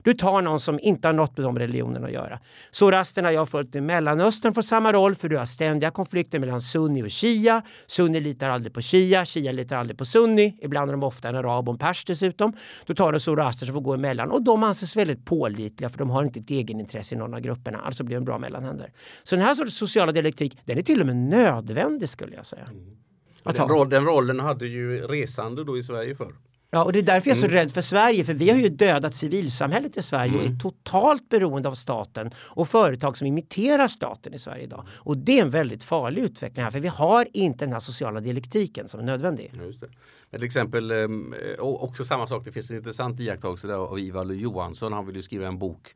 Du 0.09 0.13
tar 0.13 0.41
någon 0.41 0.59
som 0.59 0.79
inte 0.79 1.07
har 1.07 1.13
något 1.13 1.37
med 1.37 1.45
de 1.45 1.59
religionerna 1.59 2.07
att 2.07 2.13
göra. 2.13 2.39
Zoroasterna 2.71 3.31
jag 3.31 3.41
har 3.41 3.45
följt 3.45 3.75
i 3.75 3.81
Mellanöstern 3.81 4.53
får 4.53 4.61
samma 4.61 4.93
roll 4.93 5.15
för 5.15 5.29
du 5.29 5.37
har 5.37 5.45
ständiga 5.45 5.91
konflikter 5.91 6.39
mellan 6.39 6.61
sunni 6.61 7.03
och 7.03 7.11
shia. 7.11 7.61
Sunni 7.87 8.19
litar 8.19 8.49
aldrig 8.49 8.73
på 8.73 8.81
shia, 8.81 9.25
shia 9.25 9.51
litar 9.51 9.75
aldrig 9.75 9.97
på 9.97 10.05
sunni. 10.05 10.57
Ibland 10.61 10.89
är 10.89 10.93
de 10.93 11.03
ofta 11.03 11.29
en 11.29 11.35
arab 11.35 11.69
och 11.69 11.73
en 11.73 11.79
pers 11.79 12.05
dessutom. 12.05 12.53
Då 12.85 12.93
tar 12.93 13.11
du 13.11 13.19
zoroaster 13.19 13.65
som 13.65 13.73
får 13.73 13.81
gå 13.81 13.93
emellan 13.93 14.31
och 14.31 14.41
de 14.41 14.63
anses 14.63 14.95
väldigt 14.95 15.25
pålitliga 15.25 15.89
för 15.89 15.97
de 15.97 16.09
har 16.09 16.23
inte 16.23 16.39
ett 16.39 16.49
egenintresse 16.49 17.15
i 17.15 17.17
någon 17.17 17.33
av 17.33 17.39
grupperna. 17.39 17.77
Alltså 17.77 18.03
blir 18.03 18.15
de 18.15 18.25
bra 18.25 18.39
mellanhänder. 18.39 18.91
Så 19.23 19.35
den 19.35 19.45
här 19.45 19.53
sortens 19.53 19.77
sociala 19.77 20.11
dialektik, 20.11 20.57
den 20.65 20.77
är 20.77 20.81
till 20.81 21.01
och 21.01 21.05
med 21.05 21.15
nödvändig 21.15 22.09
skulle 22.09 22.35
jag 22.35 22.45
säga. 22.45 22.67
Mm. 22.71 22.97
Den, 23.43 23.67
roll, 23.67 23.89
den 23.89 24.05
rollen 24.05 24.39
hade 24.39 24.67
ju 24.67 25.07
resande 25.07 25.63
då 25.63 25.77
i 25.77 25.83
Sverige 25.83 26.15
för. 26.15 26.33
Ja, 26.71 26.83
och 26.83 26.93
det 26.93 26.99
är 26.99 27.03
därför 27.03 27.29
jag 27.29 27.37
är 27.37 27.41
så 27.41 27.45
mm. 27.45 27.55
rädd 27.55 27.71
för 27.71 27.81
Sverige, 27.81 28.25
för 28.25 28.33
vi 28.33 28.49
har 28.49 28.57
ju 28.57 28.69
dödat 28.69 29.15
civilsamhället 29.15 29.97
i 29.97 30.01
Sverige 30.01 30.27
mm. 30.27 30.39
och 30.39 30.43
är 30.43 30.47
mm. 30.47 30.59
totalt 30.59 31.29
beroende 31.29 31.69
av 31.69 31.73
staten 31.73 32.31
och 32.37 32.69
företag 32.69 33.17
som 33.17 33.27
imiterar 33.27 33.87
staten 33.87 34.33
i 34.33 34.39
Sverige 34.39 34.63
idag. 34.63 34.87
Och 34.91 35.17
det 35.17 35.39
är 35.39 35.41
en 35.41 35.49
väldigt 35.49 35.83
farlig 35.83 36.21
utveckling 36.21 36.63
här, 36.63 36.71
för 36.71 36.79
vi 36.79 36.87
har 36.87 37.27
inte 37.33 37.65
den 37.65 37.73
här 37.73 37.79
sociala 37.79 38.19
dialektiken 38.19 38.89
som 38.89 38.99
är 38.99 39.03
nödvändig. 39.03 39.51
Just 39.65 39.81
det. 39.81 39.89
Men 40.29 40.39
till 40.39 40.47
exempel, 40.47 40.91
ehm, 40.91 41.35
också 41.59 42.05
samma 42.05 42.27
sak, 42.27 42.45
det 42.45 42.51
finns 42.51 42.69
en 42.69 42.77
intressant 42.77 43.19
iakttagelse 43.19 43.75
av 43.75 43.99
Ivar 43.99 44.25
Johansson, 44.25 44.93
han 44.93 45.05
vill 45.05 45.15
ju 45.15 45.21
skriva 45.21 45.47
en 45.47 45.59
bok 45.59 45.95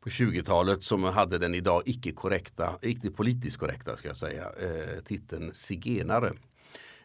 på 0.00 0.10
20-talet 0.10 0.82
som 0.82 1.04
hade 1.04 1.38
den 1.38 1.54
idag 1.54 1.82
icke 1.84 2.12
korrekta, 2.12 2.78
icke 2.82 3.10
politiskt 3.10 3.56
korrekta 3.56 3.96
ska 3.96 4.08
jag 4.08 4.16
säga, 4.16 4.42
eh, 4.42 5.02
titeln 5.04 5.54
Zigenare. 5.54 6.32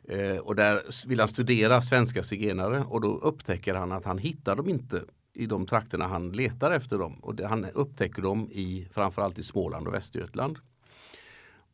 Eh, 0.10 0.38
och 0.38 0.56
där 0.56 1.08
vill 1.08 1.20
han 1.20 1.30
studera 1.30 1.82
svenska 1.82 2.24
zigenare 2.24 2.84
och 2.88 3.02
då 3.02 3.18
upptäcker 3.18 3.76
han 3.76 3.92
att 3.92 4.06
han 4.06 4.18
hittar 4.18 4.56
dem 4.56 4.70
inte 4.70 5.04
i 5.34 5.46
de 5.46 5.66
trakterna 5.66 6.08
han 6.08 6.32
letar 6.32 6.72
efter 6.72 6.98
dem. 6.98 7.20
Och 7.22 7.36
det, 7.36 7.48
han 7.48 7.66
upptäcker 7.66 8.22
dem 8.22 8.50
i 8.52 8.88
framförallt 8.94 9.40
i 9.40 9.44
Småland 9.44 9.88
och 9.88 9.94
Västergötland. 9.94 10.58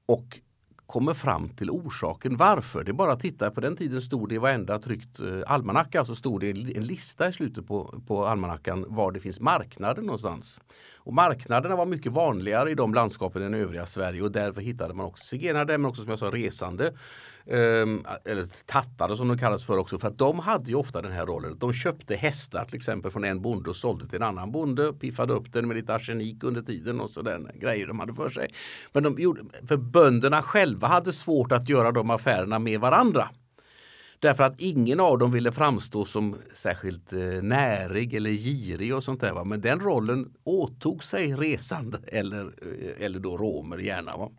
Och 0.05 0.39
kommer 0.85 1.13
fram 1.13 1.49
till 1.49 1.69
orsaken 1.69 2.37
varför. 2.37 2.83
Det 2.83 2.91
är 2.91 2.93
bara 2.93 3.11
att 3.11 3.19
titta, 3.19 3.51
på 3.51 3.61
den 3.61 3.75
tiden 3.75 4.01
stod 4.01 4.29
det 4.29 4.35
i 4.35 4.37
varenda 4.37 4.79
tryckt 4.79 5.19
eh, 5.19 5.41
almanacka 5.47 6.05
så 6.05 6.15
stod 6.15 6.41
det 6.41 6.49
en 6.49 6.85
lista 6.85 7.29
i 7.29 7.33
slutet 7.33 7.67
på, 7.67 8.01
på 8.07 8.25
almanackan 8.25 8.85
var 8.87 9.11
det 9.11 9.19
finns 9.19 9.39
marknader 9.39 10.01
någonstans. 10.01 10.61
Och 11.05 11.13
marknaderna 11.13 11.75
var 11.75 11.85
mycket 11.85 12.11
vanligare 12.11 12.71
i 12.71 12.75
de 12.75 12.93
landskapen 12.93 13.41
än 13.41 13.53
övriga 13.53 13.85
Sverige 13.85 14.21
och 14.21 14.31
därför 14.31 14.61
hittade 14.61 14.93
man 14.93 15.05
också 15.05 15.23
zigenare 15.23 15.77
men 15.77 15.85
också 15.85 16.01
som 16.01 16.09
jag 16.09 16.19
sa 16.19 16.31
resande. 16.31 16.93
Ehm, 17.45 18.05
eller 18.25 18.65
tattare 18.65 19.17
som 19.17 19.27
de 19.27 19.37
kallas 19.37 19.63
för 19.65 19.77
också 19.77 19.99
för 19.99 20.07
att 20.07 20.17
de 20.17 20.39
hade 20.39 20.69
ju 20.69 20.75
ofta 20.75 21.01
den 21.01 21.11
här 21.11 21.25
rollen. 21.25 21.57
De 21.59 21.73
köpte 21.73 22.15
hästar 22.15 22.65
till 22.65 22.75
exempel 22.75 23.11
från 23.11 23.23
en 23.23 23.41
bonde 23.41 23.69
och 23.69 23.75
sålde 23.75 24.07
till 24.07 24.15
en 24.15 24.23
annan 24.23 24.51
bonde. 24.51 24.93
Piffade 24.93 25.33
upp 25.33 25.53
den 25.53 25.67
med 25.67 25.77
lite 25.77 25.95
arsenik 25.95 26.43
under 26.43 26.61
tiden 26.61 26.99
och 26.99 27.09
sådana 27.09 27.51
grejer 27.53 27.87
de 27.87 27.99
hade 27.99 28.13
för 28.13 28.29
sig. 28.29 28.49
Men 28.93 29.03
de 29.03 29.19
gjorde, 29.19 29.41
för 29.67 29.77
bönderna 29.77 30.41
själva 30.41 30.87
hade 30.87 31.13
svårt 31.13 31.51
att 31.51 31.69
göra 31.69 31.91
de 31.91 32.09
affärerna 32.09 32.59
med 32.59 32.79
varandra. 32.79 33.29
Därför 34.25 34.43
att 34.43 34.59
ingen 34.59 34.99
av 34.99 35.17
dem 35.17 35.31
ville 35.31 35.51
framstå 35.51 36.05
som 36.05 36.35
särskilt 36.53 37.13
eh, 37.13 37.19
närig 37.41 38.13
eller 38.13 38.29
girig 38.29 38.95
och 38.95 39.03
sånt 39.03 39.21
där. 39.21 39.33
Va? 39.33 39.43
Men 39.43 39.61
den 39.61 39.79
rollen 39.79 40.33
åtog 40.43 41.03
sig 41.03 41.33
resande 41.33 41.97
eller, 42.07 42.45
eh, 42.45 43.05
eller 43.05 43.19
då 43.19 43.37
romer 43.37 43.77
gärna. 43.77 44.17
Va? 44.17 44.29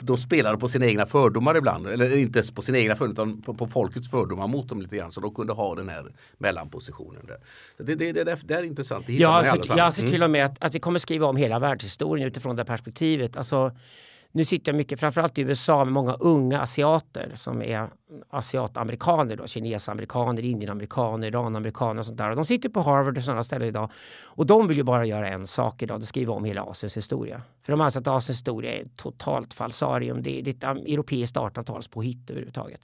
de 0.00 0.16
spelade 0.16 0.58
på 0.58 0.68
sina 0.68 0.86
egna 0.86 1.06
fördomar 1.06 1.56
ibland. 1.56 1.86
Eller 1.86 2.16
inte 2.16 2.52
på 2.54 2.62
sina 2.62 2.78
egna 2.78 2.96
fördomar 2.96 3.12
utan 3.12 3.42
på, 3.42 3.54
på, 3.54 3.66
folkets 3.66 4.10
fördomar 4.10 4.46
mot 4.46 4.68
dem 4.68 4.82
lite 4.82 4.96
grann. 4.96 5.12
Så 5.12 5.20
de 5.20 5.34
kunde 5.34 5.52
ha 5.52 5.74
den 5.74 5.88
här 5.88 6.12
mellanpositionen. 6.38 7.26
Där. 7.26 7.38
Det, 7.84 7.94
det, 7.94 8.12
det, 8.12 8.24
det, 8.24 8.38
det 8.44 8.54
är 8.54 8.62
intressant. 8.62 9.08
jag 9.08 9.66
ser, 9.66 9.76
jag 9.76 9.94
ser 9.94 10.08
till 10.08 10.22
och 10.22 10.30
med 10.30 10.44
att, 10.44 10.64
att 10.64 10.74
vi 10.74 10.80
kommer 10.80 10.98
skriva 10.98 11.26
om 11.26 11.36
hela 11.36 11.58
världshistorien 11.58 12.28
utifrån 12.28 12.56
det 12.56 12.64
perspektivet. 12.64 13.36
Alltså, 13.36 13.72
nu 14.36 14.44
sitter 14.44 14.72
jag 14.72 14.76
mycket, 14.76 15.00
framförallt 15.00 15.38
i 15.38 15.42
USA, 15.42 15.84
med 15.84 15.92
många 15.92 16.14
unga 16.14 16.60
asiater 16.60 17.32
som 17.34 17.62
är 17.62 17.88
asiatamerikaner, 18.30 19.36
då, 19.36 19.46
kinesamerikaner, 19.46 20.42
indienamerikaner, 20.42 21.28
iranamerikaner 21.28 21.98
och 21.98 22.06
sånt 22.06 22.18
där. 22.18 22.30
Och 22.30 22.36
de 22.36 22.44
sitter 22.44 22.68
på 22.68 22.80
Harvard 22.80 23.18
och 23.18 23.24
sådana 23.24 23.42
ställen 23.42 23.68
idag. 23.68 23.90
Och 24.24 24.46
de 24.46 24.68
vill 24.68 24.76
ju 24.76 24.82
bara 24.82 25.06
göra 25.06 25.28
en 25.28 25.46
sak 25.46 25.82
idag, 25.82 26.00
det 26.00 26.06
skriva 26.06 26.32
om 26.32 26.44
hela 26.44 26.62
Asiens 26.62 26.96
historia. 26.96 27.42
För 27.62 27.72
de 27.72 27.80
anser 27.80 28.00
att 28.00 28.06
Asiens 28.06 28.38
historia 28.38 28.72
är 28.72 28.84
totalt 28.96 29.54
falsarium. 29.54 30.22
Det 30.22 30.38
är, 30.38 30.42
det 30.42 30.64
är 30.64 30.76
ett 30.76 30.86
europeiskt 30.86 31.36
1800-talspåhitt 31.36 32.30
överhuvudtaget. 32.30 32.80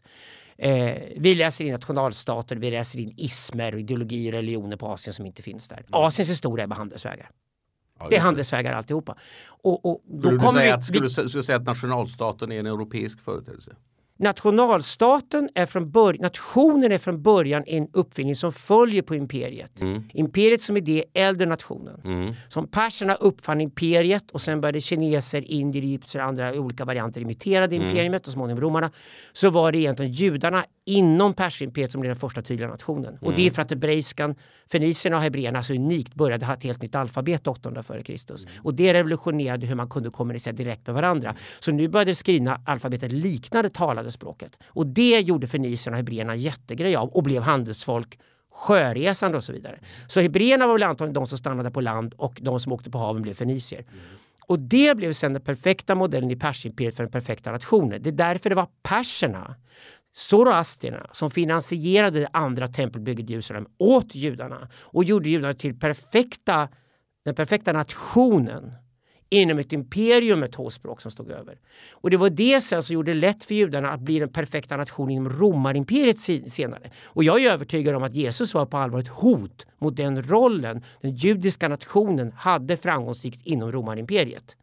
Eh, 0.57 0.97
vi 1.17 1.35
läser 1.35 1.65
in 1.65 1.73
nationalstater, 1.73 2.57
vi 2.57 2.71
läser 2.71 2.99
in 2.99 3.15
ismer, 3.17 3.77
ideologier 3.77 4.33
och 4.33 4.37
religioner 4.37 4.77
på 4.77 4.87
Asien 4.87 5.15
som 5.15 5.27
inte 5.27 5.43
finns 5.43 5.69
där. 5.69 5.85
Asiens 5.91 6.31
historia 6.31 6.63
är 6.63 6.67
bara 6.67 6.77
handelsvägar. 6.77 7.31
Det 8.11 8.17
är 8.17 8.21
handelsvägar 8.21 8.73
alltihopa. 8.73 9.17
Och, 9.47 9.87
och 9.87 10.03
då 10.07 10.21
skulle, 10.21 10.43
du 10.43 10.49
säga 10.49 10.65
vi, 10.65 10.71
att, 10.71 10.85
skulle, 10.85 11.03
vi, 11.23 11.29
skulle 11.29 11.43
säga 11.43 11.57
att 11.59 11.67
nationalstaten 11.67 12.53
är 12.53 12.61
en 12.61 12.67
europeisk 12.67 13.21
företeelse? 13.21 13.77
Nationalstaten 14.17 15.49
är 15.55 15.67
från 15.67 15.91
början, 15.91 16.23
nationen 16.23 16.93
är 16.93 16.99
från 16.99 17.23
början 17.23 17.65
en 17.67 17.89
uppfinning 17.93 18.37
som 18.37 18.53
följer 18.53 19.03
på 19.03 19.15
imperiet. 19.15 19.81
Mm. 19.81 20.03
Imperiet 20.13 20.63
som 20.63 20.77
idé 20.77 21.05
äldre 21.15 21.47
nationen. 21.47 22.35
Som 22.49 22.69
perserna 22.69 23.15
uppfann 23.15 23.61
imperiet 23.61 24.31
och 24.31 24.41
sen 24.41 24.61
började 24.61 24.81
kineser, 24.81 25.51
indier, 25.53 25.83
egyptier 25.83 26.23
och 26.23 26.29
andra 26.29 26.53
olika 26.53 26.85
varianter 26.85 27.21
imiterade 27.21 27.77
Mm. 27.77 27.89
imperiet 27.89 28.27
och 28.27 28.33
småningom 28.33 28.61
romarna. 28.61 28.91
Så 29.33 29.51
var 29.51 29.73
det 29.73 29.79
egentligen 29.79 30.13
judarna 30.13 30.65
inom 30.85 31.35
persimperiet 31.35 31.93
som 31.93 32.01
blev 32.01 32.11
den 32.11 32.21
första 32.21 32.43
tydliga 32.43 32.69
nationen. 32.69 33.15
Och 33.21 33.23
Mm. 33.23 33.37
det 33.37 33.47
är 33.47 33.51
för 33.51 33.63
att 33.63 33.71
hebreiskan, 33.71 34.35
fenicierna 34.73 35.17
och 35.17 35.23
hebreerna 35.23 35.63
så 35.63 35.75
unikt 35.75 36.15
började 36.15 36.47
ha 36.47 36.55
ett 36.55 36.63
helt 36.63 36.83
nytt 36.83 36.95
alfabet 36.95 37.47
800 37.47 37.83
före 37.83 38.03
Kristus. 38.03 38.45
Mm. 38.45 38.55
Och 38.63 38.75
det 38.75 38.95
revolutionerade 38.95 39.67
hur 39.67 39.75
man 39.75 39.89
kunde 39.89 40.11
kommunicera 40.11 40.53
direkt 40.53 40.87
med 40.87 40.95
varandra. 40.95 41.37
Så 41.61 41.73
nu 41.73 41.89
började 41.89 42.15
skrivna 42.15 42.61
alfabetet 42.67 43.13
likna 43.13 43.63
det 43.63 43.71
talade 43.71 44.13
språket. 44.13 44.57
Och 44.67 44.87
det 44.87 45.21
gjorde 45.21 45.47
fenicierna 45.47 45.95
och 45.95 45.99
hebreerna 45.99 46.37
jättegrej 46.37 46.97
av 46.97 47.09
och 47.09 47.23
blev 47.23 47.43
handelsfolk 47.43 48.19
sjöresande 48.55 49.37
och 49.37 49.45
så 49.45 49.53
vidare. 49.53 49.79
Så 50.07 50.21
hebreerna 50.21 50.67
var 50.67 50.73
väl 50.73 50.83
antagligen 50.83 51.15
de 51.15 51.27
som 51.27 51.39
stannade 51.39 51.71
på 51.71 51.81
land 51.81 52.15
och 52.17 52.39
de 52.43 52.61
som 52.61 52.73
åkte 52.73 52.91
på 52.91 52.99
haven 52.99 53.23
blev 53.23 53.35
fenicier. 53.35 53.85
Och 54.47 54.59
det 54.59 54.97
blev 54.97 55.13
sen 55.13 55.33
den 55.33 55.43
perfekta 55.43 55.95
modellen 55.95 56.31
i 56.31 56.37
persimperiet 56.37 56.97
för 56.97 57.03
den 57.03 57.13
perfekta 57.13 57.53
nationen. 57.53 58.03
Det 58.03 58.11
är 58.11 58.13
därför 58.13 58.51
det 58.51 58.57
var 58.57 58.69
perserna, 58.83 59.55
zoroastrierna, 60.13 61.07
som 61.13 61.31
finansierade 61.31 62.21
det 62.21 62.29
andra 62.33 62.69
tempelbygget 62.69 63.31
i 63.31 63.33
Jerusalem 63.33 63.67
åt 63.79 64.15
judarna 64.15 64.69
och 64.75 65.05
gjorde 65.05 65.29
judarna 65.29 65.55
till 65.55 65.79
perfekta, 65.79 66.69
den 67.25 67.35
perfekta 67.35 67.73
nationen 67.73 68.73
inom 69.33 69.59
ett 69.59 69.73
imperium 69.73 70.41
med 70.41 70.53
två 70.53 70.71
språk 70.71 71.01
som 71.01 71.11
stod 71.11 71.31
över. 71.31 71.59
Och 71.93 72.11
det 72.11 72.17
var 72.17 72.31
det 72.31 72.61
sen 72.61 72.83
som 72.83 72.95
gjorde 72.95 73.15
det 73.15 73.21
lätt 73.21 73.45
för 73.45 73.55
judarna 73.55 73.91
att 73.91 74.01
bli 74.01 74.19
den 74.19 74.33
perfekta 74.33 74.77
nationen 74.77 75.11
inom 75.11 75.29
romarimperiet 75.33 76.21
senare. 76.53 76.91
Och 77.05 77.25
jag 77.25 77.43
är 77.43 77.51
övertygad 77.51 77.95
om 77.95 78.03
att 78.03 78.15
Jesus 78.15 78.55
var 78.55 78.67
på 78.67 78.77
allvar 78.77 78.99
ett 78.99 79.09
hot 79.09 79.67
mot 79.79 79.97
den 79.97 80.23
rollen 80.23 80.85
den 81.01 81.11
judiska 81.11 81.69
nationen 81.69 82.33
hade 82.33 82.77
framgångsrikt 82.77 83.43
inom 83.47 83.73
romarimperiet. 83.73 84.57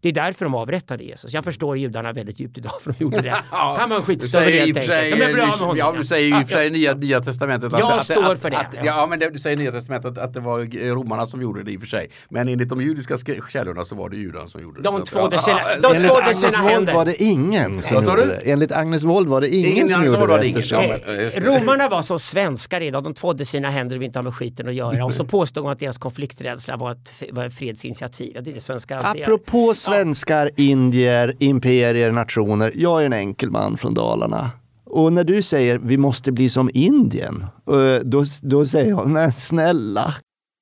Det 0.00 0.08
är 0.08 0.12
därför 0.12 0.44
de 0.44 0.54
avrättade 0.54 1.04
Jesus. 1.04 1.32
Jag 1.32 1.44
förstår 1.44 1.76
judarna 1.78 2.12
väldigt 2.12 2.40
djupt 2.40 2.58
idag 2.58 2.72
för 2.82 2.92
de 2.98 3.04
gjorde 3.04 3.20
det. 3.20 3.30
Han 3.50 3.90
var 3.90 3.96
en 3.96 4.02
skitstövel 4.02 4.48
i 4.48 4.58
helt 4.58 4.78
enkelt. 4.78 5.76
ja, 5.76 5.92
du 5.98 6.04
säger 6.04 6.28
ju 6.28 6.40
i 6.40 6.44
och 6.44 6.48
för 6.48 6.54
sig 6.54 6.64
Ja, 6.66 6.70
nya, 6.72 6.94
nya 6.94 7.20
testamentet. 7.20 7.72
att- 7.72 7.80
Jag 7.80 7.92
att, 7.92 8.04
står 8.04 8.32
att, 8.32 8.40
för 8.42 8.50
det, 8.50 8.56
Att, 8.56 8.66
ja. 8.76 8.82
ja, 8.84 9.06
men 9.10 9.18
det, 9.18 9.30
du 9.30 9.38
säger 9.38 9.56
i 9.56 9.58
nya 9.60 9.72
testamentet 9.72 10.10
att, 10.10 10.18
att 10.24 10.34
det 10.34 10.40
var 10.40 10.90
romarna 10.94 11.26
som 11.26 11.42
gjorde 11.42 11.62
det 11.62 11.70
i 11.72 11.76
och 11.76 11.80
för 11.80 11.86
sig. 11.88 12.10
Men 12.28 12.48
enligt 12.48 12.68
de 12.68 12.82
judiska 12.82 13.14
sk- 13.16 13.48
källorna 13.48 13.84
så 13.84 13.94
var 13.94 14.08
det 14.10 14.16
judarna 14.16 14.46
som 14.46 14.62
gjorde 14.62 14.78
det. 14.80 14.82
De 14.82 15.04
tvådde 15.04 15.36
ja, 15.36 15.42
sina- 15.42 15.58
de 15.82 15.96
Enligt 15.96 16.10
tvådde 16.10 16.24
Agnes 16.24 16.44
Wold 16.44 16.70
händer. 16.70 16.94
var 16.94 17.04
det 17.04 17.22
ingen 17.22 17.82
som 17.82 18.04
gjorde 18.04 18.26
det. 18.26 18.50
Enligt 18.50 18.72
Agnes 18.72 19.02
Wold 19.02 19.28
var 19.28 19.40
det 19.40 19.48
ingen, 19.48 19.70
Ingen 19.72 19.88
som 19.88 20.04
gjorde 20.04 20.38
det. 20.38 20.48
eftersom-. 20.48 21.44
Romarna 21.44 21.88
var 21.88 22.02
som 22.02 22.18
svenskar 22.18 22.80
idag. 22.80 23.04
De 23.04 23.14
tvådde 23.14 23.44
sina 23.44 23.70
händer 23.70 23.96
och 23.96 24.00
ville 24.02 24.06
inte 24.06 24.18
ha 24.18 24.22
med 24.24 24.34
skiten 24.34 24.68
att 24.68 24.74
göra. 24.74 25.04
Och 25.04 25.14
så 25.14 25.24
påstod 25.24 25.64
de 25.64 25.70
att 25.70 25.78
deras 25.78 25.98
konflikträdsla 25.98 26.76
var 26.76 26.92
ett, 26.92 27.54
fredsinitiativ. 27.54 28.36
Det 28.42 28.50
är 28.50 28.54
det 28.54 28.60
svenska. 28.60 28.98
Apropå 28.98 29.74
svenskar, 29.88 30.50
indier, 30.56 31.36
imperier, 31.38 32.12
nationer. 32.12 32.72
Jag 32.74 33.02
är 33.02 33.06
en 33.06 33.12
enkel 33.12 33.50
man 33.50 33.76
från 33.76 33.94
Dalarna. 33.94 34.50
Och 34.84 35.12
när 35.12 35.24
du 35.24 35.42
säger 35.42 35.78
vi 35.78 35.96
måste 35.96 36.32
bli 36.32 36.50
som 36.50 36.70
Indien, 36.74 37.46
eh, 37.70 38.04
då, 38.04 38.24
då 38.42 38.66
säger 38.66 38.90
jag, 38.90 39.08
men 39.08 39.32
snälla. 39.32 40.14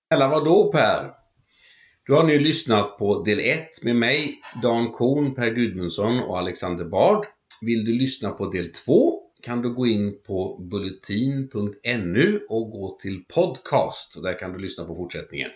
Snälla 0.09 0.29
vadå 0.29 0.72
Per? 0.72 1.11
Du 2.07 2.14
har 2.14 2.24
nu 2.24 2.39
lyssnat 2.39 2.99
på 2.99 3.22
del 3.22 3.41
1 3.41 3.83
med 3.83 3.97
mig, 3.97 4.35
Dan 4.62 4.91
Korn, 4.91 5.35
Per 5.35 5.51
Gudmundsson 5.51 6.20
och 6.20 6.39
Alexander 6.39 6.85
Bard. 6.85 7.24
Vill 7.61 7.85
du 7.85 7.93
lyssna 7.93 8.31
på 8.31 8.47
del 8.47 8.68
2 8.68 9.27
kan 9.43 9.62
du 9.62 9.74
gå 9.74 9.87
in 9.87 10.22
på 10.27 10.66
bulletin.nu 10.70 12.47
och 12.49 12.70
gå 12.70 12.99
till 13.01 13.24
podcast. 13.35 14.22
Där 14.22 14.39
kan 14.39 14.53
du 14.53 14.59
lyssna 14.59 14.85
på 14.85 14.95
fortsättningen. 14.95 15.51